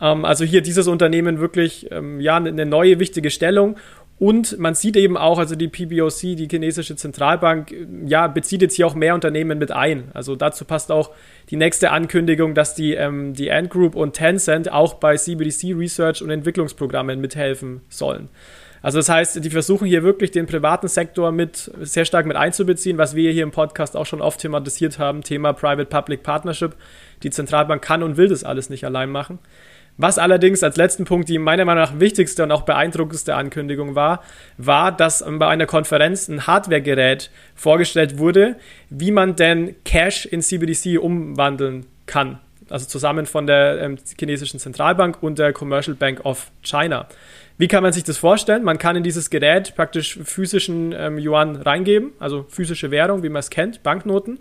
Ähm, 0.00 0.24
also 0.24 0.44
hier 0.44 0.60
dieses 0.60 0.88
Unternehmen 0.88 1.40
wirklich 1.40 1.90
ähm, 1.90 2.20
ja 2.20 2.36
eine 2.36 2.66
neue 2.66 2.98
wichtige 2.98 3.30
Stellung 3.30 3.76
Und 4.18 4.58
man 4.58 4.74
sieht 4.74 4.96
eben 4.96 5.18
auch, 5.18 5.38
also 5.38 5.56
die 5.56 5.68
PBOC, 5.68 6.36
die 6.36 6.48
chinesische 6.50 6.96
Zentralbank, 6.96 7.74
ja, 8.06 8.28
bezieht 8.28 8.62
jetzt 8.62 8.74
hier 8.74 8.86
auch 8.86 8.94
mehr 8.94 9.14
Unternehmen 9.14 9.58
mit 9.58 9.72
ein. 9.72 10.04
Also 10.14 10.36
dazu 10.36 10.64
passt 10.64 10.90
auch 10.90 11.10
die 11.50 11.56
nächste 11.56 11.90
Ankündigung, 11.90 12.54
dass 12.54 12.74
die, 12.74 12.94
ähm, 12.94 13.34
die 13.34 13.52
Ant 13.52 13.68
Group 13.68 13.94
und 13.94 14.14
Tencent 14.14 14.72
auch 14.72 14.94
bei 14.94 15.16
CBDC 15.16 15.74
Research 15.74 16.22
und 16.22 16.30
Entwicklungsprogrammen 16.30 17.20
mithelfen 17.20 17.82
sollen. 17.90 18.30
Also 18.80 18.98
das 18.98 19.08
heißt, 19.10 19.44
die 19.44 19.50
versuchen 19.50 19.86
hier 19.86 20.02
wirklich 20.02 20.30
den 20.30 20.46
privaten 20.46 20.88
Sektor 20.88 21.30
mit 21.30 21.70
sehr 21.80 22.04
stark 22.04 22.24
mit 22.24 22.36
einzubeziehen, 22.36 22.98
was 22.98 23.16
wir 23.16 23.32
hier 23.32 23.42
im 23.42 23.50
Podcast 23.50 23.96
auch 23.96 24.06
schon 24.06 24.22
oft 24.22 24.40
thematisiert 24.40 24.98
haben, 24.98 25.22
Thema 25.22 25.52
Private-Public 25.52 26.22
Partnership. 26.22 26.74
Die 27.22 27.30
Zentralbank 27.30 27.82
kann 27.82 28.02
und 28.02 28.16
will 28.16 28.28
das 28.28 28.44
alles 28.44 28.70
nicht 28.70 28.84
allein 28.84 29.10
machen. 29.10 29.40
Was 29.98 30.18
allerdings 30.18 30.62
als 30.62 30.76
letzten 30.76 31.04
Punkt 31.04 31.28
die 31.28 31.38
meiner 31.38 31.64
Meinung 31.64 31.84
nach 31.84 32.00
wichtigste 32.00 32.42
und 32.42 32.52
auch 32.52 32.62
beeindruckendste 32.62 33.34
Ankündigung 33.34 33.94
war, 33.94 34.22
war, 34.58 34.92
dass 34.92 35.24
bei 35.26 35.46
einer 35.46 35.66
Konferenz 35.66 36.28
ein 36.28 36.46
Hardwaregerät 36.46 37.30
vorgestellt 37.54 38.18
wurde, 38.18 38.56
wie 38.90 39.10
man 39.10 39.36
denn 39.36 39.74
Cash 39.84 40.26
in 40.26 40.42
CBDC 40.42 40.98
umwandeln 41.00 41.86
kann. 42.04 42.40
Also 42.68 42.86
zusammen 42.86 43.26
von 43.26 43.46
der 43.46 43.80
ähm, 43.80 43.96
chinesischen 44.18 44.58
Zentralbank 44.58 45.22
und 45.22 45.38
der 45.38 45.52
Commercial 45.52 45.96
Bank 45.96 46.24
of 46.24 46.50
China. 46.62 47.06
Wie 47.58 47.68
kann 47.68 47.82
man 47.82 47.92
sich 47.92 48.04
das 48.04 48.18
vorstellen? 48.18 48.64
Man 48.64 48.76
kann 48.76 48.96
in 48.96 49.02
dieses 49.02 49.30
Gerät 49.30 49.74
praktisch 49.76 50.18
physischen 50.22 50.92
ähm, 50.92 51.16
Yuan 51.18 51.56
reingeben, 51.56 52.12
also 52.18 52.44
physische 52.48 52.90
Währung, 52.90 53.22
wie 53.22 53.28
man 53.28 53.40
es 53.40 53.50
kennt, 53.50 53.82
Banknoten 53.82 54.40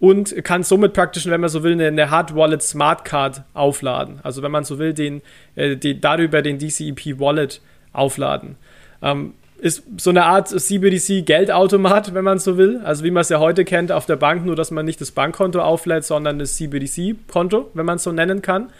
und 0.00 0.34
kann 0.44 0.62
somit 0.62 0.94
praktisch, 0.94 1.26
wenn 1.26 1.40
man 1.40 1.50
so 1.50 1.62
will, 1.62 1.80
eine 1.80 2.10
Hard 2.10 2.34
Wallet 2.34 2.62
Smart 2.62 3.04
Card 3.04 3.42
aufladen. 3.52 4.18
Also 4.22 4.42
wenn 4.42 4.50
man 4.50 4.64
so 4.64 4.78
will, 4.78 4.94
den, 4.94 5.20
äh, 5.54 5.76
den 5.76 6.00
darüber 6.00 6.42
den 6.42 6.58
DCEP 6.58 7.20
Wallet 7.20 7.60
aufladen. 7.92 8.56
Ähm, 9.02 9.34
ist 9.58 9.82
so 9.98 10.08
eine 10.08 10.24
Art 10.24 10.48
CBDC 10.48 11.22
Geldautomat, 11.26 12.14
wenn 12.14 12.24
man 12.24 12.38
so 12.38 12.56
will. 12.56 12.80
Also 12.82 13.04
wie 13.04 13.10
man 13.10 13.20
es 13.20 13.28
ja 13.28 13.38
heute 13.38 13.66
kennt 13.66 13.92
auf 13.92 14.06
der 14.06 14.16
Bank, 14.16 14.46
nur 14.46 14.56
dass 14.56 14.70
man 14.70 14.86
nicht 14.86 15.02
das 15.02 15.10
Bankkonto 15.10 15.60
auflädt, 15.60 16.04
sondern 16.04 16.38
das 16.38 16.56
CBDC 16.56 17.16
Konto, 17.28 17.70
wenn 17.74 17.84
man 17.84 17.96
es 17.96 18.04
so 18.04 18.12
nennen 18.12 18.40
kann. 18.40 18.70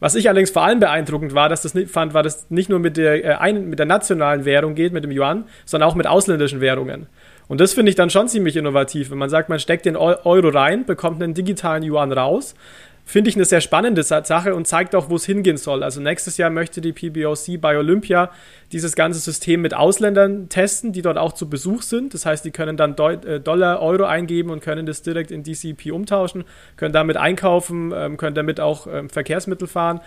Was 0.00 0.14
ich 0.14 0.28
allerdings 0.28 0.50
vor 0.50 0.62
allem 0.62 0.80
beeindruckend 0.80 1.34
war, 1.34 1.48
dass 1.48 1.62
das 1.62 1.74
fand, 1.86 2.14
war, 2.14 2.22
dass 2.22 2.50
nicht 2.50 2.68
nur 2.68 2.78
mit 2.78 2.96
der, 2.98 3.42
äh, 3.42 3.52
mit 3.54 3.78
der 3.78 3.86
nationalen 3.86 4.44
Währung 4.44 4.74
geht, 4.74 4.92
mit 4.92 5.02
dem 5.02 5.10
Yuan, 5.10 5.44
sondern 5.64 5.88
auch 5.88 5.94
mit 5.94 6.06
ausländischen 6.06 6.60
Währungen. 6.60 7.06
Und 7.48 7.60
das 7.60 7.72
finde 7.72 7.90
ich 7.90 7.96
dann 7.96 8.10
schon 8.10 8.28
ziemlich 8.28 8.56
innovativ, 8.56 9.10
wenn 9.10 9.18
man 9.18 9.30
sagt, 9.30 9.48
man 9.48 9.58
steckt 9.58 9.86
den 9.86 9.96
Euro 9.96 10.48
rein, 10.48 10.84
bekommt 10.84 11.22
einen 11.22 11.34
digitalen 11.34 11.82
Yuan 11.82 12.12
raus. 12.12 12.54
Finde 13.08 13.30
ich 13.30 13.36
eine 13.36 13.46
sehr 13.46 13.62
spannende 13.62 14.02
Sache 14.02 14.54
und 14.54 14.66
zeigt 14.66 14.94
auch, 14.94 15.08
wo 15.08 15.16
es 15.16 15.24
hingehen 15.24 15.56
soll. 15.56 15.82
Also 15.82 15.98
nächstes 15.98 16.36
Jahr 16.36 16.50
möchte 16.50 16.82
die 16.82 16.92
PBOC 16.92 17.58
bei 17.58 17.78
Olympia 17.78 18.30
dieses 18.70 18.94
ganze 18.94 19.18
System 19.18 19.62
mit 19.62 19.72
Ausländern 19.72 20.50
testen, 20.50 20.92
die 20.92 21.00
dort 21.00 21.16
auch 21.16 21.32
zu 21.32 21.48
Besuch 21.48 21.80
sind. 21.80 22.12
Das 22.12 22.26
heißt, 22.26 22.44
die 22.44 22.50
können 22.50 22.76
dann 22.76 22.94
äh, 22.98 23.40
Dollar, 23.40 23.80
Euro 23.80 24.04
eingeben 24.04 24.50
und 24.50 24.60
können 24.60 24.84
das 24.84 25.00
direkt 25.00 25.30
in 25.30 25.42
DCP 25.42 25.90
umtauschen, 25.90 26.44
können 26.76 26.92
damit 26.92 27.16
einkaufen, 27.16 27.94
ähm, 27.96 28.18
können 28.18 28.34
damit 28.34 28.60
auch 28.60 28.86
ähm, 28.86 29.08
Verkehrsmittel 29.08 29.68
fahren. 29.68 30.02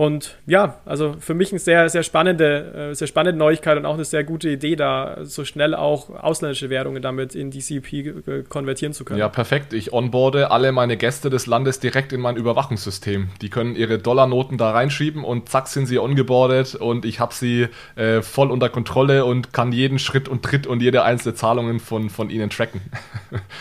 Und 0.00 0.38
ja, 0.46 0.76
also 0.86 1.16
für 1.20 1.34
mich 1.34 1.52
eine 1.52 1.58
sehr, 1.58 1.90
sehr 1.90 2.02
spannende, 2.02 2.90
äh, 2.92 2.94
sehr 2.94 3.06
spannende 3.06 3.38
Neuigkeit 3.38 3.76
und 3.76 3.84
auch 3.84 3.96
eine 3.96 4.06
sehr 4.06 4.24
gute 4.24 4.48
Idee, 4.48 4.74
da 4.74 5.18
so 5.24 5.44
schnell 5.44 5.74
auch 5.74 6.08
ausländische 6.08 6.70
Währungen 6.70 7.02
damit 7.02 7.34
in 7.34 7.50
DCP 7.50 8.48
konvertieren 8.48 8.94
zu 8.94 9.04
können. 9.04 9.20
Ja, 9.20 9.28
perfekt. 9.28 9.74
Ich 9.74 9.92
onboarde 9.92 10.52
alle 10.52 10.72
meine 10.72 10.96
Gäste 10.96 11.28
des 11.28 11.46
Landes 11.46 11.80
direkt 11.80 12.14
in 12.14 12.22
mein 12.22 12.36
Überwachungssystem. 12.36 13.28
Die 13.42 13.50
können 13.50 13.76
ihre 13.76 13.98
Dollarnoten 13.98 14.56
da 14.56 14.70
reinschieben 14.70 15.22
und 15.22 15.50
zack 15.50 15.68
sind 15.68 15.84
sie 15.84 15.98
ongeboardet 15.98 16.76
und 16.76 17.04
ich 17.04 17.20
habe 17.20 17.34
sie 17.34 17.68
äh, 17.96 18.22
voll 18.22 18.50
unter 18.50 18.70
Kontrolle 18.70 19.26
und 19.26 19.52
kann 19.52 19.70
jeden 19.70 19.98
Schritt 19.98 20.30
und 20.30 20.42
Tritt 20.42 20.66
und 20.66 20.80
jede 20.80 21.02
einzelne 21.02 21.34
Zahlungen 21.34 21.78
von, 21.78 22.08
von 22.08 22.30
ihnen 22.30 22.48
tracken. 22.48 22.80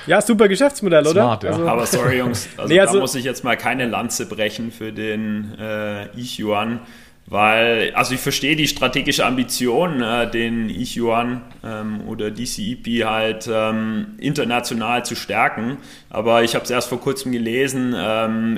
Ja, 0.07 0.21
super 0.21 0.47
Geschäftsmodell, 0.47 1.05
oder? 1.05 1.21
Smart, 1.21 1.43
ja. 1.43 1.49
Also, 1.51 1.67
Aber 1.67 1.85
sorry, 1.85 2.17
Jungs, 2.17 2.47
also, 2.57 2.73
nee, 2.73 2.79
also 2.79 2.93
da 2.95 2.99
muss 3.01 3.15
ich 3.15 3.23
jetzt 3.23 3.43
mal 3.43 3.55
keine 3.55 3.85
Lanze 3.85 4.27
brechen 4.27 4.71
für 4.71 4.91
den 4.91 5.53
äh, 5.59 6.07
Ich-Yuan, 6.29 6.79
weil, 7.25 7.91
also 7.93 8.15
ich 8.15 8.21
verstehe 8.21 8.55
die 8.55 8.67
strategische 8.67 9.25
Ambition, 9.25 10.01
äh, 10.01 10.29
den 10.29 10.69
Ich-Yuan 10.69 11.41
ähm, 11.63 12.01
oder 12.07 12.31
DCEP 12.31 13.05
halt 13.05 13.47
ähm, 13.51 14.15
international 14.17 15.05
zu 15.05 15.15
stärken, 15.15 15.77
aber 16.09 16.43
ich 16.43 16.55
habe 16.55 16.65
es 16.65 16.71
erst 16.71 16.89
vor 16.89 16.99
kurzem 16.99 17.31
gelesen, 17.31 17.93
ähm, 17.95 18.57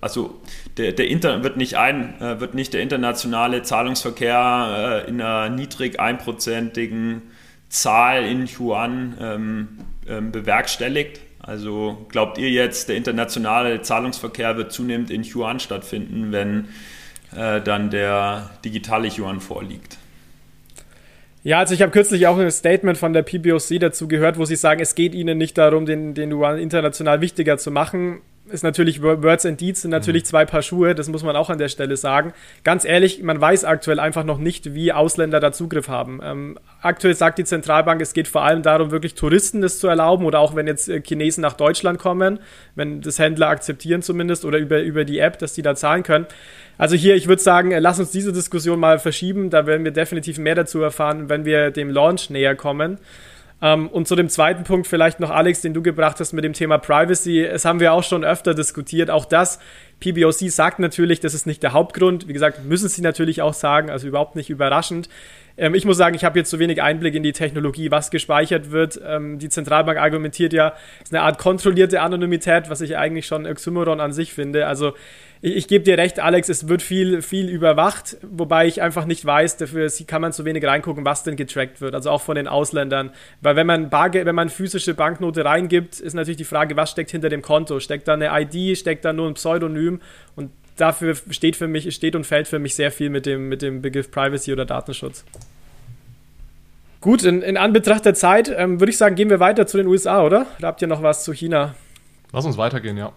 also 0.00 0.40
der, 0.76 0.92
der 0.92 1.08
Inter 1.08 1.42
wird 1.42 1.56
nicht 1.56 1.76
ein, 1.76 2.20
äh, 2.20 2.38
wird 2.38 2.54
nicht 2.54 2.72
der 2.72 2.82
internationale 2.82 3.62
Zahlungsverkehr 3.62 5.04
äh, 5.06 5.08
in 5.08 5.20
einer 5.20 5.48
niedrig 5.48 5.98
einprozentigen 5.98 7.22
Zahl 7.68 8.24
in 8.24 8.46
Yuan 8.46 9.14
ähm, 9.20 9.68
ähm, 10.06 10.30
bewerkstelligt. 10.30 11.20
Also 11.40 12.06
glaubt 12.08 12.38
ihr 12.38 12.50
jetzt, 12.50 12.88
der 12.88 12.96
internationale 12.96 13.82
Zahlungsverkehr 13.82 14.56
wird 14.56 14.72
zunehmend 14.72 15.10
in 15.10 15.24
Yuan 15.24 15.60
stattfinden, 15.60 16.30
wenn 16.30 16.68
äh, 17.36 17.60
dann 17.60 17.90
der 17.90 18.50
digitale 18.64 19.08
Yuan 19.08 19.40
vorliegt? 19.40 19.98
Ja, 21.42 21.58
also 21.58 21.74
ich 21.74 21.82
habe 21.82 21.92
kürzlich 21.92 22.26
auch 22.26 22.38
ein 22.38 22.50
Statement 22.50 22.96
von 22.96 23.12
der 23.12 23.22
PBOC 23.22 23.78
dazu 23.78 24.08
gehört, 24.08 24.38
wo 24.38 24.46
sie 24.46 24.56
sagen, 24.56 24.80
es 24.80 24.94
geht 24.94 25.14
ihnen 25.14 25.36
nicht 25.36 25.58
darum, 25.58 25.84
den, 25.84 26.14
den 26.14 26.32
Yuan 26.32 26.58
international 26.58 27.20
wichtiger 27.20 27.58
zu 27.58 27.70
machen 27.70 28.22
ist 28.50 28.62
natürlich 28.62 29.02
Words 29.02 29.46
and 29.46 29.60
Deeds 29.60 29.82
sind 29.82 29.90
natürlich 29.90 30.24
mhm. 30.24 30.26
zwei 30.26 30.44
Paar 30.44 30.62
Schuhe, 30.62 30.94
das 30.94 31.08
muss 31.08 31.22
man 31.22 31.34
auch 31.34 31.48
an 31.48 31.58
der 31.58 31.68
Stelle 31.68 31.96
sagen. 31.96 32.34
Ganz 32.62 32.84
ehrlich, 32.84 33.22
man 33.22 33.40
weiß 33.40 33.64
aktuell 33.64 33.98
einfach 33.98 34.24
noch 34.24 34.38
nicht, 34.38 34.74
wie 34.74 34.92
Ausländer 34.92 35.40
da 35.40 35.52
Zugriff 35.52 35.88
haben. 35.88 36.20
Ähm, 36.22 36.58
aktuell 36.82 37.14
sagt 37.14 37.38
die 37.38 37.44
Zentralbank, 37.44 38.02
es 38.02 38.12
geht 38.12 38.28
vor 38.28 38.42
allem 38.42 38.62
darum, 38.62 38.90
wirklich 38.90 39.14
Touristen 39.14 39.62
das 39.62 39.78
zu 39.78 39.88
erlauben 39.88 40.26
oder 40.26 40.40
auch 40.40 40.54
wenn 40.54 40.66
jetzt 40.66 40.88
äh, 40.88 41.00
Chinesen 41.00 41.40
nach 41.40 41.54
Deutschland 41.54 41.98
kommen, 41.98 42.38
wenn 42.74 43.00
das 43.00 43.18
Händler 43.18 43.48
akzeptieren 43.48 44.02
zumindest 44.02 44.44
oder 44.44 44.58
über, 44.58 44.82
über 44.82 45.04
die 45.04 45.20
App, 45.20 45.38
dass 45.38 45.54
die 45.54 45.62
da 45.62 45.74
zahlen 45.74 46.02
können. 46.02 46.26
Also 46.76 46.96
hier, 46.96 47.14
ich 47.14 47.28
würde 47.28 47.42
sagen, 47.42 47.70
äh, 47.70 47.78
lass 47.78 47.98
uns 48.00 48.10
diese 48.10 48.32
Diskussion 48.32 48.80
mal 48.80 48.98
verschieben, 48.98 49.50
da 49.50 49.66
werden 49.66 49.84
wir 49.84 49.92
definitiv 49.92 50.38
mehr 50.38 50.54
dazu 50.54 50.80
erfahren, 50.80 51.28
wenn 51.28 51.44
wir 51.44 51.70
dem 51.70 51.90
Launch 51.90 52.30
näher 52.30 52.56
kommen. 52.56 52.98
Ähm, 53.62 53.88
und 53.88 54.08
zu 54.08 54.16
dem 54.16 54.28
zweiten 54.28 54.64
Punkt 54.64 54.86
vielleicht 54.86 55.20
noch, 55.20 55.30
Alex, 55.30 55.60
den 55.60 55.74
du 55.74 55.82
gebracht 55.82 56.18
hast 56.20 56.32
mit 56.32 56.44
dem 56.44 56.52
Thema 56.52 56.78
Privacy. 56.78 57.42
Es 57.44 57.64
haben 57.64 57.80
wir 57.80 57.92
auch 57.92 58.02
schon 58.02 58.24
öfter 58.24 58.54
diskutiert. 58.54 59.10
Auch 59.10 59.24
das, 59.24 59.58
PBOC 60.00 60.50
sagt 60.50 60.80
natürlich, 60.80 61.20
das 61.20 61.34
ist 61.34 61.46
nicht 61.46 61.62
der 61.62 61.72
Hauptgrund. 61.72 62.28
Wie 62.28 62.32
gesagt, 62.32 62.64
müssen 62.64 62.88
sie 62.88 63.00
natürlich 63.00 63.40
auch 63.40 63.54
sagen, 63.54 63.90
also 63.90 64.06
überhaupt 64.06 64.36
nicht 64.36 64.50
überraschend. 64.50 65.08
Ähm, 65.56 65.74
ich 65.74 65.84
muss 65.84 65.96
sagen, 65.96 66.14
ich 66.14 66.24
habe 66.24 66.38
jetzt 66.38 66.50
zu 66.50 66.58
wenig 66.58 66.82
Einblick 66.82 67.14
in 67.14 67.22
die 67.22 67.32
Technologie, 67.32 67.90
was 67.90 68.10
gespeichert 68.10 68.70
wird. 68.70 69.00
Ähm, 69.06 69.38
die 69.38 69.48
Zentralbank 69.48 69.98
argumentiert 69.98 70.52
ja, 70.52 70.74
es 70.98 71.10
ist 71.10 71.14
eine 71.14 71.22
Art 71.22 71.38
kontrollierte 71.38 72.00
Anonymität, 72.00 72.68
was 72.68 72.80
ich 72.80 72.96
eigentlich 72.96 73.26
schon 73.26 73.46
Oxymoron 73.46 74.00
an 74.00 74.12
sich 74.12 74.34
finde. 74.34 74.66
Also 74.66 74.94
ich, 75.44 75.56
ich 75.56 75.68
gebe 75.68 75.84
dir 75.84 75.98
recht, 75.98 76.20
Alex, 76.20 76.48
es 76.48 76.68
wird 76.68 76.80
viel, 76.80 77.20
viel 77.20 77.50
überwacht, 77.50 78.16
wobei 78.22 78.66
ich 78.66 78.80
einfach 78.80 79.04
nicht 79.04 79.24
weiß, 79.24 79.58
dafür 79.58 79.90
kann 80.06 80.22
man 80.22 80.32
zu 80.32 80.46
wenig 80.46 80.64
reingucken, 80.64 81.04
was 81.04 81.22
denn 81.22 81.36
getrackt 81.36 81.82
wird, 81.82 81.94
also 81.94 82.10
auch 82.10 82.22
von 82.22 82.36
den 82.36 82.48
Ausländern. 82.48 83.10
Weil 83.42 83.54
wenn 83.54 83.66
man 83.66 83.90
Barge 83.90 84.24
wenn 84.24 84.34
man 84.34 84.48
physische 84.48 84.94
Banknote 84.94 85.44
reingibt, 85.44 86.00
ist 86.00 86.14
natürlich 86.14 86.38
die 86.38 86.44
Frage, 86.44 86.76
was 86.76 86.90
steckt 86.90 87.10
hinter 87.10 87.28
dem 87.28 87.42
Konto? 87.42 87.78
Steckt 87.78 88.08
da 88.08 88.14
eine 88.14 88.30
ID, 88.32 88.78
steckt 88.78 89.04
da 89.04 89.12
nur 89.12 89.28
ein 89.28 89.34
Pseudonym? 89.34 90.00
Und 90.34 90.50
dafür 90.78 91.14
steht 91.28 91.56
für 91.56 91.68
mich, 91.68 91.94
steht 91.94 92.16
und 92.16 92.24
fällt 92.24 92.48
für 92.48 92.58
mich 92.58 92.74
sehr 92.74 92.90
viel 92.90 93.10
mit 93.10 93.26
dem, 93.26 93.50
mit 93.50 93.60
dem 93.60 93.82
Begriff 93.82 94.10
Privacy 94.10 94.50
oder 94.50 94.64
Datenschutz. 94.64 95.26
Gut, 97.02 97.22
in, 97.22 97.42
in 97.42 97.58
Anbetracht 97.58 98.06
der 98.06 98.14
Zeit 98.14 98.50
ähm, 98.56 98.80
würde 98.80 98.90
ich 98.90 98.96
sagen, 98.96 99.14
gehen 99.14 99.28
wir 99.28 99.40
weiter 99.40 99.66
zu 99.66 99.76
den 99.76 99.88
USA, 99.88 100.22
oder? 100.22 100.46
Da 100.60 100.68
habt 100.68 100.80
ihr 100.80 100.88
noch 100.88 101.02
was 101.02 101.22
zu 101.22 101.34
China? 101.34 101.74
Lass 102.32 102.46
uns 102.46 102.56
weitergehen, 102.56 102.96
ja. 102.96 103.12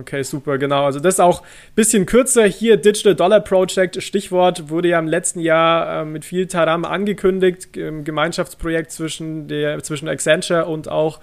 Okay, 0.00 0.22
super, 0.22 0.58
genau. 0.58 0.84
Also 0.84 1.00
das 1.00 1.14
ist 1.14 1.20
auch 1.20 1.42
ein 1.42 1.74
bisschen 1.74 2.06
kürzer. 2.06 2.44
Hier 2.44 2.76
Digital 2.76 3.14
Dollar 3.14 3.40
Project, 3.40 4.02
Stichwort, 4.02 4.68
wurde 4.68 4.88
ja 4.88 4.98
im 4.98 5.06
letzten 5.06 5.40
Jahr 5.40 6.02
äh, 6.02 6.04
mit 6.04 6.24
viel 6.24 6.46
Taram 6.46 6.84
angekündigt. 6.84 7.76
Im 7.76 8.04
Gemeinschaftsprojekt 8.04 8.90
zwischen, 8.90 9.48
der, 9.48 9.82
zwischen 9.82 10.08
Accenture 10.08 10.66
und 10.66 10.88
auch 10.88 11.20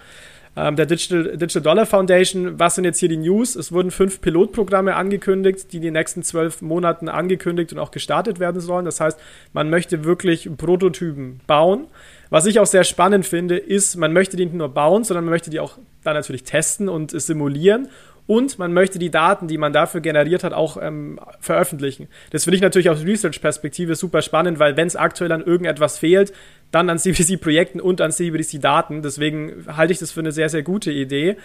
ähm, 0.55 0.75
der 0.75 0.85
Digital, 0.85 1.37
Digital 1.37 1.61
Dollar 1.61 1.85
Foundation. 1.85 2.59
Was 2.59 2.75
sind 2.75 2.85
jetzt 2.85 2.99
hier 2.99 3.09
die 3.09 3.17
News? 3.17 3.55
Es 3.55 3.71
wurden 3.71 3.91
fünf 3.91 4.21
Pilotprogramme 4.21 4.95
angekündigt, 4.95 5.71
die 5.71 5.77
in 5.77 5.83
den 5.83 5.93
nächsten 5.93 6.23
zwölf 6.23 6.61
Monaten 6.61 7.09
angekündigt 7.09 7.73
und 7.73 7.79
auch 7.79 7.91
gestartet 7.91 8.39
werden 8.39 8.59
sollen. 8.61 8.85
Das 8.85 8.99
heißt, 8.99 9.19
man 9.53 9.69
möchte 9.69 10.03
wirklich 10.03 10.49
Prototypen 10.57 11.41
bauen. 11.45 11.87
Was 12.29 12.47
ich 12.47 12.59
auch 12.59 12.65
sehr 12.65 12.83
spannend 12.83 13.27
finde, 13.27 13.57
ist, 13.57 13.97
man 13.97 14.13
möchte 14.13 14.37
die 14.37 14.45
nicht 14.45 14.55
nur 14.55 14.69
bauen, 14.69 15.03
sondern 15.03 15.25
man 15.25 15.31
möchte 15.31 15.51
die 15.51 15.59
auch 15.59 15.77
dann 16.03 16.15
natürlich 16.15 16.43
testen 16.43 16.89
und 16.89 17.11
simulieren 17.11 17.89
und 18.25 18.57
man 18.57 18.73
möchte 18.73 18.99
die 18.99 19.11
Daten, 19.11 19.47
die 19.47 19.57
man 19.57 19.73
dafür 19.73 20.01
generiert 20.01 20.43
hat, 20.43 20.53
auch 20.53 20.77
ähm, 20.81 21.19
veröffentlichen. 21.39 22.07
Das 22.31 22.45
finde 22.45 22.55
ich 22.55 22.61
natürlich 22.61 22.89
aus 22.89 23.03
Research-Perspektive 23.03 23.95
super 23.95 24.21
spannend, 24.21 24.59
weil 24.59 24.77
wenn 24.77 24.87
es 24.87 24.95
aktuell 24.95 25.31
an 25.31 25.41
irgendetwas 25.41 25.97
fehlt, 25.97 26.33
dann 26.71 26.89
an 26.89 26.99
CBDC-Projekten 26.99 27.81
und 27.81 27.99
an 28.01 28.11
CBDC-Daten. 28.11 29.01
Deswegen 29.01 29.65
halte 29.75 29.93
ich 29.93 29.99
das 29.99 30.11
für 30.11 30.21
eine 30.21 30.31
sehr, 30.31 30.49
sehr 30.49 30.63
gute 30.63 30.91
Idee 30.91 31.37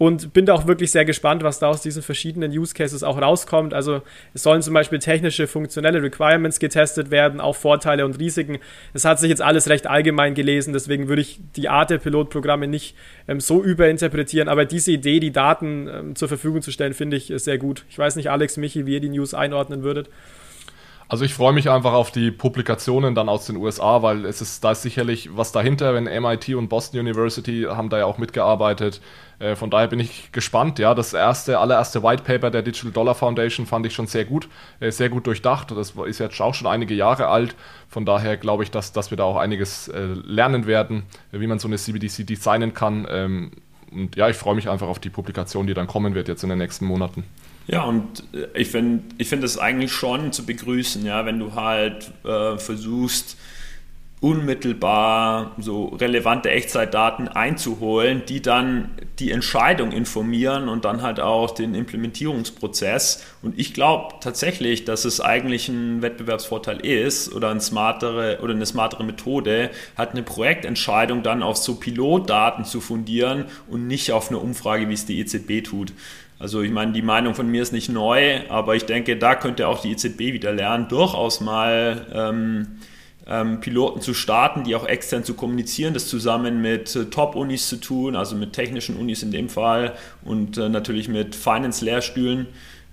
und 0.00 0.32
bin 0.32 0.46
da 0.46 0.54
auch 0.54 0.66
wirklich 0.66 0.90
sehr 0.92 1.04
gespannt, 1.04 1.42
was 1.42 1.58
da 1.58 1.68
aus 1.68 1.82
diesen 1.82 2.02
verschiedenen 2.02 2.50
Use 2.52 2.72
Cases 2.72 3.02
auch 3.02 3.20
rauskommt. 3.20 3.74
Also 3.74 4.00
es 4.32 4.42
sollen 4.42 4.62
zum 4.62 4.72
Beispiel 4.72 4.98
technische, 4.98 5.46
funktionelle 5.46 6.02
Requirements 6.02 6.58
getestet 6.58 7.10
werden, 7.10 7.38
auch 7.38 7.54
Vorteile 7.54 8.06
und 8.06 8.18
Risiken. 8.18 8.60
Es 8.94 9.04
hat 9.04 9.18
sich 9.18 9.28
jetzt 9.28 9.42
alles 9.42 9.68
recht 9.68 9.86
allgemein 9.86 10.32
gelesen, 10.32 10.72
deswegen 10.72 11.08
würde 11.08 11.20
ich 11.20 11.38
die 11.54 11.68
Art 11.68 11.90
der 11.90 11.98
Pilotprogramme 11.98 12.66
nicht 12.66 12.96
ähm, 13.28 13.40
so 13.40 13.62
überinterpretieren, 13.62 14.48
aber 14.48 14.64
diese 14.64 14.90
Idee, 14.90 15.20
die 15.20 15.32
Daten 15.32 15.86
ähm, 15.92 16.16
zur 16.16 16.28
Verfügung 16.28 16.62
zu 16.62 16.72
stellen, 16.72 16.94
finde 16.94 17.18
ich 17.18 17.30
sehr 17.36 17.58
gut. 17.58 17.84
Ich 17.90 17.98
weiß 17.98 18.16
nicht, 18.16 18.30
Alex, 18.30 18.56
Michi, 18.56 18.86
wie 18.86 18.94
ihr 18.94 19.00
die 19.00 19.10
News 19.10 19.34
einordnen 19.34 19.82
würdet. 19.82 20.08
Also 21.10 21.24
ich 21.24 21.34
freue 21.34 21.52
mich 21.52 21.68
einfach 21.68 21.92
auf 21.92 22.12
die 22.12 22.30
Publikationen 22.30 23.16
dann 23.16 23.28
aus 23.28 23.44
den 23.44 23.56
USA, 23.56 24.00
weil 24.00 24.24
es 24.24 24.40
ist 24.40 24.62
da 24.62 24.70
ist 24.70 24.82
sicherlich 24.82 25.36
was 25.36 25.50
dahinter, 25.50 25.92
wenn 25.92 26.04
MIT 26.04 26.50
und 26.50 26.68
Boston 26.68 27.00
University 27.00 27.66
haben 27.68 27.88
da 27.88 27.98
ja 27.98 28.04
auch 28.04 28.18
mitgearbeitet. 28.18 29.00
Äh, 29.40 29.56
von 29.56 29.70
daher 29.70 29.88
bin 29.88 29.98
ich 29.98 30.30
gespannt. 30.30 30.78
Ja, 30.78 30.94
das 30.94 31.12
erste, 31.12 31.58
allererste 31.58 32.04
White 32.04 32.22
Paper 32.22 32.52
der 32.52 32.62
Digital 32.62 32.92
Dollar 32.92 33.16
Foundation 33.16 33.66
fand 33.66 33.86
ich 33.86 33.92
schon 33.92 34.06
sehr 34.06 34.24
gut, 34.24 34.48
äh, 34.78 34.92
sehr 34.92 35.08
gut 35.08 35.26
durchdacht. 35.26 35.72
Das 35.72 35.94
ist 36.06 36.20
jetzt 36.20 36.40
auch 36.40 36.54
schon 36.54 36.68
einige 36.68 36.94
Jahre 36.94 37.26
alt. 37.26 37.56
Von 37.88 38.06
daher 38.06 38.36
glaube 38.36 38.62
ich, 38.62 38.70
dass, 38.70 38.92
dass 38.92 39.10
wir 39.10 39.16
da 39.16 39.24
auch 39.24 39.36
einiges 39.36 39.88
äh, 39.88 40.14
lernen 40.24 40.68
werden, 40.68 41.02
wie 41.32 41.48
man 41.48 41.58
so 41.58 41.66
eine 41.66 41.76
CBDC 41.76 42.24
designen 42.24 42.72
kann. 42.72 43.04
Ähm, 43.10 43.50
und 43.90 44.16
ja, 44.16 44.28
ich 44.28 44.36
freue 44.36 44.54
mich 44.54 44.68
einfach 44.68 44.88
auf 44.88 44.98
die 44.98 45.10
Publikation, 45.10 45.66
die 45.66 45.74
dann 45.74 45.86
kommen 45.86 46.14
wird 46.14 46.28
jetzt 46.28 46.42
in 46.42 46.48
den 46.48 46.58
nächsten 46.58 46.84
Monaten. 46.84 47.24
Ja, 47.66 47.84
und 47.84 48.24
äh, 48.32 48.46
ich 48.60 48.68
finde 48.68 49.02
ich 49.18 49.28
find 49.28 49.42
das 49.42 49.58
eigentlich 49.58 49.92
schon 49.92 50.32
zu 50.32 50.44
begrüßen, 50.44 51.04
ja, 51.04 51.24
wenn 51.26 51.38
du 51.38 51.54
halt 51.54 52.12
äh, 52.24 52.58
versuchst, 52.58 53.36
unmittelbar 54.20 55.52
so 55.58 55.86
relevante 55.86 56.50
Echtzeitdaten 56.50 57.28
einzuholen, 57.28 58.22
die 58.28 58.42
dann 58.42 58.90
die 59.18 59.30
Entscheidung 59.30 59.92
informieren 59.92 60.68
und 60.68 60.84
dann 60.84 61.00
halt 61.00 61.20
auch 61.20 61.52
den 61.52 61.74
Implementierungsprozess. 61.74 63.24
Und 63.40 63.58
ich 63.58 63.72
glaube 63.72 64.16
tatsächlich, 64.20 64.84
dass 64.84 65.06
es 65.06 65.22
eigentlich 65.22 65.70
ein 65.70 66.02
Wettbewerbsvorteil 66.02 66.80
ist 66.80 67.32
oder 67.34 67.48
eine 67.48 67.60
smartere 67.60 68.40
oder 68.42 68.52
eine 68.52 68.66
smartere 68.66 69.04
Methode, 69.04 69.70
hat 69.96 70.10
eine 70.10 70.22
Projektentscheidung 70.22 71.22
dann 71.22 71.42
auf 71.42 71.56
so 71.56 71.76
Pilotdaten 71.76 72.66
zu 72.66 72.82
fundieren 72.82 73.46
und 73.68 73.86
nicht 73.86 74.12
auf 74.12 74.28
eine 74.28 74.38
Umfrage, 74.38 74.86
wie 74.90 74.94
es 74.94 75.06
die 75.06 75.18
EZB 75.18 75.64
tut. 75.64 75.94
Also 76.38 76.60
ich 76.60 76.70
meine, 76.70 76.92
die 76.92 77.02
Meinung 77.02 77.34
von 77.34 77.48
mir 77.48 77.62
ist 77.62 77.72
nicht 77.72 77.88
neu, 77.88 78.40
aber 78.50 78.74
ich 78.74 78.84
denke, 78.84 79.16
da 79.16 79.34
könnte 79.34 79.66
auch 79.66 79.80
die 79.80 79.92
EZB 79.92 80.18
wieder 80.32 80.52
lernen, 80.52 80.88
durchaus 80.88 81.40
mal 81.40 82.06
ähm, 82.14 82.80
ähm, 83.30 83.60
Piloten 83.60 84.00
zu 84.00 84.12
starten, 84.12 84.64
die 84.64 84.74
auch 84.74 84.86
extern 84.86 85.24
zu 85.24 85.34
kommunizieren, 85.34 85.94
das 85.94 86.08
zusammen 86.08 86.60
mit 86.60 86.94
äh, 86.96 87.06
Top-Unis 87.06 87.68
zu 87.68 87.76
tun, 87.76 88.16
also 88.16 88.34
mit 88.34 88.52
technischen 88.52 88.96
Unis 88.96 89.22
in 89.22 89.30
dem 89.30 89.48
Fall 89.48 89.94
und 90.24 90.58
äh, 90.58 90.68
natürlich 90.68 91.08
mit 91.08 91.34
Finance-Lehrstühlen. 91.34 92.48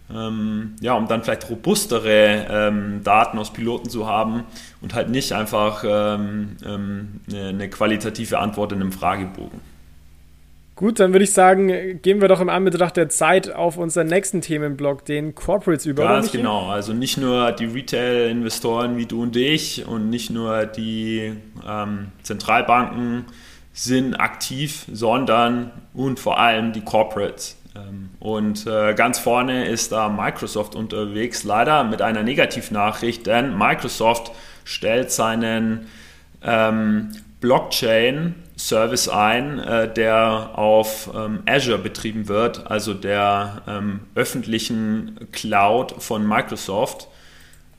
Ähm, 0.09 0.75
ja, 0.79 0.93
um 0.93 1.09
dann 1.09 1.21
vielleicht 1.23 1.49
robustere 1.49 2.45
ähm, 2.49 3.01
Daten 3.03 3.37
aus 3.37 3.51
Piloten 3.51 3.89
zu 3.89 4.07
haben 4.07 4.45
und 4.79 4.93
halt 4.93 5.09
nicht 5.09 5.33
einfach 5.33 5.83
ähm, 5.85 6.55
ähm, 6.65 7.19
eine, 7.29 7.47
eine 7.49 7.69
qualitative 7.69 8.39
Antwort 8.39 8.71
in 8.71 8.79
einem 8.79 8.93
Fragebogen. 8.93 9.59
Gut, 10.77 10.99
dann 10.99 11.11
würde 11.11 11.23
ich 11.23 11.33
sagen, 11.33 11.99
gehen 12.03 12.21
wir 12.21 12.27
doch 12.27 12.39
im 12.39 12.49
Anbetracht 12.49 12.97
der 12.97 13.09
Zeit 13.09 13.51
auf 13.51 13.77
unseren 13.77 14.05
nächsten 14.05 14.41
Themenblock, 14.41 15.05
den 15.05 15.33
Corporates 15.33 15.87
über. 15.87 16.03
Ganz 16.03 16.31
genau, 16.31 16.69
also 16.69 16.93
nicht 16.93 17.17
nur 17.17 17.51
die 17.51 17.65
Retail-Investoren 17.65 18.95
wie 18.95 19.07
du 19.07 19.23
und 19.23 19.35
ich 19.35 19.87
und 19.87 20.11
nicht 20.11 20.29
nur 20.29 20.67
die 20.67 21.33
ähm, 21.67 22.11
Zentralbanken 22.21 23.25
sind 23.73 24.19
aktiv, 24.19 24.85
sondern 24.93 25.71
und 25.95 26.19
vor 26.19 26.39
allem 26.39 26.73
die 26.73 26.81
Corporates. 26.81 27.57
Ähm, 27.75 28.09
und 28.19 28.67
äh, 28.67 28.93
ganz 28.93 29.17
vorne 29.17 29.67
ist 29.67 29.91
da 29.91 30.09
Microsoft 30.09 30.75
unterwegs, 30.75 31.43
leider 31.43 31.85
mit 31.85 32.03
einer 32.03 32.21
Negativnachricht, 32.21 33.25
denn 33.25 33.57
Microsoft 33.57 34.31
stellt 34.63 35.09
seinen 35.09 35.87
ähm, 36.43 37.13
Blockchain 37.41 38.35
Service 38.57 39.07
ein, 39.07 39.59
äh, 39.59 39.91
der 39.93 40.57
auf 40.57 41.11
ähm, 41.15 41.43
Azure 41.45 41.77
betrieben 41.77 42.27
wird, 42.27 42.69
also 42.69 42.93
der 42.93 43.61
ähm, 43.67 44.01
öffentlichen 44.15 45.27
Cloud 45.31 45.95
von 45.99 46.27
Microsoft. 46.27 47.07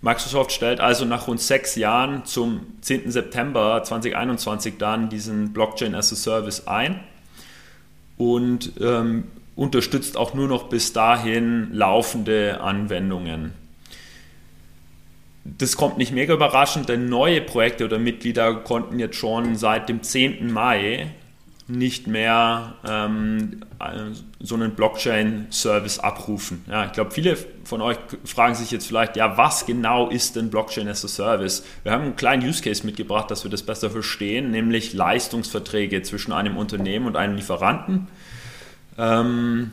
Microsoft 0.00 0.52
stellt 0.52 0.80
also 0.80 1.04
nach 1.04 1.26
rund 1.26 1.40
sechs 1.40 1.74
Jahren 1.74 2.24
zum 2.24 2.66
10. 2.82 3.10
September 3.10 3.82
2021 3.82 4.74
dann 4.78 5.08
diesen 5.08 5.52
Blockchain 5.52 5.96
as 5.96 6.12
a 6.12 6.16
Service 6.16 6.68
ein 6.68 7.00
und 8.16 8.72
ähm, 8.80 9.24
unterstützt 9.56 10.16
auch 10.16 10.34
nur 10.34 10.46
noch 10.46 10.68
bis 10.68 10.92
dahin 10.92 11.72
laufende 11.72 12.60
Anwendungen 12.60 13.52
das 15.56 15.76
kommt 15.76 15.98
nicht 15.98 16.12
mega 16.12 16.34
überraschend, 16.34 16.88
denn 16.88 17.08
neue 17.08 17.40
Projekte 17.40 17.84
oder 17.84 17.98
Mitglieder 17.98 18.54
konnten 18.54 18.98
jetzt 18.98 19.16
schon 19.16 19.56
seit 19.56 19.88
dem 19.88 20.02
10. 20.02 20.52
Mai 20.52 21.10
nicht 21.68 22.06
mehr 22.06 22.74
ähm, 22.86 23.60
so 24.40 24.54
einen 24.54 24.72
Blockchain-Service 24.72 25.98
abrufen. 25.98 26.64
Ja, 26.66 26.86
ich 26.86 26.92
glaube, 26.92 27.10
viele 27.10 27.36
von 27.64 27.82
euch 27.82 27.98
fragen 28.24 28.54
sich 28.54 28.70
jetzt 28.70 28.86
vielleicht, 28.86 29.16
ja, 29.16 29.36
was 29.36 29.66
genau 29.66 30.08
ist 30.08 30.36
denn 30.36 30.48
Blockchain 30.48 30.88
as 30.88 31.04
a 31.04 31.08
Service? 31.08 31.64
Wir 31.82 31.92
haben 31.92 32.04
einen 32.04 32.16
kleinen 32.16 32.46
Use 32.46 32.62
Case 32.62 32.86
mitgebracht, 32.86 33.30
dass 33.30 33.44
wir 33.44 33.50
das 33.50 33.62
besser 33.62 33.90
verstehen, 33.90 34.50
nämlich 34.50 34.94
Leistungsverträge 34.94 36.02
zwischen 36.02 36.32
einem 36.32 36.56
Unternehmen 36.56 37.06
und 37.06 37.16
einem 37.16 37.36
Lieferanten. 37.36 38.08
Ähm, 38.96 39.72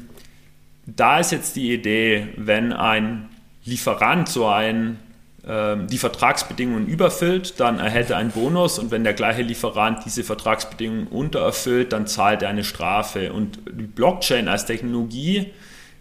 da 0.86 1.20
ist 1.20 1.32
jetzt 1.32 1.56
die 1.56 1.74
Idee, 1.74 2.28
wenn 2.36 2.74
ein 2.74 3.30
Lieferant 3.64 4.28
so 4.28 4.48
ein 4.48 5.00
die 5.48 6.00
Vertragsbedingungen 6.00 6.88
überfüllt, 6.88 7.60
dann 7.60 7.78
erhält 7.78 8.10
er 8.10 8.18
einen 8.18 8.32
Bonus 8.32 8.80
und 8.80 8.90
wenn 8.90 9.04
der 9.04 9.14
gleiche 9.14 9.44
Lieferant 9.44 10.04
diese 10.04 10.24
Vertragsbedingungen 10.24 11.06
untererfüllt, 11.06 11.94
dann 11.94 12.08
zahlt 12.08 12.42
er 12.42 12.50
eine 12.50 12.64
Strafe. 12.64 13.32
Und 13.32 13.60
die 13.72 13.86
Blockchain 13.86 14.48
als 14.48 14.66
Technologie 14.66 15.54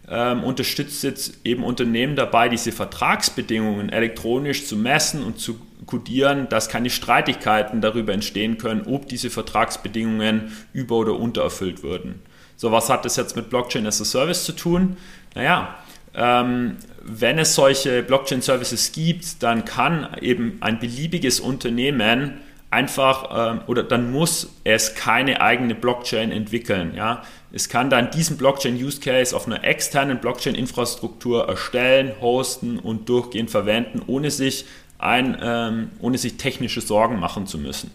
ähm, 0.08 0.44
unterstützt 0.44 1.02
jetzt 1.02 1.40
eben 1.44 1.62
Unternehmen 1.62 2.16
dabei, 2.16 2.48
diese 2.48 2.72
Vertragsbedingungen 2.72 3.90
elektronisch 3.90 4.66
zu 4.66 4.76
messen 4.76 5.22
und 5.22 5.38
zu 5.38 5.60
kodieren, 5.86 6.48
dass 6.48 6.70
keine 6.70 6.88
Streitigkeiten 6.88 7.82
darüber 7.82 8.14
entstehen 8.14 8.56
können, 8.56 8.86
ob 8.86 9.08
diese 9.08 9.28
Vertragsbedingungen 9.28 10.52
über- 10.72 10.96
oder 10.96 11.14
untererfüllt 11.18 11.82
würden. 11.82 12.22
So, 12.56 12.72
was 12.72 12.88
hat 12.88 13.04
das 13.04 13.16
jetzt 13.16 13.36
mit 13.36 13.50
Blockchain 13.50 13.86
as 13.86 14.00
a 14.00 14.04
Service 14.04 14.44
zu 14.44 14.52
tun? 14.52 14.96
Naja, 15.34 15.74
ähm, 16.14 16.76
wenn 17.06 17.38
es 17.38 17.54
solche 17.54 18.02
Blockchain-Services 18.02 18.92
gibt, 18.92 19.42
dann 19.42 19.64
kann 19.64 20.16
eben 20.20 20.56
ein 20.60 20.78
beliebiges 20.78 21.38
Unternehmen 21.38 22.40
einfach 22.70 23.52
ähm, 23.52 23.60
oder 23.66 23.82
dann 23.82 24.10
muss 24.10 24.56
es 24.64 24.94
keine 24.94 25.40
eigene 25.40 25.74
Blockchain 25.74 26.32
entwickeln. 26.32 26.94
Ja? 26.96 27.22
Es 27.52 27.68
kann 27.68 27.88
dann 27.88 28.10
diesen 28.10 28.36
Blockchain-Use-Case 28.36 29.36
auf 29.36 29.46
einer 29.46 29.62
externen 29.62 30.18
Blockchain-Infrastruktur 30.18 31.48
erstellen, 31.48 32.12
hosten 32.20 32.78
und 32.78 33.08
durchgehend 33.08 33.50
verwenden, 33.50 34.02
ohne 34.06 34.30
sich, 34.30 34.64
ein, 34.98 35.36
ähm, 35.40 35.90
ohne 36.00 36.18
sich 36.18 36.36
technische 36.36 36.80
Sorgen 36.80 37.20
machen 37.20 37.46
zu 37.46 37.58
müssen. 37.58 37.90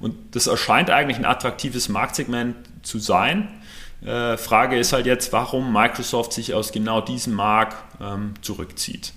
Und 0.00 0.14
das 0.34 0.46
erscheint 0.46 0.90
eigentlich 0.90 1.18
ein 1.18 1.24
attraktives 1.24 1.88
Marktsegment 1.88 2.56
zu 2.82 2.98
sein. 2.98 3.48
Äh, 4.04 4.36
Frage 4.36 4.78
ist 4.78 4.92
halt 4.92 5.06
jetzt, 5.06 5.32
warum 5.32 5.72
Microsoft 5.72 6.32
sich 6.32 6.54
aus 6.54 6.72
genau 6.72 7.00
diesem 7.00 7.34
Markt 7.34 7.76
ähm, 8.00 8.34
zurückzieht. 8.42 9.12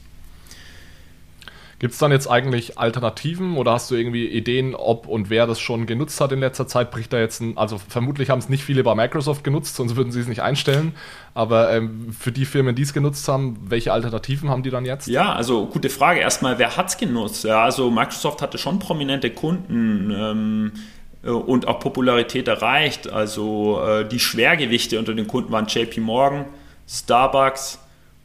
Gibt 1.80 1.94
es 1.94 2.00
dann 2.00 2.12
jetzt 2.12 2.28
eigentlich 2.28 2.78
Alternativen 2.78 3.56
oder 3.56 3.72
hast 3.72 3.90
du 3.90 3.96
irgendwie 3.96 4.28
Ideen, 4.28 4.76
ob 4.76 5.08
und 5.08 5.30
wer 5.30 5.48
das 5.48 5.62
schon 5.62 5.86
genutzt 5.86 6.20
hat 6.20 6.34
in 6.34 6.42
letzter 6.42 6.68
Zeit? 6.68 6.92
Bricht 6.92 7.14
da 7.14 7.20
jetzt 7.20 7.40
ein, 7.40 7.58
also 7.58 7.78
vermutlich 7.78 8.30
haben 8.30 8.40
es 8.40 8.50
nicht 8.50 8.66
viele 8.66 8.84
bei 8.84 8.96
Microsoft 8.96 9.46
genutzt, 9.46 9.78
sonst 9.78 9.96
würden 9.96 10.12
sie 10.12 10.20
es 10.20 10.28
nicht 10.28 10.42
einstellen. 10.42 10.94
Aber 11.34 11.72
ähm, 11.72 12.12
für 12.12 12.34
die 12.34 12.44
Firmen, 12.44 12.76
die 12.76 12.82
es 12.82 12.92
genutzt 12.92 13.26
haben, 13.30 13.58
welche 13.70 13.94
Alternativen 13.94 14.50
haben 14.50 14.62
die 14.62 14.72
dann 14.72 14.84
jetzt? 14.84 15.08
Ja, 15.08 15.32
also 15.32 15.68
gute 15.68 15.90
Frage. 15.90 16.20
Erstmal, 16.20 16.60
wer 16.60 16.76
hat 16.76 16.90
es 16.90 16.98
genutzt? 16.98 17.46
Ja, 17.46 17.64
also 17.64 17.90
Microsoft 17.90 18.42
hatte 18.42 18.58
schon 18.58 18.80
prominente 18.80 19.30
Kunden. 19.30 20.12
Ähm, 20.12 20.72
äh, 20.76 20.80
und 21.24 21.68
auch 21.68 21.80
Popularität 21.80 22.48
erreicht. 22.48 23.12
Also 23.12 23.82
äh, 23.82 24.08
die 24.08 24.20
Schwergewichte 24.20 24.98
unter 25.00 25.14
den 25.14 25.28
Kunden 25.28 25.52
waren 25.52 25.68
JP 25.68 26.00
Morgan, 26.02 26.46
Starbucks 26.88 27.80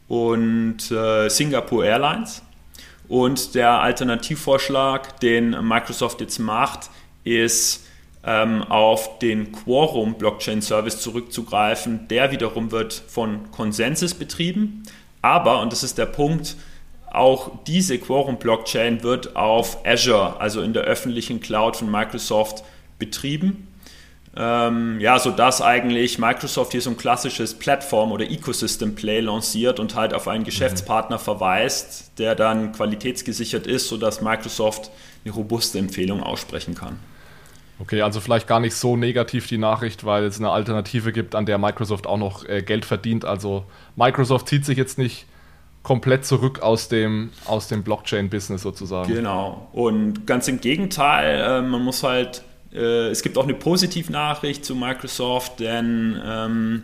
und 0.09 0.91
äh, 0.91 1.29
Singapore 1.29 1.87
Airlines. 1.87 2.43
Und 3.09 3.55
der 3.55 3.81
Alternativvorschlag, 3.81 5.21
den 5.21 5.51
Microsoft 5.67 6.21
jetzt 6.21 6.39
macht, 6.39 6.91
ist 7.25 7.85
ähm, 8.25 8.63
auf 8.63 9.19
den 9.19 9.53
Quorum 9.53 10.15
Blockchain 10.15 10.63
Service 10.63 11.01
zurückzugreifen. 11.01 12.09
Der 12.09 12.31
wiederum 12.31 12.71
wird 12.71 12.95
von 12.95 13.51
Consensus 13.51 14.15
betrieben. 14.15 14.85
Aber, 15.21 15.61
und 15.61 15.73
das 15.73 15.83
ist 15.83 15.99
der 15.99 16.07
Punkt, 16.07 16.57
auch 17.11 17.53
diese 17.67 17.99
Quorum-Blockchain 17.99 19.05
wird 19.05 19.37
auf 19.37 19.87
Azure, 19.87 20.41
also 20.41 20.63
in 20.63 20.73
der 20.73 20.83
öffentlichen 20.83 21.41
Cloud 21.41 21.77
von 21.77 21.91
Microsoft, 21.91 22.65
betrieben. 22.99 23.69
Ähm, 24.37 24.99
ja, 24.99 25.21
sodass 25.21 25.63
eigentlich 25.63 26.19
Microsoft 26.19 26.73
hier 26.73 26.81
so 26.81 26.91
ein 26.91 26.97
klassisches 26.97 27.55
Plattform- 27.55 28.11
oder 28.11 28.29
Ecosystem-Play 28.29 29.21
lanciert 29.21 29.79
und 29.79 29.95
halt 29.95 30.13
auf 30.13 30.27
einen 30.27 30.41
mhm. 30.43 30.47
Geschäftspartner 30.47 31.21
verweist, 31.21 32.19
der 32.19 32.35
dann 32.35 32.73
qualitätsgesichert 32.73 33.69
ist, 33.69 33.89
sodass 33.89 34.21
Microsoft 34.21 34.91
eine 35.25 35.33
robuste 35.33 35.79
Empfehlung 35.79 36.21
aussprechen 36.21 36.75
kann. 36.75 36.99
Okay, 37.79 38.03
also 38.03 38.21
vielleicht 38.21 38.47
gar 38.47 38.61
nicht 38.61 38.75
so 38.75 38.97
negativ 38.97 39.47
die 39.47 39.59
Nachricht, 39.59 40.05
weil 40.05 40.25
es 40.25 40.39
eine 40.39 40.51
Alternative 40.51 41.13
gibt, 41.13 41.35
an 41.35 41.47
der 41.47 41.59
Microsoft 41.59 42.07
auch 42.07 42.19
noch 42.19 42.45
äh, 42.49 42.63
Geld 42.63 42.85
verdient. 42.85 43.25
Also 43.25 43.65
Microsoft 43.97 44.49
zieht 44.49 44.65
sich 44.65 44.79
jetzt 44.79 44.99
nicht 44.99 45.27
komplett 45.83 46.25
zurück 46.25 46.61
aus 46.61 46.89
dem, 46.89 47.31
aus 47.45 47.69
dem 47.69 47.83
Blockchain-Business 47.83 48.63
sozusagen. 48.63 49.13
Genau. 49.13 49.69
Und 49.73 50.27
ganz 50.27 50.49
im 50.49 50.61
Gegenteil, 50.61 51.41
äh, 51.41 51.63
man 51.63 51.83
muss 51.83 52.03
halt, 52.03 52.43
es 52.81 53.23
gibt 53.23 53.39
auch 53.39 53.45
eine 53.45 53.55
Positivnachricht 53.55 54.65
zu 54.65 54.75
Microsoft, 54.75 55.61
denn 55.61 56.21
ähm, 56.25 56.83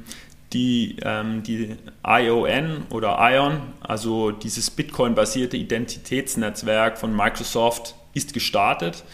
die, 0.53 0.97
ähm, 1.03 1.43
die 1.43 1.77
ION 2.05 2.85
oder 2.91 3.17
ION, 3.21 3.61
also 3.81 4.31
dieses 4.31 4.71
Bitcoin-basierte 4.71 5.57
Identitätsnetzwerk 5.57 6.99
von 6.99 7.15
Microsoft, 7.15 7.95
ist 8.15 8.33
gestartet. 8.35 9.05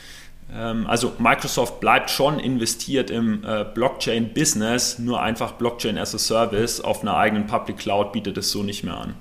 Ähm, 0.54 0.86
also 0.86 1.12
Microsoft 1.18 1.80
bleibt 1.80 2.10
schon 2.10 2.38
investiert 2.38 3.10
im 3.10 3.44
äh, 3.44 3.64
Blockchain-Business, 3.64 4.98
nur 4.98 5.20
einfach 5.20 5.52
Blockchain 5.52 5.98
as 5.98 6.14
a 6.14 6.18
Service 6.18 6.80
auf 6.80 7.02
einer 7.02 7.16
eigenen 7.16 7.46
Public 7.46 7.78
Cloud 7.78 8.12
bietet 8.12 8.38
es 8.38 8.50
so 8.50 8.62
nicht 8.62 8.84
mehr 8.84 8.96
an. 8.96 9.14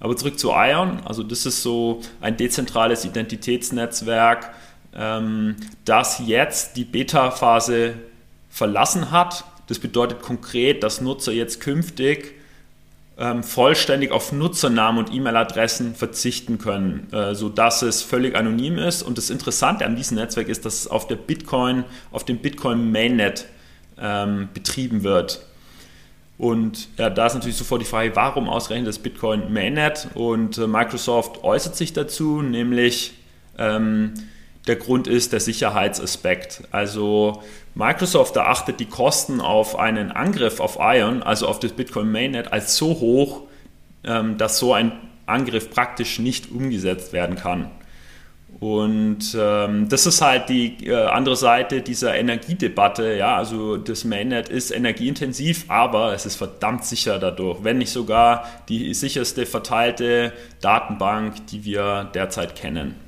Aber 0.00 0.16
zurück 0.16 0.38
zu 0.38 0.50
Ion, 0.50 1.00
also 1.04 1.22
das 1.22 1.46
ist 1.46 1.62
so 1.62 2.00
ein 2.20 2.36
dezentrales 2.36 3.04
Identitätsnetzwerk, 3.04 4.52
das 4.96 6.22
jetzt 6.24 6.76
die 6.76 6.84
Beta-Phase 6.84 7.94
verlassen 8.48 9.10
hat. 9.10 9.44
Das 9.66 9.80
bedeutet 9.80 10.22
konkret, 10.22 10.84
dass 10.84 11.00
Nutzer 11.00 11.32
jetzt 11.32 11.60
künftig 11.60 12.34
ähm, 13.18 13.42
vollständig 13.42 14.10
auf 14.10 14.32
Nutzernamen 14.32 15.04
und 15.04 15.14
E-Mail-Adressen 15.14 15.94
verzichten 15.94 16.58
können, 16.58 17.12
äh, 17.12 17.34
sodass 17.34 17.82
es 17.82 18.02
völlig 18.02 18.34
anonym 18.36 18.78
ist. 18.78 19.02
Und 19.02 19.18
das 19.18 19.30
Interessante 19.30 19.86
an 19.86 19.96
diesem 19.96 20.16
Netzwerk 20.16 20.48
ist, 20.48 20.64
dass 20.64 20.80
es 20.80 20.86
auf 20.88 21.06
der 21.06 21.16
Bitcoin, 21.16 21.84
auf 22.10 22.24
dem 22.24 22.38
Bitcoin 22.38 22.90
Mainnet 22.90 23.46
ähm, 23.98 24.48
betrieben 24.52 25.04
wird. 25.04 25.46
Und 26.36 26.88
ja, 26.98 27.10
da 27.10 27.26
ist 27.26 27.34
natürlich 27.34 27.56
sofort 27.56 27.80
die 27.80 27.86
Frage, 27.86 28.14
warum 28.16 28.48
ausrechnet 28.48 28.88
das 28.88 28.98
Bitcoin 28.98 29.52
Mainnet? 29.52 30.08
Und 30.14 30.58
äh, 30.58 30.66
Microsoft 30.66 31.44
äußert 31.44 31.76
sich 31.76 31.92
dazu, 31.92 32.42
nämlich 32.42 33.14
ähm, 33.56 34.14
der 34.66 34.76
Grund 34.76 35.06
ist 35.06 35.32
der 35.32 35.40
Sicherheitsaspekt. 35.40 36.62
Also 36.70 37.42
Microsoft 37.74 38.36
erachtet 38.36 38.80
die 38.80 38.86
Kosten 38.86 39.40
auf 39.40 39.76
einen 39.78 40.10
Angriff 40.10 40.60
auf 40.60 40.78
Ion, 40.80 41.22
also 41.22 41.46
auf 41.48 41.60
das 41.60 41.72
Bitcoin 41.72 42.10
Mainnet, 42.10 42.52
als 42.52 42.76
so 42.76 43.00
hoch, 43.00 43.42
ähm, 44.04 44.38
dass 44.38 44.58
so 44.58 44.72
ein 44.72 44.92
Angriff 45.26 45.70
praktisch 45.70 46.18
nicht 46.18 46.50
umgesetzt 46.50 47.12
werden 47.12 47.36
kann. 47.36 47.70
Und 48.60 49.36
ähm, 49.38 49.88
das 49.88 50.06
ist 50.06 50.22
halt 50.22 50.48
die 50.48 50.86
äh, 50.86 50.94
andere 50.94 51.36
Seite 51.36 51.82
dieser 51.82 52.14
Energiedebatte. 52.14 53.14
Ja, 53.14 53.36
also 53.36 53.76
das 53.76 54.04
Mainnet 54.04 54.48
ist 54.48 54.70
energieintensiv, 54.70 55.64
aber 55.68 56.14
es 56.14 56.24
ist 56.24 56.36
verdammt 56.36 56.84
sicher 56.84 57.18
dadurch, 57.18 57.64
wenn 57.64 57.78
nicht 57.78 57.90
sogar 57.90 58.48
die 58.68 58.94
sicherste 58.94 59.44
verteilte 59.44 60.32
Datenbank, 60.60 61.46
die 61.48 61.64
wir 61.64 62.10
derzeit 62.14 62.54
kennen. 62.54 63.03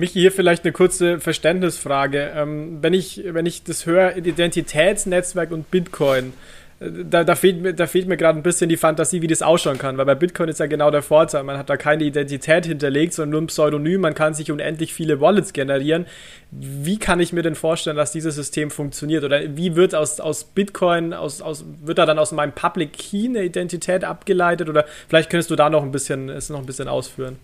Michi, 0.00 0.18
hier 0.20 0.32
vielleicht 0.32 0.64
eine 0.64 0.72
kurze 0.72 1.20
Verständnisfrage. 1.20 2.32
Ähm, 2.34 2.78
wenn, 2.80 2.94
ich, 2.94 3.22
wenn 3.24 3.46
ich 3.46 3.62
das 3.62 3.86
höre, 3.86 4.16
Identitätsnetzwerk 4.16 5.52
und 5.52 5.70
Bitcoin, 5.70 6.32
da, 6.80 7.24
da, 7.24 7.34
fehlt 7.34 7.60
mir, 7.60 7.74
da 7.74 7.86
fehlt 7.86 8.08
mir 8.08 8.16
gerade 8.16 8.38
ein 8.38 8.42
bisschen 8.42 8.70
die 8.70 8.78
Fantasie, 8.78 9.20
wie 9.20 9.26
das 9.26 9.42
ausschauen 9.42 9.76
kann, 9.76 9.98
weil 9.98 10.06
bei 10.06 10.14
Bitcoin 10.14 10.48
ist 10.48 10.60
ja 10.60 10.66
genau 10.66 10.90
der 10.90 11.02
Vorteil, 11.02 11.42
man 11.42 11.58
hat 11.58 11.68
da 11.68 11.76
keine 11.76 12.04
Identität 12.04 12.64
hinterlegt, 12.64 13.12
sondern 13.12 13.30
nur 13.32 13.42
ein 13.42 13.46
Pseudonym, 13.48 14.00
man 14.00 14.14
kann 14.14 14.32
sich 14.32 14.50
unendlich 14.50 14.94
viele 14.94 15.20
Wallets 15.20 15.52
generieren. 15.52 16.06
Wie 16.50 16.98
kann 16.98 17.20
ich 17.20 17.34
mir 17.34 17.42
denn 17.42 17.54
vorstellen, 17.54 17.98
dass 17.98 18.12
dieses 18.12 18.34
System 18.34 18.70
funktioniert? 18.70 19.24
Oder 19.24 19.54
wie 19.56 19.76
wird 19.76 19.94
aus, 19.94 20.20
aus 20.20 20.44
Bitcoin, 20.44 21.12
aus, 21.12 21.42
aus, 21.42 21.66
wird 21.82 21.98
da 21.98 22.06
dann 22.06 22.18
aus 22.18 22.32
meinem 22.32 22.52
Public 22.52 22.94
Key 22.94 23.26
eine 23.26 23.44
Identität 23.44 24.02
abgeleitet? 24.02 24.70
Oder 24.70 24.86
vielleicht 25.06 25.28
könntest 25.28 25.50
du 25.50 25.56
da 25.56 25.68
noch 25.68 25.82
ein 25.82 25.92
bisschen, 25.92 26.30
es 26.30 26.48
noch 26.48 26.60
ein 26.60 26.66
bisschen 26.66 26.88
ausführen. 26.88 27.36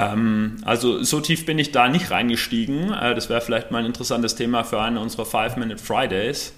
Ähm, 0.00 0.56
also 0.64 1.02
so 1.02 1.20
tief 1.20 1.46
bin 1.46 1.58
ich 1.58 1.72
da 1.72 1.88
nicht 1.88 2.10
reingestiegen. 2.10 2.92
Äh, 2.92 3.14
das 3.14 3.28
wäre 3.28 3.40
vielleicht 3.40 3.70
mal 3.70 3.78
ein 3.78 3.86
interessantes 3.86 4.34
Thema 4.34 4.64
für 4.64 4.80
einen 4.80 4.96
unserer 4.96 5.26
Five-Minute 5.26 5.82
Fridays. 5.82 6.54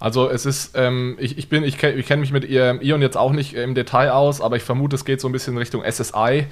Also 0.00 0.28
es 0.28 0.44
ist, 0.44 0.72
ähm, 0.76 1.16
ich, 1.18 1.38
ich 1.38 1.48
bin, 1.48 1.64
ich, 1.64 1.78
kenne 1.78 2.16
mich 2.16 2.32
mit 2.32 2.44
Ion 2.44 3.00
jetzt 3.00 3.16
auch 3.16 3.32
nicht 3.32 3.54
im 3.54 3.74
Detail 3.74 4.10
aus, 4.10 4.40
aber 4.40 4.56
ich 4.56 4.62
vermute, 4.62 4.96
es 4.96 5.04
geht 5.04 5.20
so 5.20 5.28
ein 5.28 5.32
bisschen 5.32 5.56
Richtung 5.56 5.82
SSI, 5.82 6.46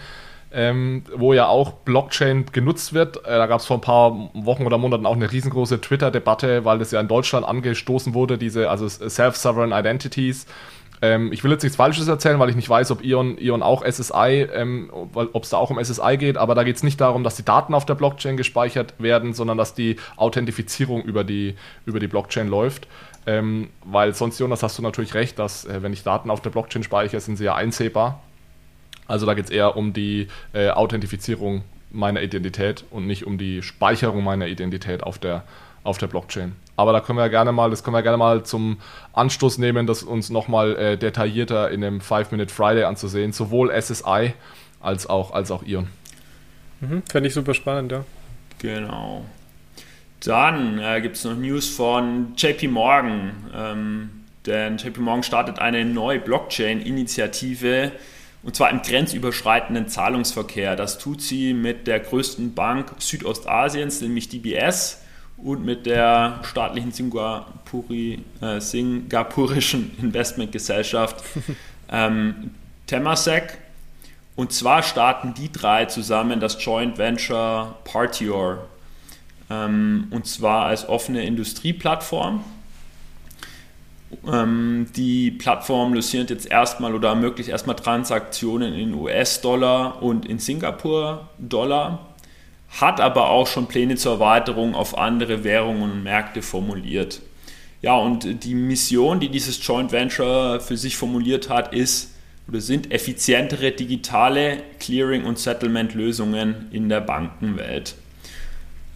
ähm, 0.53 1.03
wo 1.15 1.35
ja 1.35 1.49
auch 1.49 1.73
Blockchain 1.73 2.47
genutzt 2.53 2.95
wird. 2.95 3.19
Äh, 3.27 3.37
da 3.37 3.47
gab 3.47 3.61
es 3.61 3.67
vor 3.67 3.77
ein 3.77 3.83
paar 3.83 4.31
Wochen 4.33 4.65
oder 4.65 4.79
Monaten 4.79 5.05
auch 5.05 5.17
eine 5.17 5.31
riesengroße 5.31 5.81
Twitter-Debatte, 5.81 6.65
weil 6.65 6.79
das 6.79 6.93
ja 6.93 7.01
in 7.01 7.09
Deutschland 7.09 7.45
angestoßen 7.45 8.15
wurde, 8.15 8.39
diese, 8.39 8.71
also 8.71 8.89
Self-Sovereign 8.89 9.73
Identities. 9.73 10.47
Ähm, 11.03 11.33
ich 11.33 11.43
will 11.43 11.51
jetzt 11.51 11.65
nichts 11.65 11.77
Falsches 11.77 12.07
erzählen, 12.07 12.39
weil 12.39 12.49
ich 12.49 12.57
nicht 12.57 12.69
weiß, 12.69 12.93
ob 12.93 13.05
Ion, 13.05 13.37
Ion 13.37 13.63
auch 13.63 13.85
SSI, 13.85 14.47
ähm, 14.55 14.89
ob 14.93 15.43
es 15.43 15.51
da 15.51 15.57
auch 15.57 15.71
um 15.71 15.83
SSI 15.83 16.17
geht, 16.17 16.39
aber 16.39 16.55
da 16.55 16.63
geht 16.63 16.77
es 16.77 16.85
nicht 16.85 17.01
darum, 17.01 17.25
dass 17.25 17.35
die 17.35 17.45
Daten 17.45 17.75
auf 17.75 17.85
der 17.85 17.97
Blockchain 17.97 18.37
gespeichert 18.37 18.95
werden, 18.99 19.35
sondern 19.35 19.59
dass 19.59 19.75
die 19.75 19.97
Authentifizierung 20.17 21.03
über 21.03 21.25
die, 21.25 21.57
über 21.87 21.99
die 21.99 22.07
Blockchain 22.07 22.47
läuft. 22.47 22.87
Ähm, 23.27 23.71
weil 23.85 24.15
sonst, 24.15 24.39
Jonas, 24.39 24.63
hast 24.63 24.79
du 24.79 24.83
natürlich 24.83 25.15
recht, 25.15 25.39
dass 25.39 25.65
äh, 25.65 25.83
wenn 25.83 25.93
ich 25.93 26.05
Daten 26.05 26.31
auf 26.31 26.41
der 26.41 26.51
Blockchain 26.51 26.85
speichere, 26.85 27.21
sind 27.21 27.37
sie 27.37 27.45
ja 27.45 27.55
einsehbar. 27.55 28.23
Also 29.09 29.27
da 29.27 29.35
geht 29.35 29.47
es 29.47 29.51
eher 29.51 29.77
um 29.77 29.93
die 29.93 30.29
äh, 30.53 30.71
Authentifizierung 30.71 31.63
meiner 31.91 32.23
Identität 32.23 32.85
und 32.91 33.07
nicht 33.07 33.27
um 33.27 33.39
die 33.39 33.63
Speicherung 33.63 34.25
meiner 34.25 34.47
Identität 34.47 35.03
auf 35.03 35.19
der, 35.19 35.45
auf 35.85 35.99
der 35.99 36.07
Blockchain. 36.07 36.53
Aber 36.77 36.93
da 36.93 37.01
können 37.01 37.19
wir 37.19 37.29
gerne 37.29 37.53
mal, 37.53 37.71
das 37.71 37.85
können 37.85 37.95
wir 37.95 38.03
gerne 38.03 38.17
mal 38.17 38.45
zum 38.45 38.79
Anstoß 39.13 39.59
nehmen, 39.59 39.87
das 39.87 40.03
uns 40.03 40.31
nochmal 40.31 40.77
äh, 40.77 40.97
detaillierter 40.97 41.71
in 41.71 41.81
dem 41.81 42.01
Five-Minute 42.01 42.53
Friday 42.53 42.85
anzusehen, 42.85 43.33
sowohl 43.33 43.71
SSI 43.71 44.35
als 44.81 45.07
auch, 45.07 45.33
als 45.33 45.51
auch 45.51 45.63
Ion. 45.65 45.89
Mhm, 46.81 47.03
Fände 47.11 47.29
ich 47.29 47.35
super 47.35 47.55
spannend, 47.55 47.93
ja. 47.93 48.05
Genau. 48.59 49.25
Dann 50.25 50.79
äh, 50.79 51.01
gibt 51.01 51.17
es 51.17 51.25
noch 51.25 51.35
News 51.35 51.69
von 51.69 52.35
JP 52.37 52.69
Morgan. 52.69 53.33
Ähm, 53.55 54.11
denn 54.47 54.77
JP 54.77 55.01
Morgan 55.01 55.23
startet 55.23 55.59
eine 55.59 55.85
neue 55.85 56.19
Blockchain-Initiative 56.21 57.93
und 58.43 58.57
zwar 58.57 58.71
im 58.71 58.83
grenzüberschreitenden 58.83 59.89
Zahlungsverkehr. 59.89 60.75
Das 60.75 60.99
tut 60.99 61.23
sie 61.23 61.55
mit 61.55 61.87
der 61.87 62.01
größten 62.01 62.55
Bank 62.55 62.93
Südostasiens, 62.99 64.01
nämlich 64.01 64.29
DBS, 64.29 65.02
und 65.43 65.65
mit 65.65 65.87
der 65.87 66.41
staatlichen 66.45 66.93
Singapuri, 66.93 68.25
äh, 68.41 68.61
singapurischen 68.61 69.97
Investmentgesellschaft 70.03 71.23
ähm, 71.91 72.53
Temasek. 72.87 73.59
Und 74.35 74.53
zwar 74.53 74.83
starten 74.83 75.35
die 75.35 75.53
drei 75.53 75.85
zusammen 75.87 76.41
das 76.41 76.63
Joint 76.65 76.97
Venture 76.97 77.77
Partior 77.85 78.67
ähm, 79.51 80.07
und 80.11 80.27
zwar 80.27 80.67
als 80.67 80.89
offene 80.89 81.25
Industrieplattform. 81.25 82.45
Ähm, 84.31 84.89
die 84.95 85.31
Plattform 85.31 85.95
lösiert 85.95 86.31
jetzt 86.31 86.47
erstmal 86.47 86.95
oder 86.95 87.11
ermöglicht 87.11 87.49
erstmal 87.49 87.77
Transaktionen 87.77 88.75
in 88.75 88.95
US-Dollar 88.95 90.03
und 90.03 90.27
in 90.27 90.39
Singapur-Dollar, 90.39 92.12
hat 92.81 93.01
aber 93.01 93.31
auch 93.31 93.47
schon 93.47 93.67
Pläne 93.67 93.97
zur 93.97 94.15
Erweiterung 94.15 94.75
auf 94.75 94.97
andere 94.97 95.45
Währungen 95.45 95.83
und 95.83 96.03
Märkte 96.03 96.43
formuliert. 96.43 97.21
Ja, 97.83 97.97
und 97.97 98.45
die 98.45 98.55
Mission, 98.55 99.21
die 99.21 99.29
dieses 99.29 99.65
Joint 99.67 99.93
Venture 99.93 100.61
für 100.61 100.77
sich 100.77 100.97
formuliert 100.97 101.49
hat, 101.49 101.75
ist 101.75 102.15
oder 102.49 102.61
sind 102.61 102.93
effizientere 102.93 103.73
digitale 103.73 104.59
Clearing- 104.79 105.25
und 105.25 105.39
Settlement-Lösungen 105.39 106.69
in 106.71 106.89
der 106.89 107.01
Bankenwelt. 107.01 107.95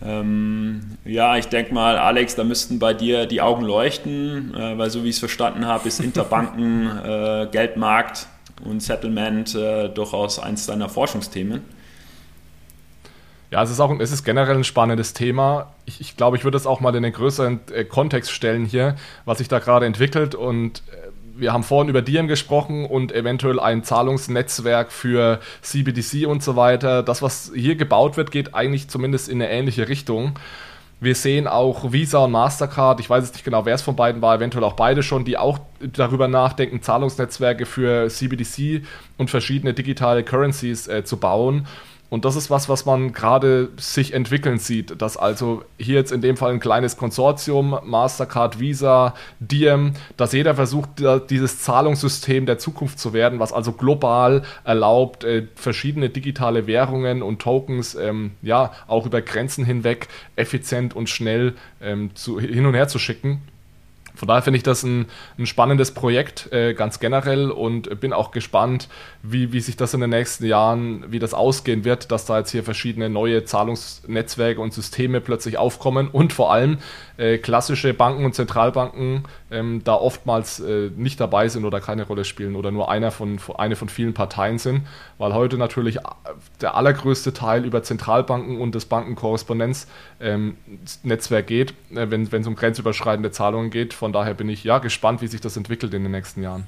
Ähm, 0.05 0.99
ja, 1.05 1.37
ich 1.37 1.47
denke 1.47 1.73
mal, 1.73 1.97
Alex, 1.97 2.35
da 2.35 2.45
müssten 2.45 2.79
bei 2.79 2.93
dir 2.93 3.27
die 3.27 3.41
Augen 3.41 3.65
leuchten, 3.65 4.55
äh, 4.55 4.77
weil 4.77 4.91
so 4.91 5.05
wie 5.05 5.09
ich 5.09 5.17
es 5.17 5.21
verstanden 5.21 5.67
habe, 5.67 5.89
ist 5.89 6.01
Interbanken, 6.01 6.87
äh, 7.05 7.49
Geldmarkt 7.51 8.27
und 8.65 8.83
Settlement 8.83 9.55
äh, 9.55 9.89
durchaus 9.89 10.39
eins 10.39 10.67
deiner 10.67 10.89
Forschungsthemen. 10.89 11.76
Ja, 13.57 13.63
es 13.63 13.71
ist 13.71 13.81
auch 13.81 13.99
es 14.01 14.13
ist 14.13 14.23
generell 14.23 14.55
ein 14.55 14.65
spannendes 14.65 15.15
Thema. 15.15 15.73
Ich, 15.87 15.99
ich 16.03 16.19
glaube, 16.19 16.37
ich 16.37 16.45
würde 16.45 16.59
es 16.59 16.67
auch 16.67 16.81
mal 16.81 16.95
in 16.95 17.03
einen 17.03 17.15
größeren 17.15 17.61
äh, 17.73 17.85
Kontext 17.85 18.31
stellen 18.31 18.67
hier, 18.67 18.97
was 19.25 19.39
sich 19.39 19.49
da 19.49 19.61
gerade 19.61 19.87
entwickelt 19.87 20.35
und 20.35 20.83
äh, 20.93 21.09
wir 21.39 21.55
haben 21.55 21.63
vorhin 21.63 21.89
über 21.89 22.03
Diem 22.03 22.29
gesprochen 22.29 22.85
und 22.85 23.13
eventuell 23.13 23.59
ein 23.59 23.83
Zahlungsnetzwerk 23.83 24.93
für 24.93 25.41
CBDC 25.63 26.27
und 26.27 26.43
so 26.43 26.57
weiter. 26.57 27.03
Das, 27.03 27.23
was 27.23 27.51
hier 27.55 27.77
gebaut 27.77 28.19
wird, 28.19 28.31
geht 28.31 28.55
eigentlich 28.55 28.89
zumindest 28.89 29.31
in 29.31 29.41
eine 29.41 29.51
ähnliche 29.51 29.89
Richtung. 29.89 30.39
Wir 31.01 31.15
sehen 31.15 31.47
auch 31.47 31.93
Visa 31.93 32.19
und 32.19 32.33
Mastercard, 32.33 33.01
ich 33.01 33.09
weiß 33.09 33.25
jetzt 33.25 33.37
nicht 33.37 33.45
genau, 33.45 33.65
wer 33.65 33.75
es 33.75 33.83
von 33.83 33.97
beiden 33.97 34.21
war, 34.21 34.37
eventuell 34.37 34.65
auch 34.65 34.75
beide 34.75 35.03
schon, 35.03 35.25
die 35.25 35.39
auch 35.39 35.61
darüber 35.81 36.29
nachdenken, 36.29 36.83
Zahlungsnetzwerke 36.83 37.65
für 37.65 38.09
CBDC 38.11 38.83
und 39.17 39.31
verschiedene 39.31 39.73
digitale 39.73 40.25
Currencies 40.25 40.89
äh, 40.89 41.05
zu 41.05 41.17
bauen. 41.17 41.67
Und 42.09 42.25
das 42.25 42.37
ist 42.37 42.51
was, 42.51 42.69
was 42.69 42.87
man 42.87 43.13
gerade 43.13 43.71
sich 43.79 44.15
entwickeln 44.15 44.59
sieht, 44.59 45.01
dass 45.03 45.17
also 45.17 45.65
hier 45.79 45.97
jetzt 45.97 46.13
in 46.13 46.21
dem 46.21 46.37
Fall 46.37 46.53
ein 46.53 46.61
kleines 46.61 46.97
Konsortium, 46.97 47.79
Mastercard, 47.85 48.61
Visa, 48.61 49.15
Diem, 49.41 49.95
dass 50.17 50.33
jeder 50.33 50.55
versucht, 50.55 50.91
dieses 51.31 51.63
Zahlungssystem 51.63 52.47
der 52.47 52.59
Zukunft 52.59 52.99
zu 52.99 53.13
werden, 53.13 53.41
was 53.41 53.53
also 53.53 53.73
global 53.73 54.43
erlaubt, 54.65 55.25
äh, 55.25 55.49
verschiedene 55.57 56.09
digitale 56.09 56.67
Währungen 56.67 57.23
und 57.23 57.41
Tokens 57.41 57.95
ähm, 57.95 58.33
ja 58.43 58.73
auch 58.87 59.07
über 59.07 59.21
Grenzen 59.21 59.65
hinweg 59.65 60.09
effizient 60.37 60.95
und 60.95 61.09
schnell 61.09 61.55
ähm, 61.81 62.15
zu, 62.15 62.39
hin 62.39 62.67
und 62.67 62.75
her 62.75 62.89
zu 62.89 62.99
schicken. 62.99 63.43
Von 64.17 64.29
daher 64.29 64.43
finde 64.43 64.57
ich 64.57 64.63
das 64.63 64.83
ein, 64.83 65.07
ein 65.39 65.47
spannendes 65.47 65.93
Projekt 65.93 66.51
äh, 66.53 66.75
ganz 66.75 66.99
generell 66.99 67.51
und 67.51 68.01
bin 68.01 68.13
auch 68.13 68.31
gespannt, 68.31 68.89
wie, 69.23 69.53
wie 69.53 69.61
sich 69.61 69.77
das 69.77 69.95
in 69.95 70.01
den 70.01 70.11
nächsten 70.11 70.47
Jahren, 70.47 71.13
wie 71.13 71.19
das 71.19 71.35
ausgehen 71.35 71.85
wird, 71.85 72.11
dass 72.11 72.25
da 72.25 72.39
jetzt 72.39 72.51
hier 72.51 72.65
verschiedene 72.65 73.09
neue 73.09 73.45
Zahlungsnetzwerke 73.45 74.61
und 74.61 74.73
Systeme 74.73 75.21
plötzlich 75.21 75.59
aufkommen 75.59 76.09
und 76.09 76.33
vor 76.33 76.53
allem 76.53 76.79
äh, 77.19 77.39
klassische 77.39 77.95
Banken 77.95 78.25
und 78.25 78.35
Zentralbanken 78.35 79.25
ähm, 79.51 79.83
da 79.85 79.95
oftmals 79.95 80.61
äh, 80.61 80.91
nicht 80.97 81.21
dabei 81.21 81.49
sind 81.49 81.65
oder 81.65 81.81
keine 81.81 82.05
Rolle 82.05 82.25
spielen 82.25 82.57
oder 82.57 82.71
nur 82.71 82.91
einer 82.91 83.11
von, 83.11 83.39
eine 83.57 83.77
von 83.77 83.89
vielen 83.89 84.15
Parteien 84.15 84.59
sind, 84.59 84.83
weil 85.19 85.35
heute 85.35 85.59
natürlich 85.59 85.99
der 86.61 86.75
allergrößte 86.75 87.33
Teil 87.33 87.65
über 87.65 87.83
Zentralbanken 87.83 88.61
und 88.61 88.75
das 88.75 88.85
Bankenkorrespondenznetzwerk 88.87 91.45
ähm, 91.45 91.47
geht, 91.47 91.71
äh, 91.91 92.11
wenn 92.11 92.25
es 92.25 92.47
um 92.47 92.55
grenzüberschreitende 92.55 93.31
Zahlungen 93.31 93.71
geht. 93.71 93.95
Von 93.95 94.06
daher 94.13 94.35
bin 94.35 94.49
ich 94.49 94.65
ja 94.65 94.79
gespannt, 94.79 95.23
wie 95.23 95.27
sich 95.27 95.41
das 95.41 95.57
entwickelt 95.57 95.95
in 95.95 96.03
den 96.03 96.13
nächsten 96.13 96.43
Jahren. 96.43 96.65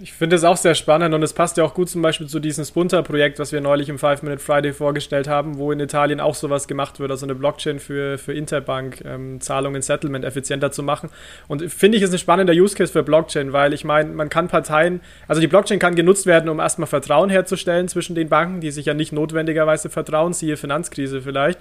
Ich 0.00 0.14
finde 0.14 0.36
es 0.36 0.44
auch 0.44 0.56
sehr 0.56 0.74
spannend 0.74 1.14
und 1.14 1.22
es 1.22 1.34
passt 1.34 1.58
ja 1.58 1.64
auch 1.64 1.74
gut 1.74 1.90
zum 1.90 2.00
Beispiel 2.00 2.26
zu 2.26 2.40
diesem 2.40 2.64
Spunta-Projekt, 2.64 3.38
was 3.38 3.52
wir 3.52 3.60
neulich 3.60 3.90
im 3.90 3.98
Five 3.98 4.22
Minute 4.22 4.42
Friday 4.42 4.72
vorgestellt 4.72 5.28
haben, 5.28 5.58
wo 5.58 5.70
in 5.70 5.80
Italien 5.80 6.18
auch 6.18 6.34
sowas 6.34 6.66
gemacht 6.66 6.98
wird, 6.98 7.10
also 7.10 7.26
eine 7.26 7.34
Blockchain 7.34 7.78
für, 7.78 8.16
für 8.16 8.32
Interbank, 8.32 9.04
ähm, 9.04 9.38
Settlement 9.42 10.24
effizienter 10.24 10.72
zu 10.72 10.82
machen. 10.82 11.10
Und 11.46 11.70
finde 11.70 11.98
ich, 11.98 12.04
ist 12.04 12.10
ein 12.10 12.18
spannender 12.18 12.54
Use 12.54 12.74
Case 12.74 12.90
für 12.90 13.02
Blockchain, 13.02 13.52
weil 13.52 13.74
ich 13.74 13.84
meine, 13.84 14.08
man 14.08 14.30
kann 14.30 14.48
Parteien, 14.48 15.02
also 15.28 15.42
die 15.42 15.46
Blockchain 15.46 15.78
kann 15.78 15.94
genutzt 15.94 16.24
werden, 16.24 16.48
um 16.48 16.58
erstmal 16.58 16.86
Vertrauen 16.86 17.28
herzustellen 17.28 17.86
zwischen 17.86 18.14
den 18.14 18.30
Banken, 18.30 18.62
die 18.62 18.70
sich 18.70 18.86
ja 18.86 18.94
nicht 18.94 19.12
notwendigerweise 19.12 19.90
vertrauen, 19.90 20.32
siehe 20.32 20.56
Finanzkrise 20.56 21.20
vielleicht. 21.20 21.58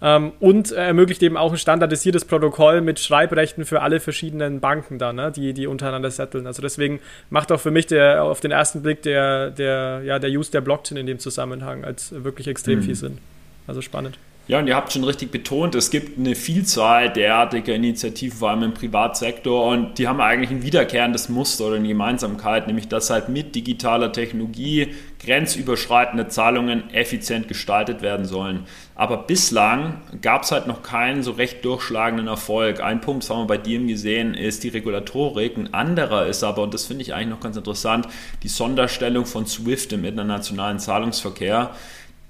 Ähm, 0.00 0.32
und 0.38 0.70
ermöglicht 0.70 1.22
eben 1.24 1.36
auch 1.36 1.50
ein 1.50 1.58
standardisiertes 1.58 2.26
Protokoll 2.26 2.80
mit 2.80 3.00
Schreibrechten 3.00 3.64
für 3.64 3.82
alle 3.82 3.98
verschiedenen 3.98 4.60
Banken 4.60 4.98
da, 4.98 5.12
ne, 5.12 5.32
die, 5.32 5.52
die 5.52 5.66
untereinander 5.66 6.12
setteln. 6.12 6.46
Also 6.46 6.62
deswegen 6.62 7.00
macht 7.28 7.50
auch 7.50 7.60
für 7.60 7.71
mich 7.72 7.86
der 7.86 8.22
auf 8.22 8.40
den 8.40 8.50
ersten 8.50 8.82
Blick 8.82 9.02
der, 9.02 9.50
der, 9.50 10.02
ja, 10.04 10.18
der 10.18 10.30
Use 10.30 10.50
der 10.50 10.60
Blockchain 10.60 10.96
in 10.96 11.06
dem 11.06 11.18
Zusammenhang 11.18 11.84
als 11.84 12.12
wirklich 12.12 12.48
extrem 12.48 12.78
mhm. 12.78 12.82
viel 12.84 12.94
Sinn. 12.94 13.18
Also 13.66 13.80
spannend. 13.80 14.18
Ja, 14.48 14.58
und 14.58 14.66
ihr 14.66 14.74
habt 14.74 14.92
schon 14.92 15.04
richtig 15.04 15.30
betont, 15.30 15.76
es 15.76 15.90
gibt 15.90 16.18
eine 16.18 16.34
Vielzahl 16.34 17.12
derartiger 17.12 17.76
Initiativen, 17.76 18.36
vor 18.36 18.50
allem 18.50 18.64
im 18.64 18.74
Privatsektor, 18.74 19.66
und 19.66 19.98
die 19.98 20.08
haben 20.08 20.20
eigentlich 20.20 20.50
ein 20.50 20.64
wiederkehrendes 20.64 21.28
Muster 21.28 21.66
oder 21.66 21.76
eine 21.76 21.86
Gemeinsamkeit, 21.86 22.66
nämlich 22.66 22.88
dass 22.88 23.10
halt 23.10 23.28
mit 23.28 23.54
digitaler 23.54 24.10
Technologie 24.10 24.88
grenzüberschreitende 25.24 26.26
Zahlungen 26.26 26.92
effizient 26.92 27.46
gestaltet 27.46 28.02
werden 28.02 28.26
sollen. 28.26 28.64
Aber 28.96 29.18
bislang 29.18 30.00
gab 30.20 30.42
es 30.42 30.50
halt 30.50 30.66
noch 30.66 30.82
keinen 30.82 31.22
so 31.22 31.30
recht 31.30 31.64
durchschlagenden 31.64 32.26
Erfolg. 32.26 32.82
Ein 32.82 33.00
Punkt, 33.00 33.22
das 33.22 33.30
haben 33.30 33.42
wir 33.42 33.46
bei 33.46 33.58
dir 33.58 33.78
gesehen, 33.78 34.34
ist 34.34 34.64
die 34.64 34.68
Regulatorik. 34.68 35.56
Ein 35.56 35.72
anderer 35.72 36.26
ist 36.26 36.42
aber, 36.42 36.64
und 36.64 36.74
das 36.74 36.86
finde 36.86 37.02
ich 37.02 37.14
eigentlich 37.14 37.28
noch 37.28 37.40
ganz 37.40 37.56
interessant, 37.56 38.08
die 38.42 38.48
Sonderstellung 38.48 39.24
von 39.24 39.46
SWIFT 39.46 39.92
im 39.92 40.04
internationalen 40.04 40.80
Zahlungsverkehr. 40.80 41.70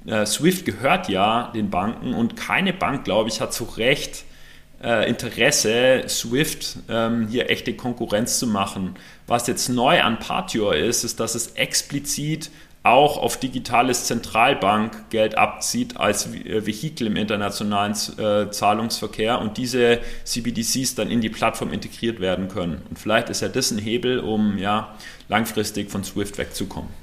Äh, 0.07 0.27
SWIFT 0.27 0.65
gehört 0.65 1.09
ja 1.09 1.51
den 1.55 1.71
Banken 1.71 2.15
und 2.15 2.37
keine 2.37 2.73
Bank, 2.73 3.05
glaube 3.05 3.29
ich, 3.29 3.41
hat 3.41 3.53
zu 3.53 3.65
Recht 3.65 4.25
äh, 4.83 5.09
Interesse, 5.09 6.05
SWIFT 6.09 6.79
ähm, 6.89 7.29
hier 7.29 7.51
echte 7.51 7.75
Konkurrenz 7.75 8.39
zu 8.39 8.47
machen. 8.47 8.97
Was 9.27 9.47
jetzt 9.47 9.69
neu 9.69 10.03
an 10.03 10.19
Partior 10.19 10.75
ist, 10.75 11.05
ist, 11.05 11.21
dass 11.21 11.35
es 11.35 11.53
explizit 11.53 12.51
auch 12.85 13.17
auf 13.17 13.37
digitales 13.37 14.07
Zentralbankgeld 14.07 15.39
abzieht 15.39 15.99
als 15.99 16.27
äh, 16.27 16.67
Vehikel 16.67 17.07
im 17.07 17.17
internationalen 17.17 17.95
äh, 18.19 18.51
Zahlungsverkehr 18.51 19.39
und 19.41 19.57
diese 19.57 20.01
CBDCs 20.25 20.97
dann 20.97 21.11
in 21.11 21.21
die 21.21 21.29
Plattform 21.29 21.73
integriert 21.73 22.19
werden 22.19 22.49
können. 22.49 22.83
Und 22.91 22.99
vielleicht 22.99 23.29
ist 23.31 23.41
ja 23.41 23.49
das 23.49 23.71
ein 23.71 23.79
Hebel, 23.79 24.19
um 24.19 24.59
ja 24.59 24.97
langfristig 25.29 25.93
von 25.93 26.03
SWIFT 26.03 26.39
wegzukommen. 26.39 27.02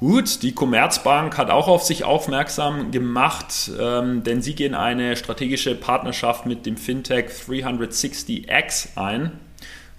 Gut, 0.00 0.42
die 0.42 0.52
Commerzbank 0.52 1.38
hat 1.38 1.50
auch 1.50 1.68
auf 1.68 1.82
sich 1.82 2.04
aufmerksam 2.04 2.90
gemacht, 2.90 3.70
ähm, 3.80 4.24
denn 4.24 4.42
sie 4.42 4.54
gehen 4.54 4.74
eine 4.74 5.16
strategische 5.16 5.74
Partnerschaft 5.74 6.46
mit 6.46 6.66
dem 6.66 6.76
Fintech 6.76 7.26
360X 7.26 8.96
ein. 8.96 9.32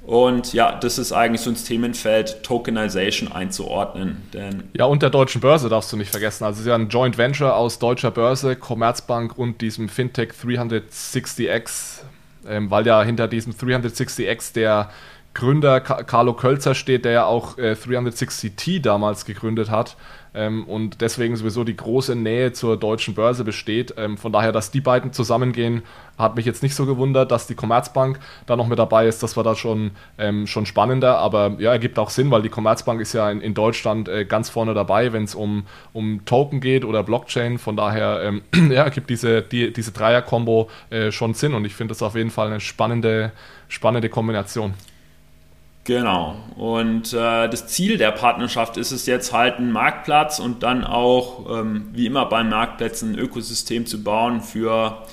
Und 0.05 0.53
ja, 0.53 0.75
das 0.75 0.99
ist 0.99 1.13
eigentlich 1.13 1.41
so 1.41 1.49
ins 1.49 1.63
Themenfeld 1.63 2.43
Tokenization 2.43 3.31
einzuordnen. 3.31 4.21
Denn 4.33 4.65
ja, 4.73 4.85
und 4.85 5.01
der 5.01 5.09
deutschen 5.09 5.41
Börse 5.41 5.67
darfst 5.67 5.91
du 5.91 5.97
nicht 5.97 6.11
vergessen. 6.11 6.43
Also 6.43 6.57
es 6.57 6.61
ist 6.61 6.67
ja 6.67 6.75
ein 6.75 6.89
Joint 6.89 7.17
Venture 7.17 7.55
aus 7.55 7.79
deutscher 7.79 8.11
Börse, 8.11 8.55
Commerzbank 8.55 9.35
und 9.37 9.61
diesem 9.61 9.89
Fintech 9.89 10.33
360X, 10.33 12.01
ähm, 12.47 12.69
weil 12.69 12.85
ja 12.85 13.01
hinter 13.01 13.27
diesem 13.27 13.53
360X 13.53 14.53
der 14.53 14.91
Gründer 15.35 15.81
Carlo 15.81 16.33
Kölzer 16.33 16.73
steht, 16.73 17.05
der 17.05 17.11
ja 17.11 17.25
auch 17.25 17.57
äh, 17.57 17.73
360T 17.73 18.81
damals 18.81 19.25
gegründet 19.25 19.69
hat 19.69 19.97
ähm, 20.35 20.65
und 20.65 21.01
deswegen 21.01 21.35
sowieso 21.35 21.63
die 21.63 21.75
große 21.75 22.15
Nähe 22.15 22.51
zur 22.51 22.77
deutschen 22.77 23.15
Börse 23.15 23.43
besteht. 23.43 23.93
Ähm, 23.97 24.17
von 24.17 24.31
daher, 24.31 24.51
dass 24.51 24.69
die 24.69 24.81
beiden 24.81 25.13
zusammengehen, 25.13 25.83
hat 26.17 26.35
mich 26.35 26.45
jetzt 26.45 26.61
nicht 26.61 26.75
so 26.75 26.85
gewundert, 26.85 27.31
dass 27.31 27.47
die 27.47 27.55
Commerzbank 27.55 28.19
da 28.45 28.55
noch 28.55 28.67
mit 28.67 28.77
dabei 28.77 29.07
ist. 29.07 29.23
Das 29.23 29.37
war 29.37 29.43
da 29.43 29.55
schon, 29.55 29.91
ähm, 30.17 30.45
schon 30.45 30.65
spannender, 30.65 31.17
aber 31.17 31.55
ja, 31.59 31.71
ergibt 31.71 31.97
auch 31.99 32.09
Sinn, 32.09 32.31
weil 32.31 32.41
die 32.41 32.49
Commerzbank 32.49 33.01
ist 33.01 33.13
ja 33.13 33.31
in, 33.31 33.41
in 33.41 33.53
Deutschland 33.53 34.09
äh, 34.09 34.25
ganz 34.25 34.49
vorne 34.49 34.73
dabei, 34.73 35.13
wenn 35.13 35.23
es 35.23 35.35
um, 35.35 35.65
um 35.93 36.23
Token 36.25 36.59
geht 36.59 36.83
oder 36.83 37.03
Blockchain. 37.03 37.57
Von 37.57 37.77
daher 37.77 38.21
ähm, 38.21 38.41
ja, 38.71 38.83
ergibt 38.83 39.09
diese, 39.09 39.41
die, 39.41 39.71
diese 39.71 39.91
Dreier-Kombo 39.93 40.69
äh, 40.89 41.11
schon 41.11 41.33
Sinn 41.33 41.53
und 41.53 41.65
ich 41.65 41.75
finde 41.75 41.93
das 41.93 42.01
auf 42.01 42.15
jeden 42.15 42.29
Fall 42.29 42.47
eine 42.47 42.59
spannende, 42.59 43.31
spannende 43.69 44.09
Kombination. 44.09 44.73
Genau. 45.85 46.35
Und 46.55 47.13
äh, 47.13 47.47
das 47.47 47.67
Ziel 47.67 47.97
der 47.97 48.09
Partnerschaft 48.09 48.75
ist 48.75 48.91
es 48.91 49.05
jetzt 49.05 49.31
halt, 49.31 49.57
einen 49.57 49.71
Marktplatz 49.71 50.39
und 50.39 50.63
dann 50.63 50.83
auch, 50.83 51.59
ähm, 51.59 51.89
wie 51.93 52.07
immer 52.07 52.25
bei 52.25 52.43
Marktplätzen, 52.43 53.13
ein 53.13 53.19
Ökosystem 53.19 53.85
zu 53.85 54.03
bauen 54.03 54.41
für, 54.41 55.03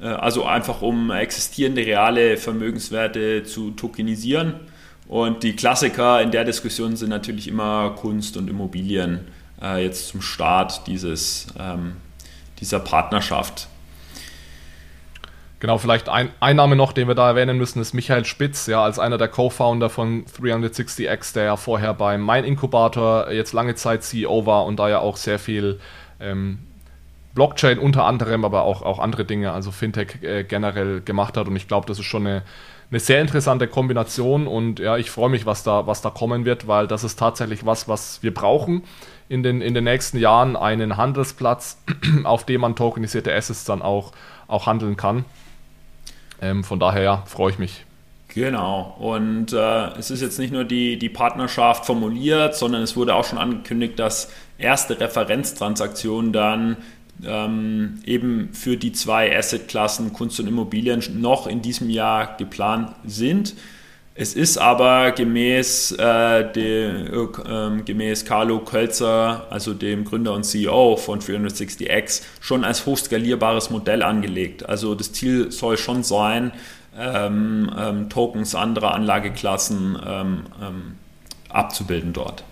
äh, 0.00 0.06
also 0.06 0.46
einfach 0.46 0.80
um 0.80 1.10
existierende 1.10 1.84
reale 1.84 2.38
Vermögenswerte 2.38 3.44
zu 3.44 3.72
tokenisieren. 3.72 4.54
Und 5.06 5.42
die 5.42 5.54
Klassiker 5.54 6.22
in 6.22 6.30
der 6.30 6.44
Diskussion 6.44 6.96
sind 6.96 7.10
natürlich 7.10 7.46
immer 7.46 7.90
Kunst 7.90 8.38
und 8.38 8.48
Immobilien 8.48 9.26
äh, 9.60 9.84
jetzt 9.84 10.08
zum 10.08 10.22
Start 10.22 10.86
dieses, 10.86 11.48
ähm, 11.60 11.96
dieser 12.58 12.80
Partnerschaft. 12.80 13.68
Genau, 15.62 15.78
vielleicht 15.78 16.08
ein, 16.08 16.30
ein 16.40 16.56
Name 16.56 16.74
noch, 16.74 16.92
den 16.92 17.06
wir 17.06 17.14
da 17.14 17.28
erwähnen 17.28 17.56
müssen, 17.56 17.80
ist 17.80 17.92
Michael 17.94 18.24
Spitz, 18.24 18.66
ja, 18.66 18.82
als 18.82 18.98
einer 18.98 19.16
der 19.16 19.28
Co-Founder 19.28 19.90
von 19.90 20.24
360X, 20.24 21.34
der 21.34 21.44
ja 21.44 21.56
vorher 21.56 21.94
beim 21.94 22.20
Mein 22.20 22.42
Inkubator 22.42 23.30
jetzt 23.30 23.52
lange 23.52 23.76
Zeit 23.76 24.02
CEO 24.02 24.44
war 24.44 24.64
und 24.64 24.80
da 24.80 24.88
ja 24.88 24.98
auch 24.98 25.16
sehr 25.16 25.38
viel 25.38 25.78
ähm, 26.18 26.58
Blockchain 27.36 27.78
unter 27.78 28.06
anderem, 28.06 28.44
aber 28.44 28.64
auch, 28.64 28.82
auch 28.82 28.98
andere 28.98 29.24
Dinge, 29.24 29.52
also 29.52 29.70
Fintech 29.70 30.20
äh, 30.22 30.42
generell 30.42 31.00
gemacht 31.00 31.36
hat. 31.36 31.46
Und 31.46 31.54
ich 31.54 31.68
glaube, 31.68 31.86
das 31.86 32.00
ist 32.00 32.06
schon 32.06 32.26
eine, 32.26 32.42
eine 32.90 32.98
sehr 32.98 33.20
interessante 33.20 33.68
Kombination 33.68 34.48
und 34.48 34.80
ja, 34.80 34.96
ich 34.96 35.12
freue 35.12 35.30
mich, 35.30 35.46
was 35.46 35.62
da, 35.62 35.86
was 35.86 36.02
da 36.02 36.10
kommen 36.10 36.44
wird, 36.44 36.66
weil 36.66 36.88
das 36.88 37.04
ist 37.04 37.20
tatsächlich 37.20 37.64
was, 37.64 37.86
was 37.86 38.20
wir 38.20 38.34
brauchen 38.34 38.82
in 39.28 39.44
den, 39.44 39.60
in 39.60 39.74
den 39.74 39.84
nächsten 39.84 40.18
Jahren, 40.18 40.56
einen 40.56 40.96
Handelsplatz, 40.96 41.78
auf 42.24 42.44
dem 42.46 42.62
man 42.62 42.74
tokenisierte 42.74 43.32
Assets 43.32 43.64
dann 43.64 43.80
auch, 43.80 44.10
auch 44.48 44.66
handeln 44.66 44.96
kann. 44.96 45.24
Ähm, 46.42 46.64
von 46.64 46.78
daher 46.78 47.02
ja, 47.02 47.22
freue 47.26 47.52
ich 47.52 47.58
mich. 47.58 47.86
Genau. 48.28 48.96
Und 48.98 49.52
äh, 49.52 49.88
es 49.98 50.10
ist 50.10 50.20
jetzt 50.20 50.38
nicht 50.38 50.52
nur 50.52 50.64
die, 50.64 50.98
die 50.98 51.08
Partnerschaft 51.08 51.86
formuliert, 51.86 52.56
sondern 52.56 52.82
es 52.82 52.96
wurde 52.96 53.14
auch 53.14 53.24
schon 53.24 53.38
angekündigt, 53.38 53.98
dass 53.98 54.30
erste 54.58 54.98
Referenztransaktionen 54.98 56.32
dann 56.32 56.76
ähm, 57.24 58.00
eben 58.04 58.50
für 58.52 58.76
die 58.76 58.92
zwei 58.92 59.36
Assetklassen 59.36 60.12
Kunst 60.12 60.40
und 60.40 60.48
Immobilien 60.48 61.02
noch 61.20 61.46
in 61.46 61.62
diesem 61.62 61.90
Jahr 61.90 62.36
geplant 62.36 62.90
sind. 63.04 63.54
Es 64.14 64.34
ist 64.34 64.58
aber 64.58 65.12
gemäß, 65.12 65.92
äh, 65.92 66.52
de, 66.52 67.06
äh, 67.06 67.82
gemäß 67.82 68.26
Carlo 68.26 68.58
Kölzer, 68.58 69.46
also 69.48 69.72
dem 69.72 70.04
Gründer 70.04 70.34
und 70.34 70.44
CEO 70.44 70.96
von 70.96 71.20
360X, 71.20 72.22
schon 72.40 72.62
als 72.64 72.84
hochskalierbares 72.84 73.70
Modell 73.70 74.02
angelegt. 74.02 74.68
Also 74.68 74.94
das 74.94 75.12
Ziel 75.12 75.50
soll 75.50 75.78
schon 75.78 76.02
sein, 76.02 76.52
ähm, 76.98 77.72
ähm, 77.78 78.10
Tokens 78.10 78.54
anderer 78.54 78.92
Anlageklassen 78.92 79.98
ähm, 80.06 80.42
ähm, 80.60 80.94
abzubilden 81.48 82.12
dort. 82.12 82.44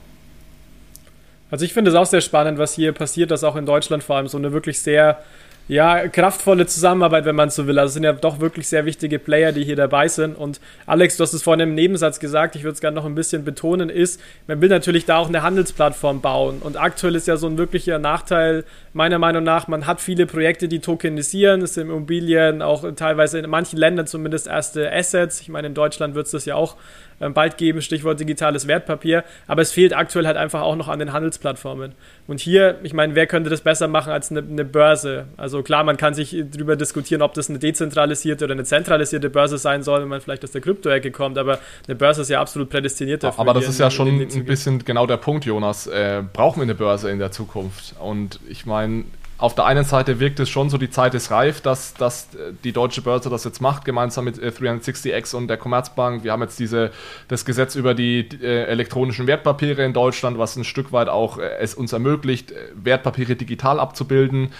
Also 1.50 1.66
ich 1.66 1.74
finde 1.74 1.90
es 1.90 1.96
auch 1.96 2.06
sehr 2.06 2.22
spannend, 2.22 2.58
was 2.58 2.74
hier 2.74 2.92
passiert, 2.92 3.30
dass 3.30 3.44
auch 3.44 3.56
in 3.56 3.66
Deutschland 3.66 4.02
vor 4.02 4.16
allem 4.16 4.28
so 4.28 4.38
eine 4.38 4.52
wirklich 4.52 4.78
sehr 4.78 5.22
ja, 5.70 6.08
kraftvolle 6.08 6.66
Zusammenarbeit, 6.66 7.24
wenn 7.26 7.36
man 7.36 7.48
so 7.48 7.68
will. 7.68 7.78
Also 7.78 7.90
es 7.90 7.94
sind 7.94 8.02
ja 8.02 8.12
doch 8.12 8.40
wirklich 8.40 8.66
sehr 8.66 8.86
wichtige 8.86 9.20
Player, 9.20 9.52
die 9.52 9.62
hier 9.62 9.76
dabei 9.76 10.08
sind. 10.08 10.36
Und 10.36 10.60
Alex, 10.84 11.16
du 11.16 11.22
hast 11.22 11.32
es 11.32 11.44
vorhin 11.44 11.60
im 11.60 11.76
Nebensatz 11.76 12.18
gesagt, 12.18 12.56
ich 12.56 12.64
würde 12.64 12.74
es 12.74 12.80
gerne 12.80 12.96
noch 12.96 13.04
ein 13.04 13.14
bisschen 13.14 13.44
betonen, 13.44 13.88
ist, 13.88 14.20
man 14.48 14.60
will 14.60 14.68
natürlich 14.68 15.04
da 15.04 15.18
auch 15.18 15.28
eine 15.28 15.44
Handelsplattform 15.44 16.22
bauen. 16.22 16.58
Und 16.60 16.76
aktuell 16.76 17.14
ist 17.14 17.28
ja 17.28 17.36
so 17.36 17.46
ein 17.46 17.56
wirklicher 17.56 18.00
Nachteil, 18.00 18.64
meiner 18.94 19.20
Meinung 19.20 19.44
nach, 19.44 19.68
man 19.68 19.86
hat 19.86 20.00
viele 20.00 20.26
Projekte, 20.26 20.66
die 20.66 20.80
tokenisieren, 20.80 21.62
es 21.62 21.74
sind 21.74 21.86
Immobilien, 21.86 22.62
auch 22.62 22.84
teilweise 22.96 23.38
in 23.38 23.48
manchen 23.48 23.78
Ländern 23.78 24.08
zumindest 24.08 24.48
erste 24.48 24.92
Assets. 24.92 25.40
Ich 25.40 25.50
meine, 25.50 25.68
in 25.68 25.74
Deutschland 25.74 26.16
wird 26.16 26.26
es 26.26 26.32
das 26.32 26.46
ja 26.46 26.56
auch 26.56 26.76
ähm, 27.20 27.34
bald 27.34 27.58
geben, 27.58 27.82
Stichwort 27.82 28.18
digitales 28.18 28.66
Wertpapier. 28.66 29.24
Aber 29.46 29.62
es 29.62 29.72
fehlt 29.72 29.94
aktuell 29.94 30.26
halt 30.26 30.36
einfach 30.36 30.62
auch 30.62 30.74
noch 30.74 30.88
an 30.88 30.98
den 30.98 31.12
Handelsplattformen. 31.12 31.92
Und 32.26 32.40
hier, 32.40 32.78
ich 32.82 32.94
meine, 32.94 33.14
wer 33.14 33.26
könnte 33.26 33.50
das 33.50 33.60
besser 33.60 33.88
machen 33.88 34.12
als 34.12 34.30
eine, 34.30 34.40
eine 34.40 34.64
Börse? 34.64 35.26
Also 35.36 35.59
klar, 35.62 35.84
man 35.84 35.96
kann 35.96 36.14
sich 36.14 36.36
darüber 36.50 36.76
diskutieren, 36.76 37.22
ob 37.22 37.34
das 37.34 37.48
eine 37.48 37.58
dezentralisierte 37.58 38.44
oder 38.44 38.54
eine 38.54 38.64
zentralisierte 38.64 39.30
Börse 39.30 39.58
sein 39.58 39.82
soll, 39.82 40.02
wenn 40.02 40.08
man 40.08 40.20
vielleicht 40.20 40.44
aus 40.44 40.52
der 40.52 40.60
Krypto-Ecke 40.60 41.10
kommt. 41.10 41.38
Aber 41.38 41.58
eine 41.86 41.96
Börse 41.96 42.22
ist 42.22 42.30
ja 42.30 42.40
absolut 42.40 42.70
prädestiniert 42.70 43.22
dafür. 43.22 43.40
Aber 43.40 43.54
das 43.54 43.68
ist 43.68 43.80
ja 43.80 43.90
schon 43.90 44.08
ein 44.08 44.44
bisschen 44.44 44.84
genau 44.84 45.06
der 45.06 45.16
Punkt, 45.16 45.44
Jonas. 45.44 45.86
Äh, 45.86 46.22
brauchen 46.32 46.60
wir 46.60 46.64
eine 46.64 46.74
Börse 46.74 47.10
in 47.10 47.18
der 47.18 47.32
Zukunft? 47.32 47.94
Und 47.98 48.40
ich 48.48 48.66
meine, 48.66 49.04
auf 49.40 49.54
der 49.54 49.64
einen 49.64 49.84
Seite 49.84 50.20
wirkt 50.20 50.38
es 50.38 50.50
schon 50.50 50.68
so, 50.68 50.76
die 50.76 50.90
Zeit 50.90 51.14
ist 51.14 51.30
reif, 51.30 51.62
dass, 51.62 51.94
dass 51.94 52.28
die 52.62 52.72
deutsche 52.72 53.00
Börse 53.00 53.30
das 53.30 53.44
jetzt 53.44 53.62
macht, 53.62 53.86
gemeinsam 53.86 54.26
mit 54.26 54.36
360X 54.36 55.32
äh, 55.32 55.36
und 55.36 55.48
der 55.48 55.56
Commerzbank. 55.56 56.24
Wir 56.24 56.32
haben 56.32 56.42
jetzt 56.42 56.58
diese, 56.58 56.90
das 57.28 57.46
Gesetz 57.46 57.74
über 57.74 57.94
die 57.94 58.28
äh, 58.42 58.64
elektronischen 58.64 59.26
Wertpapiere 59.26 59.82
in 59.82 59.94
Deutschland, 59.94 60.38
was 60.38 60.56
ein 60.56 60.64
Stück 60.64 60.92
weit 60.92 61.08
auch 61.08 61.38
äh, 61.38 61.56
es 61.58 61.74
uns 61.74 61.94
ermöglicht, 61.94 62.52
äh, 62.52 62.56
Wertpapiere 62.74 63.34
digital 63.34 63.80
abzubilden. 63.80 64.52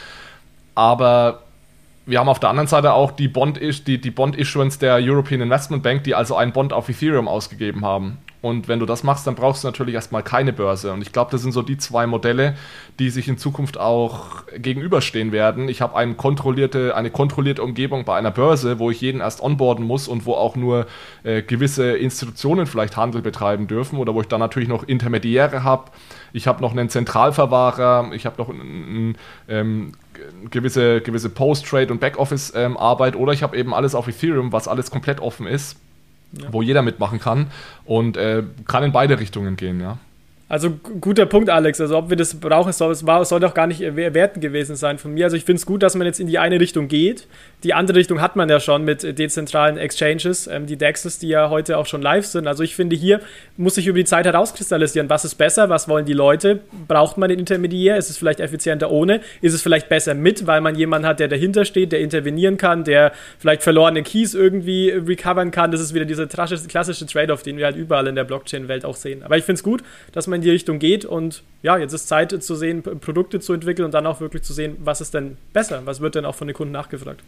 Aber 0.80 1.40
wir 2.06 2.20
haben 2.20 2.30
auf 2.30 2.40
der 2.40 2.48
anderen 2.48 2.66
Seite 2.66 2.94
auch 2.94 3.10
die 3.10 3.28
Bond, 3.28 3.60
die, 3.60 4.00
die 4.00 4.10
Bond 4.10 4.34
der 4.80 4.94
European 4.94 5.42
Investment 5.42 5.82
Bank, 5.82 6.04
die 6.04 6.14
also 6.14 6.36
einen 6.36 6.52
Bond 6.52 6.72
auf 6.72 6.88
Ethereum 6.88 7.28
ausgegeben 7.28 7.84
haben. 7.84 8.16
Und 8.40 8.66
wenn 8.66 8.78
du 8.78 8.86
das 8.86 9.02
machst, 9.02 9.26
dann 9.26 9.34
brauchst 9.34 9.62
du 9.62 9.68
natürlich 9.68 9.94
erstmal 9.94 10.22
keine 10.22 10.54
Börse. 10.54 10.94
Und 10.94 11.02
ich 11.02 11.12
glaube, 11.12 11.30
das 11.32 11.42
sind 11.42 11.52
so 11.52 11.60
die 11.60 11.76
zwei 11.76 12.06
Modelle, 12.06 12.56
die 12.98 13.10
sich 13.10 13.28
in 13.28 13.36
Zukunft 13.36 13.76
auch 13.78 14.44
gegenüberstehen 14.56 15.32
werden. 15.32 15.68
Ich 15.68 15.82
habe 15.82 15.94
eine 15.94 16.14
kontrollierte, 16.14 16.96
eine 16.96 17.10
kontrollierte 17.10 17.62
Umgebung 17.62 18.06
bei 18.06 18.16
einer 18.16 18.30
Börse, 18.30 18.78
wo 18.78 18.90
ich 18.90 19.02
jeden 19.02 19.20
erst 19.20 19.42
onboarden 19.42 19.84
muss 19.84 20.08
und 20.08 20.24
wo 20.24 20.32
auch 20.32 20.56
nur 20.56 20.86
äh, 21.22 21.42
gewisse 21.42 21.94
Institutionen 21.98 22.64
vielleicht 22.64 22.96
Handel 22.96 23.20
betreiben 23.20 23.66
dürfen 23.66 23.98
oder 23.98 24.14
wo 24.14 24.22
ich 24.22 24.28
dann 24.28 24.40
natürlich 24.40 24.70
noch 24.70 24.84
Intermediäre 24.84 25.62
habe. 25.62 25.90
Ich 26.32 26.46
habe 26.46 26.62
noch 26.62 26.72
einen 26.72 26.88
Zentralverwahrer, 26.88 28.12
ich 28.14 28.24
habe 28.24 28.36
noch 28.38 28.48
einen, 28.48 29.18
ähm, 29.50 29.92
gewisse, 30.50 31.00
gewisse 31.00 31.28
Post-Trade- 31.28 31.92
und 31.92 32.00
Backoffice-Arbeit 32.00 33.14
ähm, 33.14 33.20
oder 33.20 33.32
ich 33.32 33.42
habe 33.42 33.56
eben 33.56 33.74
alles 33.74 33.94
auf 33.94 34.08
Ethereum, 34.08 34.52
was 34.52 34.68
alles 34.68 34.90
komplett 34.90 35.20
offen 35.20 35.46
ist 35.46 35.76
ja. 36.32 36.52
wo 36.52 36.62
jeder 36.62 36.82
mitmachen 36.82 37.20
kann 37.20 37.50
und 37.84 38.16
äh, 38.16 38.42
kann 38.66 38.84
in 38.84 38.92
beide 38.92 39.18
Richtungen 39.18 39.56
gehen, 39.56 39.80
ja. 39.80 39.98
Also 40.50 40.72
guter 41.00 41.26
Punkt, 41.26 41.48
Alex. 41.48 41.80
Also 41.80 41.96
ob 41.96 42.10
wir 42.10 42.16
das 42.16 42.34
brauchen, 42.34 42.72
soll, 42.72 42.90
es 42.90 42.98
soll 43.28 43.38
doch 43.38 43.54
gar 43.54 43.68
nicht 43.68 43.80
werten 43.94 44.40
gewesen 44.40 44.74
sein 44.74 44.98
von 44.98 45.14
mir. 45.14 45.26
Also 45.26 45.36
ich 45.36 45.44
finde 45.44 45.58
es 45.58 45.64
gut, 45.64 45.80
dass 45.80 45.94
man 45.94 46.08
jetzt 46.08 46.18
in 46.18 46.26
die 46.26 46.40
eine 46.40 46.58
Richtung 46.58 46.88
geht. 46.88 47.28
Die 47.62 47.72
andere 47.72 47.98
Richtung 47.98 48.20
hat 48.20 48.34
man 48.34 48.48
ja 48.48 48.58
schon 48.58 48.84
mit 48.84 49.16
dezentralen 49.16 49.76
Exchanges, 49.76 50.48
ähm, 50.48 50.66
die 50.66 50.76
DEXs, 50.76 51.20
die 51.20 51.28
ja 51.28 51.50
heute 51.50 51.78
auch 51.78 51.86
schon 51.86 52.02
live 52.02 52.26
sind. 52.26 52.48
Also 52.48 52.64
ich 52.64 52.74
finde, 52.74 52.96
hier 52.96 53.20
muss 53.56 53.76
sich 53.76 53.86
über 53.86 53.98
die 53.98 54.04
Zeit 54.04 54.26
herauskristallisieren, 54.26 55.08
was 55.08 55.24
ist 55.24 55.36
besser, 55.36 55.68
was 55.68 55.88
wollen 55.88 56.04
die 56.04 56.14
Leute, 56.14 56.58
braucht 56.88 57.16
man 57.16 57.28
den 57.28 57.38
Intermediär, 57.38 57.96
ist 57.96 58.10
es 58.10 58.16
vielleicht 58.16 58.40
effizienter 58.40 58.90
ohne, 58.90 59.20
ist 59.42 59.54
es 59.54 59.62
vielleicht 59.62 59.88
besser 59.88 60.14
mit, 60.14 60.48
weil 60.48 60.62
man 60.62 60.74
jemanden 60.74 61.06
hat, 61.06 61.20
der 61.20 61.28
dahinter 61.28 61.64
steht, 61.64 61.92
der 61.92 62.00
intervenieren 62.00 62.56
kann, 62.56 62.82
der 62.82 63.12
vielleicht 63.38 63.62
verlorene 63.62 64.02
Keys 64.02 64.34
irgendwie 64.34 64.90
recovern 64.90 65.52
kann. 65.52 65.70
Das 65.70 65.80
ist 65.80 65.94
wieder 65.94 66.06
dieser 66.06 66.26
klassische 66.26 67.06
Trade-off, 67.06 67.44
den 67.44 67.56
wir 67.56 67.66
halt 67.66 67.76
überall 67.76 68.08
in 68.08 68.16
der 68.16 68.24
Blockchain-Welt 68.24 68.84
auch 68.84 68.96
sehen. 68.96 69.22
Aber 69.22 69.36
ich 69.36 69.44
finde 69.44 69.58
es 69.58 69.62
gut, 69.62 69.84
dass 70.10 70.26
man 70.26 70.39
in 70.40 70.44
die 70.44 70.50
Richtung 70.50 70.78
geht. 70.78 71.04
Und 71.04 71.42
ja, 71.62 71.76
jetzt 71.76 71.92
ist 71.92 72.08
Zeit 72.08 72.42
zu 72.42 72.54
sehen, 72.54 72.82
Produkte 72.82 73.40
zu 73.40 73.52
entwickeln 73.52 73.84
und 73.84 73.94
dann 73.94 74.06
auch 74.06 74.20
wirklich 74.20 74.42
zu 74.42 74.52
sehen, 74.52 74.76
was 74.80 75.00
ist 75.00 75.14
denn 75.14 75.36
besser, 75.52 75.82
was 75.84 76.00
wird 76.00 76.14
denn 76.14 76.24
auch 76.24 76.34
von 76.34 76.48
den 76.48 76.56
Kunden 76.56 76.72
nachgefragt. 76.72 77.22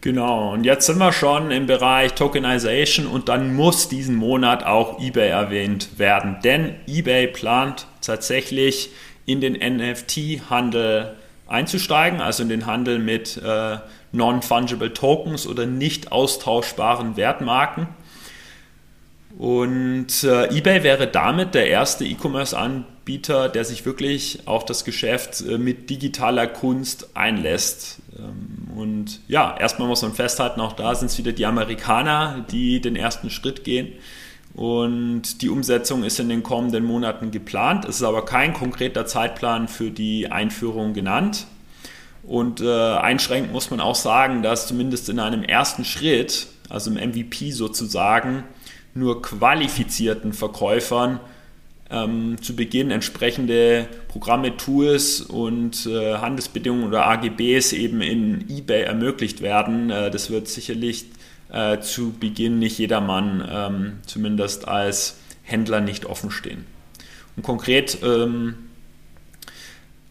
Genau, 0.00 0.52
und 0.52 0.64
jetzt 0.64 0.86
sind 0.86 0.98
wir 0.98 1.12
schon 1.12 1.50
im 1.50 1.66
Bereich 1.66 2.12
Tokenization 2.14 3.06
und 3.06 3.28
dann 3.28 3.56
muss 3.56 3.88
diesen 3.88 4.14
Monat 4.14 4.64
auch 4.64 5.00
eBay 5.00 5.30
erwähnt 5.30 5.98
werden, 5.98 6.36
denn 6.44 6.76
eBay 6.86 7.26
plant 7.26 7.86
tatsächlich 8.02 8.90
in 9.24 9.40
den 9.40 9.54
NFT-Handel 9.54 11.16
einzusteigen, 11.48 12.20
also 12.20 12.42
in 12.42 12.48
den 12.48 12.66
Handel 12.66 12.98
mit 12.98 13.40
äh, 13.44 13.78
Non-Fungible 14.12 14.92
Tokens 14.92 15.46
oder 15.46 15.66
nicht 15.66 16.12
austauschbaren 16.12 17.16
Wertmarken. 17.16 17.88
Und 19.38 20.24
äh, 20.24 20.56
eBay 20.56 20.82
wäre 20.82 21.06
damit 21.06 21.54
der 21.54 21.68
erste 21.68 22.06
E-Commerce-Anbieter, 22.06 23.50
der 23.50 23.66
sich 23.66 23.84
wirklich 23.84 24.40
auf 24.46 24.64
das 24.64 24.84
Geschäft 24.84 25.42
äh, 25.42 25.58
mit 25.58 25.90
digitaler 25.90 26.46
Kunst 26.46 27.10
einlässt. 27.14 27.98
Ähm, 28.18 28.68
und 28.74 29.20
ja, 29.28 29.54
erstmal 29.58 29.88
muss 29.88 30.00
man 30.00 30.14
festhalten, 30.14 30.60
auch 30.60 30.72
da 30.72 30.94
sind 30.94 31.10
es 31.10 31.18
wieder 31.18 31.32
die 31.32 31.44
Amerikaner, 31.44 32.46
die 32.50 32.80
den 32.80 32.96
ersten 32.96 33.28
Schritt 33.28 33.62
gehen. 33.62 33.92
Und 34.54 35.42
die 35.42 35.50
Umsetzung 35.50 36.02
ist 36.02 36.18
in 36.18 36.30
den 36.30 36.42
kommenden 36.42 36.84
Monaten 36.84 37.30
geplant. 37.30 37.84
Es 37.84 37.96
ist 37.96 38.04
aber 38.04 38.24
kein 38.24 38.54
konkreter 38.54 39.04
Zeitplan 39.04 39.68
für 39.68 39.90
die 39.90 40.32
Einführung 40.32 40.94
genannt. 40.94 41.46
Und 42.22 42.62
äh, 42.62 42.94
einschränkend 42.94 43.52
muss 43.52 43.70
man 43.70 43.80
auch 43.80 43.94
sagen, 43.94 44.42
dass 44.42 44.66
zumindest 44.66 45.10
in 45.10 45.20
einem 45.20 45.42
ersten 45.42 45.84
Schritt, 45.84 46.46
also 46.70 46.90
im 46.90 46.96
MVP 46.96 47.50
sozusagen, 47.50 48.44
nur 48.96 49.22
qualifizierten 49.22 50.32
Verkäufern 50.32 51.20
ähm, 51.90 52.40
zu 52.42 52.56
Beginn 52.56 52.90
entsprechende 52.90 53.86
Programme, 54.08 54.56
Tools 54.56 55.20
und 55.20 55.86
äh, 55.86 56.14
Handelsbedingungen 56.16 56.88
oder 56.88 57.06
AGBs 57.06 57.72
eben 57.72 58.00
in 58.00 58.48
eBay 58.48 58.82
ermöglicht 58.82 59.40
werden. 59.40 59.90
Äh, 59.90 60.10
das 60.10 60.30
wird 60.30 60.48
sicherlich 60.48 61.06
äh, 61.52 61.78
zu 61.80 62.12
Beginn 62.12 62.58
nicht 62.58 62.78
jedermann, 62.78 63.46
ähm, 63.48 63.92
zumindest 64.06 64.66
als 64.66 65.18
Händler, 65.42 65.80
nicht 65.80 66.06
offen 66.06 66.30
stehen. 66.30 66.66
Und 67.36 67.44
konkret 67.44 67.98
ähm, 68.02 68.54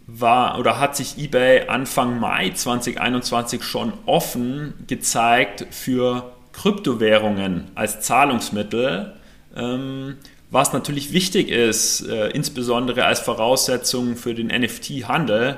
war 0.08 0.60
oder 0.60 0.80
hat 0.80 0.96
sich 0.96 1.18
eBay 1.18 1.68
Anfang 1.68 2.20
Mai 2.20 2.52
2021 2.52 3.64
schon 3.64 3.92
offen 4.06 4.74
gezeigt 4.88 5.66
für 5.72 6.35
Kryptowährungen 6.56 7.66
als 7.76 8.02
Zahlungsmittel, 8.02 9.14
ähm, 9.56 10.18
was 10.50 10.74
natürlich 10.74 11.12
wichtig 11.12 11.50
ist, 11.50 12.08
äh, 12.08 12.30
insbesondere 12.30 13.06
als 13.06 13.20
Voraussetzung 13.20 14.16
für 14.16 14.34
den 14.34 14.48
NFT-Handel, 14.48 15.58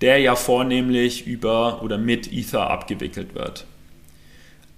der 0.00 0.18
ja 0.18 0.36
vornehmlich 0.36 1.26
über 1.26 1.82
oder 1.82 1.98
mit 1.98 2.32
Ether 2.32 2.70
abgewickelt 2.70 3.34
wird. 3.34 3.66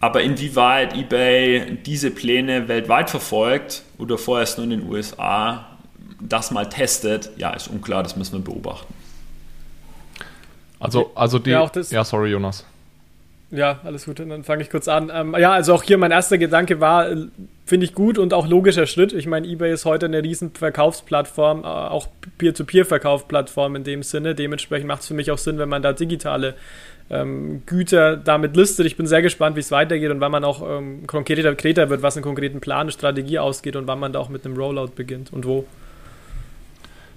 Aber 0.00 0.22
inwieweit 0.22 0.96
eBay 0.96 1.76
diese 1.84 2.10
Pläne 2.10 2.68
weltweit 2.68 3.10
verfolgt 3.10 3.82
oder 3.98 4.16
vorerst 4.16 4.56
nur 4.56 4.64
in 4.64 4.70
den 4.70 4.88
USA 4.88 5.66
das 6.20 6.50
mal 6.50 6.68
testet, 6.68 7.30
ja, 7.36 7.50
ist 7.50 7.68
unklar, 7.68 8.02
das 8.02 8.16
müssen 8.16 8.32
wir 8.32 8.44
beobachten. 8.44 8.92
Also, 10.78 11.12
also 11.14 11.38
die. 11.38 11.50
Ja, 11.50 11.70
ja 11.90 12.04
sorry, 12.04 12.30
Jonas. 12.30 12.64
Ja, 13.52 13.80
alles 13.82 14.04
gut, 14.04 14.20
dann 14.20 14.44
fange 14.44 14.62
ich 14.62 14.70
kurz 14.70 14.86
an. 14.86 15.10
Ähm, 15.12 15.34
ja, 15.36 15.52
also 15.52 15.74
auch 15.74 15.82
hier 15.82 15.98
mein 15.98 16.12
erster 16.12 16.38
Gedanke 16.38 16.78
war, 16.80 17.10
äh, 17.10 17.16
finde 17.66 17.84
ich 17.84 17.94
gut 17.94 18.16
und 18.16 18.32
auch 18.32 18.46
logischer 18.46 18.86
Schritt. 18.86 19.12
Ich 19.12 19.26
meine, 19.26 19.46
eBay 19.46 19.72
ist 19.72 19.84
heute 19.84 20.06
eine 20.06 20.22
riesen 20.22 20.52
Verkaufsplattform, 20.52 21.64
äh, 21.64 21.66
auch 21.66 22.06
Peer-to-Peer-Verkaufsplattform 22.38 23.74
in 23.74 23.84
dem 23.84 24.04
Sinne. 24.04 24.36
Dementsprechend 24.36 24.86
macht 24.86 25.02
es 25.02 25.08
für 25.08 25.14
mich 25.14 25.32
auch 25.32 25.38
Sinn, 25.38 25.58
wenn 25.58 25.68
man 25.68 25.82
da 25.82 25.92
digitale 25.92 26.54
ähm, 27.10 27.62
Güter 27.66 28.16
damit 28.16 28.56
listet. 28.56 28.86
Ich 28.86 28.96
bin 28.96 29.08
sehr 29.08 29.20
gespannt, 29.20 29.56
wie 29.56 29.60
es 29.60 29.72
weitergeht 29.72 30.12
und 30.12 30.20
wann 30.20 30.30
man 30.30 30.44
auch 30.44 30.62
ähm, 30.78 31.08
konkreter, 31.08 31.42
konkreter 31.42 31.90
wird, 31.90 32.02
was 32.02 32.16
einen 32.16 32.22
konkreten 32.22 32.60
Plan, 32.60 32.82
eine 32.82 32.92
Strategie 32.92 33.40
ausgeht 33.40 33.74
und 33.74 33.88
wann 33.88 33.98
man 33.98 34.12
da 34.12 34.20
auch 34.20 34.28
mit 34.28 34.44
einem 34.44 34.56
Rollout 34.56 34.92
beginnt 34.94 35.32
und 35.32 35.44
wo. 35.44 35.64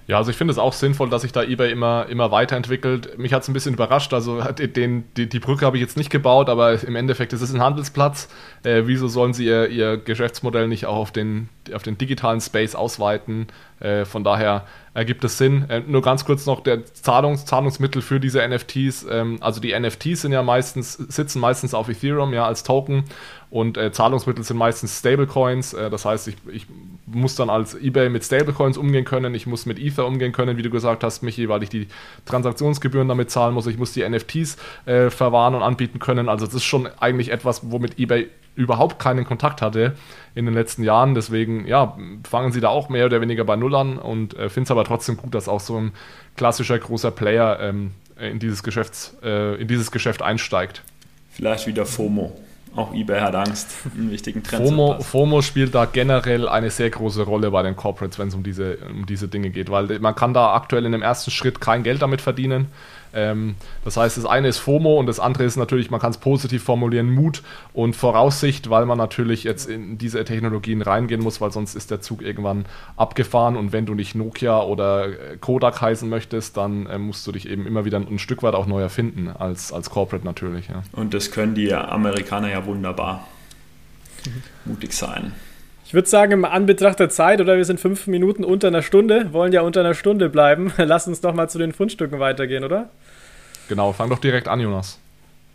Ja, 0.06 0.18
also 0.18 0.30
ich 0.30 0.36
finde 0.36 0.52
es 0.52 0.58
auch 0.58 0.74
sinnvoll, 0.74 1.08
dass 1.08 1.22
sich 1.22 1.32
da 1.32 1.42
eBay 1.42 1.72
immer, 1.72 2.06
immer 2.10 2.30
weiterentwickelt. 2.30 3.16
Mich 3.18 3.32
hat 3.32 3.42
es 3.42 3.48
ein 3.48 3.54
bisschen 3.54 3.74
überrascht. 3.74 4.12
Also 4.12 4.42
den, 4.42 5.04
die, 5.16 5.28
die 5.28 5.40
Brücke 5.40 5.64
habe 5.64 5.78
ich 5.78 5.80
jetzt 5.80 5.96
nicht 5.96 6.10
gebaut, 6.10 6.50
aber 6.50 6.82
im 6.82 6.94
Endeffekt 6.94 7.32
ist 7.32 7.40
es 7.40 7.54
ein 7.54 7.62
Handelsplatz. 7.62 8.28
Äh, 8.64 8.82
wieso 8.84 9.08
sollen 9.08 9.32
sie 9.32 9.46
ihr, 9.46 9.68
ihr 9.68 9.96
Geschäftsmodell 9.96 10.68
nicht 10.68 10.84
auch 10.84 10.96
auf 10.96 11.10
den, 11.10 11.48
auf 11.72 11.82
den 11.82 11.96
digitalen 11.96 12.42
Space 12.42 12.74
ausweiten? 12.74 13.46
Äh, 13.80 14.04
von 14.04 14.24
daher 14.24 14.64
ergibt 14.94 15.24
es 15.24 15.38
Sinn. 15.38 15.68
Äh, 15.68 15.82
nur 15.86 16.02
ganz 16.02 16.24
kurz 16.24 16.46
noch 16.46 16.60
der 16.60 16.84
Zahlungs 16.86 17.44
Zahlungsmittel 17.44 18.02
für 18.02 18.20
diese 18.20 18.46
NFTs. 18.46 19.06
Ähm, 19.10 19.38
also 19.40 19.60
die 19.60 19.78
NFTs 19.78 20.22
sind 20.22 20.32
ja 20.32 20.42
meistens, 20.42 20.94
sitzen 20.94 21.40
meistens 21.40 21.74
auf 21.74 21.88
Ethereum 21.88 22.32
ja 22.32 22.46
als 22.46 22.62
Token 22.62 23.04
und 23.50 23.76
äh, 23.76 23.92
Zahlungsmittel 23.92 24.42
sind 24.42 24.56
meistens 24.56 24.98
Stablecoins. 24.98 25.74
Äh, 25.74 25.88
das 25.88 26.04
heißt, 26.04 26.26
ich, 26.28 26.36
ich, 26.52 26.66
muss 27.06 27.36
dann 27.36 27.50
als 27.50 27.74
eBay 27.74 28.08
mit 28.08 28.24
Stablecoins 28.24 28.78
umgehen 28.78 29.04
können. 29.04 29.34
Ich 29.34 29.46
muss 29.46 29.66
mit 29.66 29.78
Ether 29.78 30.06
umgehen 30.06 30.32
können, 30.32 30.56
wie 30.56 30.62
du 30.62 30.70
gesagt 30.70 31.04
hast, 31.04 31.22
Michi, 31.22 31.48
weil 31.48 31.62
ich 31.62 31.68
die 31.68 31.86
Transaktionsgebühren 32.24 33.06
damit 33.06 33.30
zahlen 33.30 33.54
muss. 33.54 33.66
Ich 33.66 33.78
muss 33.78 33.92
die 33.92 34.08
NFTs 34.08 34.56
äh, 34.86 35.10
verwahren 35.10 35.54
und 35.54 35.62
anbieten 35.62 35.98
können. 35.98 36.28
Also 36.28 36.46
das 36.46 36.54
ist 36.54 36.64
schon 36.64 36.88
eigentlich 36.98 37.30
etwas, 37.30 37.70
womit 37.70 37.98
eBay 37.98 38.28
überhaupt 38.54 38.98
keinen 38.98 39.24
Kontakt 39.24 39.62
hatte 39.62 39.94
in 40.34 40.44
den 40.44 40.54
letzten 40.54 40.82
Jahren. 40.82 41.14
Deswegen, 41.14 41.66
ja, 41.66 41.96
fangen 42.28 42.52
sie 42.52 42.60
da 42.60 42.68
auch 42.68 42.88
mehr 42.88 43.06
oder 43.06 43.20
weniger 43.20 43.44
bei 43.44 43.56
Null 43.56 43.74
an 43.74 43.98
und 43.98 44.34
äh, 44.34 44.48
finde 44.48 44.64
es 44.64 44.70
aber 44.70 44.84
trotzdem 44.84 45.16
gut, 45.16 45.34
dass 45.34 45.48
auch 45.48 45.60
so 45.60 45.78
ein 45.78 45.92
klassischer 46.36 46.78
großer 46.78 47.10
Player 47.10 47.58
ähm, 47.60 47.92
in, 48.18 48.38
dieses 48.38 48.62
Geschäfts, 48.62 49.16
äh, 49.22 49.60
in 49.60 49.68
dieses 49.68 49.90
Geschäft 49.90 50.22
einsteigt. 50.22 50.82
Vielleicht 51.30 51.66
wieder 51.66 51.84
FOMO. 51.84 52.32
Auch 52.76 52.92
eBay 52.92 53.20
hat 53.20 53.36
Angst, 53.36 53.70
einen 53.96 54.10
wichtigen 54.10 54.42
Trend 54.42 54.66
FOMO, 54.66 55.00
FOMO 55.00 55.42
spielt 55.42 55.76
da 55.76 55.84
generell 55.84 56.48
eine 56.48 56.70
sehr 56.70 56.90
große 56.90 57.22
Rolle 57.22 57.52
bei 57.52 57.62
den 57.62 57.76
Corporates, 57.76 58.18
wenn 58.18 58.28
es 58.28 58.34
um 58.34 58.42
diese, 58.42 58.78
um 58.90 59.06
diese 59.06 59.28
Dinge 59.28 59.50
geht, 59.50 59.70
weil 59.70 60.00
man 60.00 60.16
kann 60.16 60.34
da 60.34 60.54
aktuell 60.54 60.84
in 60.84 60.90
dem 60.90 61.02
ersten 61.02 61.30
Schritt 61.30 61.60
kein 61.60 61.84
Geld 61.84 62.02
damit 62.02 62.20
verdienen. 62.20 62.66
Ähm, 63.14 63.54
das 63.84 63.96
heißt, 63.96 64.16
das 64.16 64.26
eine 64.26 64.48
ist 64.48 64.58
FOMO 64.58 64.98
und 64.98 65.06
das 65.06 65.20
andere 65.20 65.44
ist 65.44 65.56
natürlich, 65.56 65.90
man 65.90 66.00
kann 66.00 66.10
es 66.10 66.18
positiv 66.18 66.62
formulieren, 66.62 67.10
Mut 67.10 67.42
und 67.72 67.94
Voraussicht, 67.94 68.70
weil 68.70 68.86
man 68.86 68.98
natürlich 68.98 69.44
jetzt 69.44 69.68
in 69.68 69.98
diese 69.98 70.24
Technologien 70.24 70.82
reingehen 70.82 71.22
muss, 71.22 71.40
weil 71.40 71.52
sonst 71.52 71.74
ist 71.74 71.90
der 71.90 72.00
Zug 72.00 72.22
irgendwann 72.22 72.64
abgefahren 72.96 73.56
und 73.56 73.72
wenn 73.72 73.86
du 73.86 73.94
nicht 73.94 74.14
Nokia 74.14 74.62
oder 74.62 75.06
äh, 75.06 75.36
Kodak 75.40 75.80
heißen 75.80 76.08
möchtest, 76.08 76.56
dann 76.56 76.86
äh, 76.86 76.98
musst 76.98 77.26
du 77.26 77.32
dich 77.32 77.48
eben 77.48 77.66
immer 77.66 77.84
wieder 77.84 77.98
ein 77.98 78.18
Stück 78.18 78.42
weit 78.42 78.54
auch 78.54 78.66
neu 78.66 78.80
erfinden, 78.80 79.28
als, 79.28 79.72
als 79.72 79.90
Corporate 79.90 80.24
natürlich. 80.24 80.68
Ja. 80.68 80.82
Und 80.92 81.14
das 81.14 81.30
können 81.30 81.54
die 81.54 81.72
Amerikaner 81.72 82.50
ja 82.50 82.66
wunderbar. 82.66 83.26
Mhm. 84.26 84.72
Mutig 84.72 84.92
sein. 84.92 85.32
Ich 85.94 85.96
würde 85.96 86.08
sagen, 86.08 86.32
im 86.32 86.44
Anbetracht 86.44 86.98
der 86.98 87.08
Zeit, 87.08 87.40
oder 87.40 87.56
wir 87.56 87.64
sind 87.64 87.78
fünf 87.78 88.08
Minuten 88.08 88.42
unter 88.42 88.66
einer 88.66 88.82
Stunde, 88.82 89.32
wollen 89.32 89.52
ja 89.52 89.60
unter 89.60 89.78
einer 89.78 89.94
Stunde 89.94 90.28
bleiben. 90.28 90.72
Lass 90.76 91.06
uns 91.06 91.20
doch 91.20 91.32
mal 91.32 91.48
zu 91.48 91.56
den 91.56 91.72
Fundstücken 91.72 92.18
weitergehen, 92.18 92.64
oder? 92.64 92.90
Genau, 93.68 93.92
fang 93.92 94.10
doch 94.10 94.18
direkt 94.18 94.48
an, 94.48 94.58
Jonas. 94.58 94.98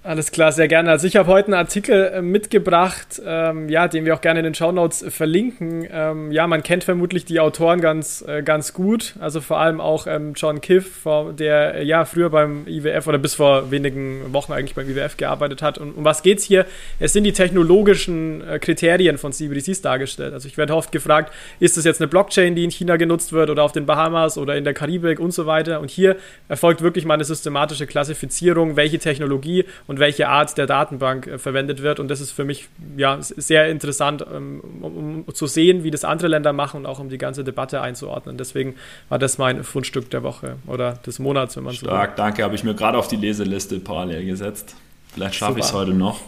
Alles 0.02 0.32
klar, 0.32 0.54
sehr 0.54 0.70
gerne. 0.70 0.91
Also 0.91 1.08
ich 1.08 1.18
habe 1.18 1.28
heute 1.28 1.47
einen 1.47 1.56
Artikel 1.56 2.06
äh, 2.14 2.22
mitgebracht, 2.22 3.22
ähm, 3.26 3.68
ja, 3.68 3.89
den 3.89 4.06
wir 4.06 4.16
auch 4.16 4.22
gerne 4.22 4.39
in 4.39 4.45
den 4.45 4.56
Shownotes 4.56 5.04
verlinken. 5.10 5.86
Ähm, 5.91 6.32
ja, 6.32 6.47
man 6.47 6.64
kennt 6.64 6.86
vermutlich 6.86 7.26
die 7.26 7.41
Autoren 7.41 7.82
ganz, 7.82 8.24
äh, 8.26 8.41
ganz 8.41 8.72
gut. 8.72 9.16
Also 9.20 9.41
vor 9.41 9.60
allem 9.60 9.82
auch 9.82 10.08
ähm, 10.08 10.36
John 10.38 10.62
Kiff, 10.62 11.06
der 11.38 11.76
äh, 11.76 11.84
ja 11.84 12.06
früher 12.06 12.30
beim 12.30 12.66
IWF 12.66 13.08
oder 13.08 13.18
bis 13.18 13.36
vor 13.36 13.72
wenigen 13.72 14.32
Wochen 14.32 14.54
eigentlich 14.54 14.74
beim 14.74 14.89
IWF 14.89 15.18
gearbeitet 15.18 15.62
hat. 15.62 15.78
Und 15.78 15.91
um 15.97 16.06
was 16.06 16.24
geht's 16.24 16.45
hier? 16.45 16.66
Es 17.02 17.12
sind 17.12 17.26
die 17.26 17.34
technologischen 17.34 18.39
äh, 18.47 18.58
Kriterien 18.58 19.18
von 19.18 19.34
CBDCs 19.34 19.82
dargestellt. 19.82 20.32
Also 20.32 20.47
ich 20.47 20.58
werde 20.58 20.78
oft 20.78 20.93
gefragt, 20.93 21.34
ist 21.60 21.76
das 21.76 21.84
jetzt 21.84 22.00
eine 22.00 22.08
Blockchain, 22.08 22.56
die 22.56 22.64
in 22.64 22.72
China 22.72 22.95
genutzt 22.95 23.34
wird 23.34 23.50
oder 23.50 23.64
auf 23.64 23.74
den 23.74 23.86
Bahamas 23.86 24.38
oder 24.38 24.56
in 24.56 24.64
der 24.64 24.74
Karibik 24.74 25.20
und 25.20 25.32
so 25.32 25.45
weiter. 25.45 25.82
Und 25.82 25.91
hier 25.91 26.16
erfolgt 26.47 26.82
wirklich 26.82 27.04
mal 27.04 27.16
eine 27.16 27.26
systematische 27.26 27.86
Klassifizierung, 27.86 28.78
welche 28.78 28.97
Technologie 28.97 29.66
und 29.90 29.98
welche 29.98 30.30
Art 30.30 30.56
der 30.56 30.68
Datenbank 30.68 31.26
äh, 31.26 31.40
verwendet 31.40 31.82
wird. 31.82 32.00
Und 32.00 32.10
das 32.10 32.22
ist 32.22 32.30
für 32.30 32.46
mich 32.46 32.68
ja, 32.96 33.18
sehr 33.22 33.70
interessant, 33.70 34.24
ähm, 34.32 34.62
um, 34.82 35.24
um, 35.26 35.34
zu 35.34 35.48
sehen, 35.48 35.84
wie 35.84 35.90
das 35.90 36.06
andere 36.06 36.28
Länder 36.28 36.54
machen 36.54 36.82
und 36.82 36.86
auch 36.86 37.00
um 37.00 37.10
die 37.10 37.18
ganze 37.18 37.44
Debatte 37.44 37.82
einzuordnen. 37.82 38.38
Deswegen 38.38 38.76
war 39.10 39.18
das 39.18 39.40
mein 39.40 39.64
Fundstück 39.64 40.12
der 40.12 40.22
Woche 40.22 40.58
oder 40.68 40.94
des 41.08 41.18
Monats, 41.18 41.58
wenn 41.58 41.64
man 41.64 41.74
so 41.74 41.88
Stark, 41.88 42.18
danke. 42.18 42.44
Habe 42.44 42.54
ich 42.54 42.64
mir 42.64 42.76
gerade 42.76 43.00
auf 43.00 43.08
die 43.08 43.16
Leseliste 43.16 43.80
parallel 43.80 44.28
gesetzt. 44.28 44.76
Vielleicht 45.12 45.34
schaffe 45.34 45.58
ich 45.58 45.66
es 45.66 45.74
heute 45.74 45.96
noch. 45.96 46.20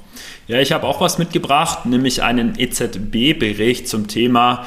Ja, 0.47 0.59
ich 0.59 0.71
habe 0.71 0.87
auch 0.87 0.99
was 0.99 1.19
mitgebracht, 1.19 1.85
nämlich 1.85 2.23
einen 2.23 2.57
EZB-Bericht 2.57 3.87
zum 3.87 4.07
Thema 4.07 4.65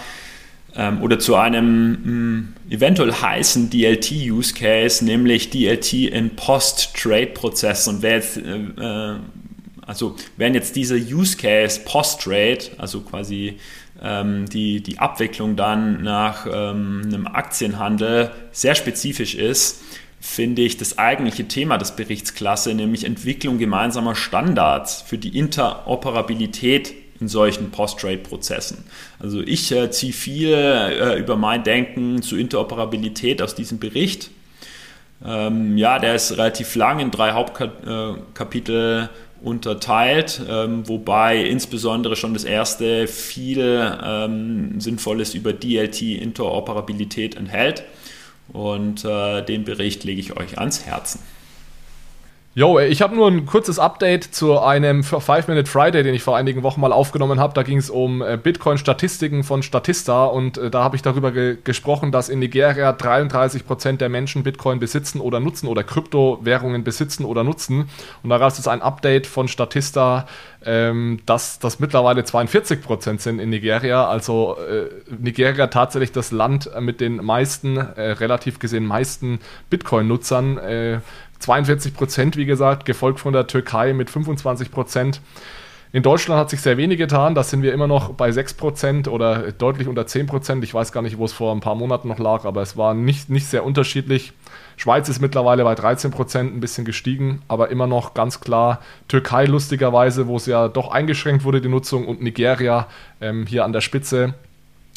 ähm, 0.77 1.03
oder 1.03 1.19
zu 1.19 1.37
einem 1.37 1.91
mh, 1.91 1.99
hm, 2.05 2.53
eventuell 2.71 3.13
heißen 3.13 3.71
DLT-Use 3.71 4.55
Case, 4.55 5.05
nämlich 5.05 5.51
DLT 5.51 5.93
in 5.93 6.31
Post-Trade-Prozessen. 6.37 7.97
Und 7.97 8.03
wer 8.03 8.17
jetzt, 8.17 8.37
äh, 8.37 8.57
äh, 8.57 9.17
also 9.87 10.17
wenn 10.37 10.55
jetzt 10.55 10.77
dieser 10.77 10.97
Use 10.97 11.37
Case 11.37 11.81
Post-Trade, 11.85 12.59
also 12.79 13.01
quasi 13.03 13.59
ähm, 14.03 14.47
die, 14.49 14.83
die 14.83 14.99
Abwicklung 14.99 15.57
dann 15.57 16.03
nach 16.03 16.47
ähm, 16.47 17.03
einem 17.05 17.27
Aktienhandel 17.27 18.31
sehr 18.51 18.75
spezifisch 18.75 19.35
ist, 19.35 19.83
finde 20.21 20.63
ich 20.63 20.79
das 20.79 20.97
eigentliche 20.97 21.47
Thema 21.47 21.77
des 21.77 21.97
Berichtsklasse, 21.97 22.75
nämlich 22.75 23.05
Entwicklung 23.05 23.59
gemeinsamer 23.59 24.15
Standards 24.15 25.03
für 25.03 25.19
die 25.19 25.37
Interoperabilität 25.39 26.95
in 27.21 27.29
solchen 27.29 27.71
Post-Trade-Prozessen. 27.71 28.85
Also 29.19 29.41
ich 29.41 29.71
äh, 29.73 29.91
ziehe 29.91 30.13
viel 30.13 30.53
äh, 30.53 31.19
über 31.19 31.37
mein 31.37 31.63
Denken 31.63 32.23
zu 32.23 32.37
Interoperabilität 32.37 33.41
aus 33.41 33.55
diesem 33.55 33.79
Bericht. 33.79 34.31
Ähm, 35.25 35.79
ja, 35.79 35.99
der 35.99 36.15
ist 36.15 36.33
relativ 36.33 36.75
lang 36.75 36.99
in 36.99 37.11
drei 37.11 37.33
Hauptkapitel 37.33 39.09
äh, 39.11 39.47
unterteilt, 39.47 40.41
ähm, 40.49 40.89
wobei 40.89 41.45
insbesondere 41.45 42.17
schon 42.17 42.35
das 42.35 42.45
erste 42.45 43.07
viel 43.07 43.97
ähm, 44.03 44.81
Sinnvolles 44.81 45.35
über 45.35 45.53
DLT-Interoperabilität 45.53 47.37
enthält. 47.37 47.85
Und 48.53 49.05
äh, 49.05 49.43
den 49.43 49.65
Bericht 49.65 50.05
lege 50.05 50.21
ich 50.21 50.37
euch 50.37 50.59
ans 50.59 50.85
Herzen. 50.87 51.21
Jo, 52.57 52.79
ich 52.79 53.03
habe 53.03 53.17
nur 53.17 53.27
ein 53.27 53.47
kurzes 53.47 53.81
Update 53.81 54.23
zu 54.23 54.61
einem 54.61 55.03
Five 55.03 55.49
Minute 55.49 55.69
Friday, 55.69 56.05
den 56.05 56.15
ich 56.15 56.23
vor 56.23 56.37
einigen 56.37 56.63
Wochen 56.63 56.81
mal 56.81 56.93
aufgenommen 56.93 57.41
habe. 57.41 57.53
Da 57.53 57.65
ging 57.65 57.79
es 57.79 57.91
um 57.91 58.23
äh, 58.23 58.39
Bitcoin-Statistiken 58.41 59.43
von 59.43 59.65
Statista 59.65 60.27
und 60.27 60.57
äh, 60.57 60.71
da 60.71 60.85
habe 60.85 60.95
ich 60.95 61.03
darüber 61.03 61.33
ge 61.33 61.57
gesprochen, 61.65 62.13
dass 62.13 62.29
in 62.29 62.39
Nigeria 62.39 62.93
33% 62.93 63.97
der 63.97 64.09
Menschen 64.09 64.45
Bitcoin 64.45 64.79
besitzen 64.79 65.21
oder 65.21 65.41
nutzen 65.41 65.67
oder 65.67 65.83
Kryptowährungen 65.83 66.85
besitzen 66.85 67.25
oder 67.25 67.43
nutzen. 67.43 67.91
Und 68.23 68.31
daraus 68.31 68.57
ist 68.61 68.69
ein 68.69 68.83
Update 68.83 69.27
von 69.27 69.49
Statista, 69.49 70.29
ähm, 70.65 71.19
dass 71.27 71.59
das 71.59 71.81
mittlerweile 71.81 72.23
42% 72.23 73.19
sind 73.19 73.41
in 73.41 73.51
Nigeria. 73.51 74.07
Also 74.07 74.59
äh, 74.59 74.91
Nigeria 75.11 75.67
tatsächlich 75.67 76.13
das 76.13 76.31
Land 76.31 76.71
mit 76.79 77.01
den 77.01 77.17
meisten, 77.17 77.79
äh, 77.79 78.13
relativ 78.13 78.61
gesehen 78.61 78.87
meisten 78.87 79.41
Bitcoin-Nutzern 79.71 80.59
äh, 80.59 81.01
42 81.39 81.95
Prozent, 81.95 82.37
wie 82.37 82.47
gesagt, 82.47 82.87
gefolgt 82.87 83.21
von 83.21 83.33
der 83.33 83.47
Türkei 83.47 83.93
mit 83.93 84.11
25 84.11 84.71
Prozent. 84.71 85.21
In 85.95 86.03
Deutschland 86.03 86.41
hat 86.41 86.51
sich 86.51 86.61
sehr 86.61 86.77
wenig 86.77 86.99
getan, 86.99 87.37
da 87.37 87.45
sind 87.45 87.63
wir 87.63 87.73
immer 87.73 87.87
noch 87.87 88.15
bei 88.15 88.29
6% 88.29 89.09
oder 89.09 89.53
deutlich 89.53 89.87
unter 89.87 90.03
10%. 90.03 90.65
Ich 90.65 90.75
weiß 90.75 90.91
gar 90.91 91.03
nicht, 91.03 91.19
wo 91.19 91.25
es 91.25 91.33
vor 91.33 91.55
ein 91.55 91.61
paar 91.61 91.77
Monaten 91.77 92.09
noch 92.09 92.19
lag, 92.19 92.45
aber 92.47 92.63
es 92.63 92.77
war 92.77 92.95
nicht, 92.95 93.31
nicht 93.31 93.47
sehr 93.47 93.65
unterschiedlich. 93.65 94.33
Schweiz 94.77 95.09
ist 95.09 95.21
mittlerweile 95.21 95.63
bei 95.63 95.75
13%, 95.75 96.39
ein 96.39 96.59
bisschen 96.59 96.85
gestiegen, 96.85 97.43
aber 97.47 97.71
immer 97.71 97.87
noch 97.87 98.13
ganz 98.13 98.41
klar 98.41 98.81
Türkei 99.07 99.45
lustigerweise, 99.45 100.27
wo 100.27 100.37
es 100.37 100.47
ja 100.47 100.67
doch 100.67 100.91
eingeschränkt 100.91 101.45
wurde, 101.45 101.61
die 101.61 101.69
Nutzung, 101.69 102.09
und 102.09 102.21
Nigeria 102.21 102.89
ähm, 103.21 103.47
hier 103.47 103.65
an 103.65 103.73
der 103.73 103.81
Spitze. 103.81 104.35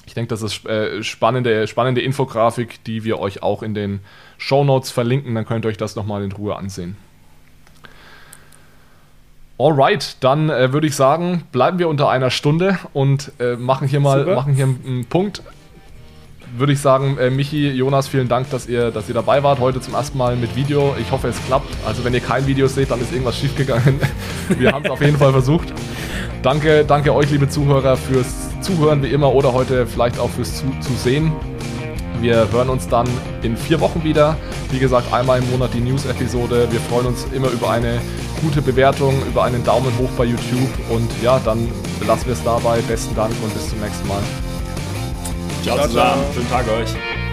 Ich 0.08 0.16
denke, 0.16 0.30
das 0.30 0.42
ist 0.42 0.66
äh, 0.66 1.04
spannende, 1.04 1.68
spannende 1.68 2.02
Infografik, 2.02 2.84
die 2.86 3.04
wir 3.04 3.20
euch 3.20 3.44
auch 3.44 3.62
in 3.62 3.76
den 3.76 4.00
Show 4.38 4.64
Notes 4.64 4.92
verlinken, 4.92 5.36
dann 5.36 5.46
könnt 5.46 5.66
ihr 5.66 5.70
euch 5.70 5.78
das 5.78 5.96
nochmal 5.96 6.24
in 6.24 6.32
Ruhe 6.32 6.56
ansehen. 6.56 6.98
Alright, 9.60 10.18
dann 10.20 10.52
äh, 10.52 10.72
würde 10.72 10.86
ich 10.86 10.96
sagen, 10.96 11.44
bleiben 11.52 11.80
wir 11.80 11.90
unter 11.90 12.10
einer 12.10 12.30
Stunde 12.30 12.78
und 12.94 13.32
äh, 13.40 13.56
machen 13.56 13.88
hier 13.88 14.00
mal 14.00 14.24
machen 14.36 14.54
hier 14.54 14.66
einen 14.66 15.06
Punkt. 15.10 15.42
Würde 16.56 16.74
ich 16.74 16.80
sagen, 16.80 17.18
äh, 17.18 17.32
Michi, 17.32 17.70
Jonas, 17.72 18.08
vielen 18.08 18.30
Dank, 18.30 18.52
dass 18.52 18.68
ihr, 18.68 18.92
dass 18.92 19.10
ihr 19.10 19.16
dabei 19.16 19.42
wart. 19.42 19.60
Heute 19.60 19.82
zum 19.82 19.96
ersten 19.96 20.18
Mal 20.18 20.36
mit 20.36 20.56
Video. 20.56 20.96
Ich 21.02 21.12
hoffe, 21.12 21.28
es 21.28 21.44
klappt. 21.46 21.68
Also, 21.86 22.06
wenn 22.06 22.14
ihr 22.14 22.20
kein 22.20 22.46
Video 22.48 22.68
seht, 22.68 22.92
dann 22.92 23.02
ist 23.02 23.12
irgendwas 23.12 23.38
schiefgegangen. 23.38 24.00
wir 24.50 24.72
haben 24.72 24.86
es 24.86 24.92
auf 24.92 25.02
jeden 25.02 25.18
Fall 25.18 25.32
versucht. 25.32 25.74
Danke, 26.44 26.86
danke 26.86 27.14
euch, 27.14 27.32
liebe 27.32 27.50
Zuhörer, 27.50 27.98
fürs 27.98 28.62
Zuhören 28.62 29.02
wie 29.02 29.08
immer 29.08 29.34
oder 29.34 29.54
heute 29.54 29.88
vielleicht 29.88 30.20
auch 30.20 30.30
fürs 30.30 30.64
Zusehen. 30.82 31.34
Wir 32.22 32.52
hören 32.52 32.70
uns 32.70 32.88
dann 32.88 33.08
in 33.44 33.56
vier 33.56 33.80
Wochen 33.80 34.04
wieder. 34.04 34.38
Wie 34.72 34.80
gesagt, 34.80 35.12
einmal 35.14 35.40
im 35.40 35.50
Monat 35.52 35.74
die 35.74 35.80
News-Episode. 35.80 36.68
Wir 36.72 36.80
freuen 36.82 37.08
uns 37.08 37.26
immer 37.34 37.50
über 37.50 37.70
eine 37.70 38.00
gute 38.42 38.62
Bewertung, 38.62 39.16
über 39.28 39.44
einen 39.44 39.64
Daumen 39.64 39.98
hoch 39.98 40.10
bei 40.18 40.26
YouTube. 40.26 40.70
Und 40.90 41.10
ja, 41.22 41.40
dann 41.44 41.70
belassen 42.00 42.28
wir 42.28 42.34
es 42.34 42.44
dabei. 42.44 42.80
Besten 42.82 43.16
Dank 43.16 43.34
und 43.44 43.54
bis 43.54 43.70
zum 43.70 43.80
nächsten 43.80 44.08
Mal. 44.08 44.22
Ciao, 45.64 45.78
ciao 45.78 45.88
zusammen. 45.88 46.24
Schönen 46.34 46.50
Tag 46.50 46.66
euch. 46.70 47.27